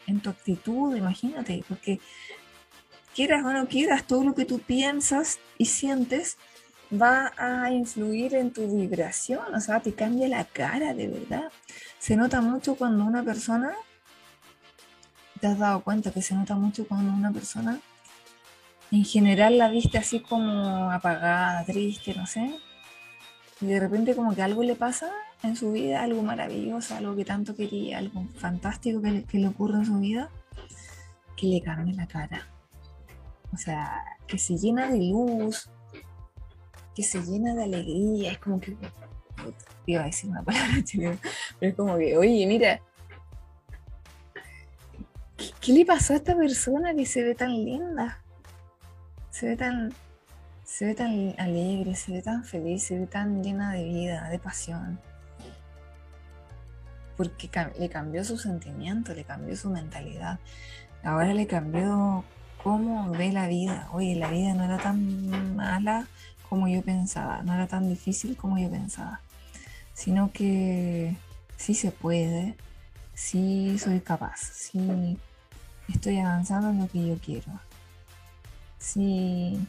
en 0.05 0.19
tu 0.19 0.29
actitud, 0.29 0.95
imagínate, 0.95 1.63
porque 1.67 1.99
quieras 3.19 3.43
o 3.43 3.51
no 3.51 3.67
quieras, 3.67 4.07
todo 4.07 4.23
lo 4.23 4.33
que 4.33 4.45
tú 4.45 4.59
piensas 4.59 5.39
y 5.57 5.65
sientes 5.65 6.37
va 6.89 7.33
a 7.37 7.69
influir 7.69 8.33
en 8.33 8.53
tu 8.53 8.65
vibración, 8.77 9.53
o 9.53 9.59
sea, 9.59 9.81
te 9.81 9.93
cambia 9.93 10.29
la 10.29 10.45
cara 10.45 10.93
de 10.93 11.09
verdad. 11.09 11.51
Se 11.97 12.15
nota 12.15 12.39
mucho 12.39 12.75
cuando 12.75 13.03
una 13.03 13.21
persona, 13.21 13.73
te 15.41 15.47
has 15.47 15.59
dado 15.59 15.83
cuenta 15.83 16.11
que 16.11 16.21
se 16.21 16.33
nota 16.33 16.55
mucho 16.55 16.87
cuando 16.87 17.11
una 17.11 17.29
persona 17.33 17.81
en 18.89 19.03
general 19.03 19.57
la 19.57 19.67
viste 19.67 19.97
así 19.97 20.21
como 20.21 20.89
apagada, 20.89 21.65
triste, 21.65 22.15
no 22.15 22.25
sé, 22.25 22.55
y 23.59 23.65
de 23.65 23.81
repente 23.81 24.15
como 24.15 24.33
que 24.33 24.43
algo 24.43 24.63
le 24.63 24.75
pasa 24.75 25.11
en 25.43 25.57
su 25.57 25.73
vida, 25.73 26.03
algo 26.03 26.23
maravilloso, 26.23 26.95
algo 26.95 27.17
que 27.17 27.25
tanto 27.25 27.53
quería, 27.53 27.97
algo 27.97 28.25
fantástico 28.37 29.01
que 29.01 29.11
le, 29.11 29.23
que 29.25 29.39
le 29.39 29.49
ocurre 29.49 29.79
en 29.79 29.85
su 29.85 29.99
vida, 29.99 30.29
que 31.35 31.47
le 31.47 31.61
cambia 31.61 31.93
la 31.95 32.07
cara. 32.07 32.58
O 33.53 33.57
sea, 33.57 34.03
que 34.27 34.37
se 34.37 34.57
llena 34.57 34.89
de 34.89 34.99
luz, 34.99 35.69
que 36.95 37.03
se 37.03 37.21
llena 37.21 37.55
de 37.55 37.63
alegría, 37.63 38.31
es 38.31 38.37
como 38.37 38.59
que, 38.59 38.75
iba 39.85 40.01
a 40.01 40.05
decir 40.05 40.29
una 40.29 40.43
palabra 40.43 40.83
chilena, 40.83 41.17
pero 41.59 41.71
es 41.71 41.75
como 41.75 41.97
que, 41.97 42.17
oye, 42.17 42.45
mira, 42.45 42.79
¿qué, 45.61 45.73
le 45.73 45.85
pasó 45.85 46.13
a 46.13 46.17
esta 46.17 46.35
persona 46.35 46.93
que 46.93 47.05
se 47.05 47.23
ve 47.23 47.35
tan 47.35 47.53
linda? 47.53 48.21
Se 49.31 49.47
ve 49.47 49.57
tan, 49.57 49.93
se 50.63 50.85
ve 50.85 50.95
tan 50.95 51.33
alegre, 51.37 51.95
se 51.95 52.11
ve 52.11 52.21
tan 52.21 52.43
feliz, 52.43 52.83
se 52.83 52.99
ve 52.99 53.07
tan 53.07 53.43
llena 53.43 53.73
de 53.73 53.83
vida, 53.83 54.29
de 54.29 54.39
pasión. 54.39 54.99
Porque 57.17 57.49
le 57.77 57.89
cambió 57.89 58.23
su 58.23 58.37
sentimiento, 58.37 59.13
le 59.13 59.23
cambió 59.23 59.55
su 59.55 59.69
mentalidad. 59.69 60.39
Ahora 61.03 61.33
le 61.33 61.47
cambió 61.47 62.23
cómo 62.63 63.09
ve 63.11 63.31
la 63.31 63.47
vida. 63.47 63.87
Oye, 63.91 64.15
la 64.15 64.29
vida 64.29 64.53
no 64.53 64.63
era 64.63 64.77
tan 64.77 65.55
mala 65.55 66.07
como 66.49 66.67
yo 66.67 66.81
pensaba, 66.81 67.43
no 67.43 67.53
era 67.53 67.67
tan 67.67 67.87
difícil 67.87 68.35
como 68.35 68.57
yo 68.57 68.69
pensaba, 68.69 69.21
sino 69.93 70.31
que 70.31 71.15
sí 71.57 71.75
se 71.75 71.91
puede, 71.91 72.55
sí 73.13 73.77
soy 73.77 73.99
capaz, 73.99 74.39
sí 74.53 75.17
estoy 75.87 76.17
avanzando 76.19 76.69
en 76.71 76.79
lo 76.79 76.87
que 76.87 77.07
yo 77.07 77.17
quiero. 77.19 77.51
Sí, 78.79 79.59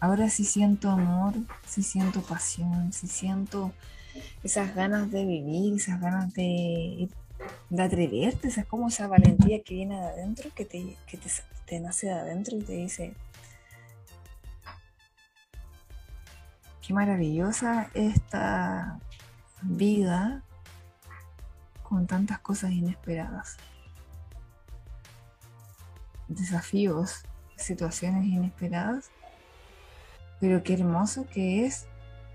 ahora 0.00 0.28
sí 0.28 0.44
siento 0.44 0.90
amor, 0.90 1.34
sí 1.68 1.82
siento 1.82 2.20
pasión, 2.22 2.92
sí 2.92 3.06
siento 3.06 3.72
esas 4.42 4.74
ganas 4.74 5.10
de 5.10 5.24
vivir, 5.24 5.74
esas 5.74 6.00
ganas 6.00 6.34
de 6.34 7.08
de 7.70 7.82
atreverte, 7.82 8.48
es 8.48 8.66
como 8.66 8.88
esa 8.88 9.06
valentía 9.08 9.62
que 9.62 9.74
viene 9.74 9.98
de 9.98 10.06
adentro, 10.06 10.50
que 10.54 10.64
te, 10.64 10.96
que 11.06 11.16
te, 11.16 11.30
te 11.64 11.80
nace 11.80 12.08
de 12.08 12.12
adentro 12.12 12.56
y 12.56 12.62
te 12.62 12.72
dice, 12.72 13.14
qué 16.86 16.92
maravillosa 16.92 17.90
esta 17.94 18.98
vida 19.62 20.42
con 21.82 22.06
tantas 22.06 22.40
cosas 22.40 22.72
inesperadas, 22.72 23.56
desafíos, 26.28 27.22
situaciones 27.56 28.26
inesperadas, 28.26 29.10
pero 30.40 30.62
qué 30.62 30.74
hermoso 30.74 31.26
que 31.32 31.64
es 31.64 31.86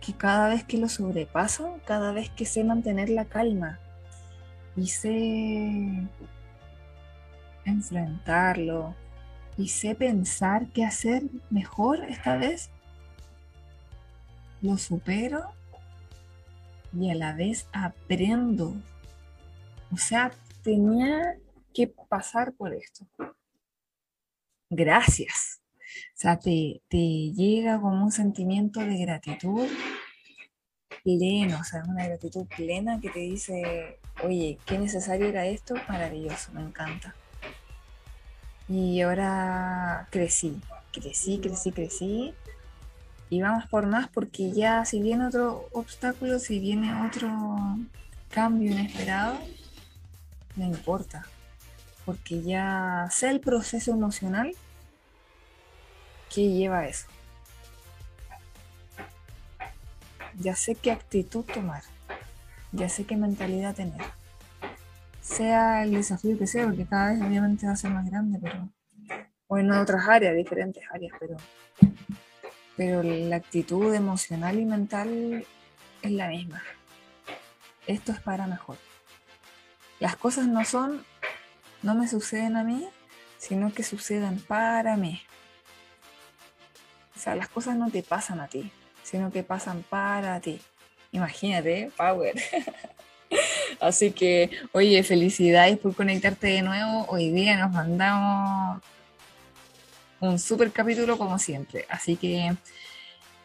que 0.02 0.14
cada 0.14 0.50
vez 0.50 0.64
que 0.64 0.78
lo 0.78 0.90
sobrepaso, 0.90 1.80
cada 1.86 2.12
vez 2.12 2.30
que 2.30 2.46
sé 2.46 2.64
mantener 2.64 3.10
la 3.10 3.26
calma 3.26 3.80
y 4.78 6.08
enfrentarlo 7.66 8.96
y 9.58 9.68
pensar 9.96 10.68
qué 10.68 10.86
hacer 10.86 11.24
mejor 11.50 12.04
esta 12.06 12.38
vez, 12.38 12.70
lo 14.62 14.78
supero 14.78 15.52
y 16.94 17.10
a 17.10 17.16
la 17.16 17.34
vez 17.34 17.68
aprendo. 17.74 18.76
O 19.92 19.98
sea, 19.98 20.32
tenía 20.64 21.38
que 21.74 21.88
pasar 21.88 22.54
por 22.54 22.74
esto. 22.74 23.08
Gracias. 24.70 25.62
O 26.14 26.20
sea, 26.20 26.38
te, 26.38 26.82
te 26.88 27.32
llega 27.32 27.80
como 27.80 28.04
un 28.04 28.12
sentimiento 28.12 28.80
de 28.80 28.98
gratitud 28.98 29.68
pleno, 31.04 31.60
o 31.60 31.64
sea, 31.64 31.84
una 31.88 32.06
gratitud 32.06 32.46
plena 32.48 33.00
que 33.00 33.10
te 33.10 33.20
dice, 33.20 34.00
oye, 34.24 34.58
qué 34.66 34.78
necesario 34.78 35.28
era 35.28 35.46
esto, 35.46 35.76
maravilloso, 35.88 36.52
me 36.54 36.62
encanta. 36.62 37.16
Y 38.68 39.02
ahora 39.02 40.08
crecí, 40.12 40.60
crecí, 40.92 41.40
crecí, 41.40 41.72
crecí. 41.72 42.34
Y 43.30 43.42
vamos 43.42 43.66
por 43.70 43.88
más 43.88 44.08
porque 44.10 44.52
ya 44.52 44.86
si 44.86 45.02
viene 45.02 45.28
otro 45.28 45.68
obstáculo, 45.72 46.40
si 46.40 46.60
viene 46.60 47.06
otro 47.06 47.30
cambio 48.30 48.72
inesperado, 48.72 49.38
no 50.56 50.66
importa. 50.66 51.26
Porque 52.06 52.42
ya 52.42 53.08
sé 53.12 53.30
el 53.30 53.42
proceso 53.42 53.92
emocional 53.92 54.54
que 56.34 56.52
lleva 56.52 56.88
eso. 56.88 57.08
Ya 60.40 60.56
sé 60.56 60.76
qué 60.76 60.92
actitud 60.92 61.44
tomar. 61.44 61.84
Ya 62.72 62.90
sé 62.90 63.06
qué 63.06 63.16
mentalidad 63.16 63.76
tener. 63.76 64.02
Sea 65.22 65.84
el 65.84 65.92
desafío 65.92 66.38
que 66.38 66.48
sea, 66.48 66.66
porque 66.66 66.86
cada 66.86 67.12
vez 67.12 67.22
obviamente 67.22 67.66
va 67.66 67.74
a 67.74 67.78
ser 67.78 67.92
más 67.92 68.06
grande, 68.10 68.40
pero. 68.42 68.70
O 69.48 69.58
en 69.58 69.72
otras 69.72 70.08
áreas, 70.08 70.36
diferentes 70.36 70.84
áreas, 70.92 71.14
pero. 71.20 71.38
Pero 72.76 73.02
la 73.04 73.38
actitud 73.38 73.94
emocional 73.94 74.60
y 74.60 74.66
mental 74.66 75.46
es 76.02 76.12
la 76.12 76.28
misma. 76.28 76.62
Esto 77.88 78.12
es 78.12 78.20
para 78.20 78.48
mejor. 78.48 78.78
Las 80.00 80.16
cosas 80.16 80.48
no 80.48 80.64
son, 80.64 81.04
no 81.82 81.96
me 81.96 82.08
suceden 82.08 82.56
a 82.56 82.64
mí, 82.64 82.88
sino 83.38 83.74
que 83.74 83.84
suceden 83.84 84.40
para 84.40 84.96
mí. 84.96 85.22
O 87.16 87.20
sea, 87.20 87.36
las 87.36 87.48
cosas 87.50 87.76
no 87.78 87.90
te 87.90 88.04
pasan 88.04 88.40
a 88.42 88.48
ti, 88.48 88.72
sino 89.04 89.32
que 89.32 89.42
pasan 89.42 89.84
para 89.90 90.40
ti. 90.40 90.62
Imagínate, 91.18 91.92
power. 91.98 92.36
Así 93.80 94.12
que, 94.12 94.52
oye, 94.72 95.02
felicidades 95.04 95.78
por 95.80 95.96
conectarte 95.96 96.48
de 96.48 96.62
nuevo. 96.62 97.08
Hoy 97.10 97.32
día 97.32 97.58
nos 97.58 97.72
mandamos 97.72 98.82
un 100.20 100.38
super 100.38 100.72
capítulo 100.72 101.18
como 101.18 101.40
siempre. 101.40 101.86
Así 101.90 102.16
que 102.18 102.56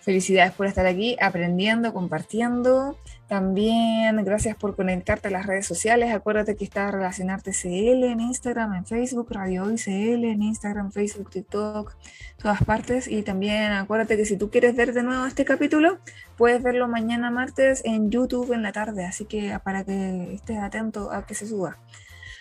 felicidades 0.02 0.52
por 0.52 0.66
estar 0.66 0.86
aquí 0.86 1.16
aprendiendo, 1.20 1.92
compartiendo. 1.94 2.98
También 3.28 4.22
gracias 4.24 4.56
por 4.56 4.76
conectarte 4.76 5.28
a 5.28 5.30
las 5.30 5.46
redes 5.46 5.64
sociales. 5.66 6.12
Acuérdate 6.14 6.56
que 6.56 6.64
está 6.64 6.90
Relacionarte 6.90 7.52
CL 7.52 8.04
en 8.04 8.20
Instagram, 8.20 8.74
en 8.74 8.84
Facebook, 8.84 9.28
Radio 9.30 9.64
Hoy 9.64 9.76
CL 9.76 10.24
en 10.24 10.42
Instagram, 10.42 10.92
Facebook, 10.92 11.30
TikTok, 11.30 11.96
todas 12.36 12.62
partes. 12.64 13.08
Y 13.08 13.22
también 13.22 13.72
acuérdate 13.72 14.16
que 14.16 14.26
si 14.26 14.36
tú 14.36 14.50
quieres 14.50 14.76
ver 14.76 14.92
de 14.92 15.02
nuevo 15.02 15.24
este 15.24 15.44
capítulo, 15.44 15.98
puedes 16.36 16.62
verlo 16.62 16.88
mañana 16.88 17.30
martes 17.30 17.80
en 17.84 18.10
YouTube 18.10 18.52
en 18.52 18.62
la 18.62 18.72
tarde. 18.72 19.06
Así 19.06 19.24
que 19.24 19.58
para 19.64 19.84
que 19.84 20.34
estés 20.34 20.58
atento 20.58 21.10
a 21.10 21.24
que 21.24 21.34
se 21.34 21.46
suba. 21.46 21.78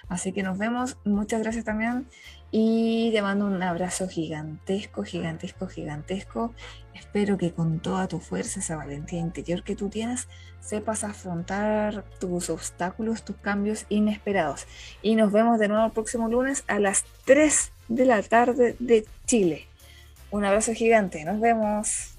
Así 0.10 0.34
que 0.34 0.44
nos 0.44 0.58
vemos. 0.58 0.98
Muchas 1.06 1.42
gracias 1.42 1.64
también. 1.64 2.06
Y 2.52 3.12
te 3.14 3.22
mando 3.22 3.46
un 3.46 3.64
abrazo 3.64 4.10
gigantesco, 4.10 5.04
gigantesco, 5.04 5.68
gigantesco. 5.68 6.54
Espero 6.94 7.38
que 7.38 7.54
con 7.54 7.80
toda 7.80 8.10
tu 8.10 8.20
fuerza, 8.20 8.60
esa 8.60 8.76
valentía 8.76 9.20
interior 9.20 9.64
que 9.64 9.78
tú 9.78 9.88
tienes, 9.88 10.28
sepas 10.60 11.06
afrontar 11.06 12.04
tus 12.20 12.50
obstáculos, 12.50 13.24
tus 13.24 13.38
cambios 13.38 13.86
inesperados. 13.88 14.68
Y 15.02 15.16
nos 15.16 15.32
vemos 15.32 15.60
de 15.60 15.70
nuevo 15.70 15.86
el 15.86 15.92
próximo 15.92 16.28
lunes 16.28 16.66
a 16.68 16.80
las 16.80 17.06
3 17.26 17.72
de 17.88 18.06
la 18.06 18.22
tarde 18.22 18.76
de 18.80 19.06
Chile. 19.26 19.68
Un 20.30 20.44
abrazo 20.44 20.74
gigante, 20.74 21.24
nos 21.24 21.40
vemos. 21.40 22.12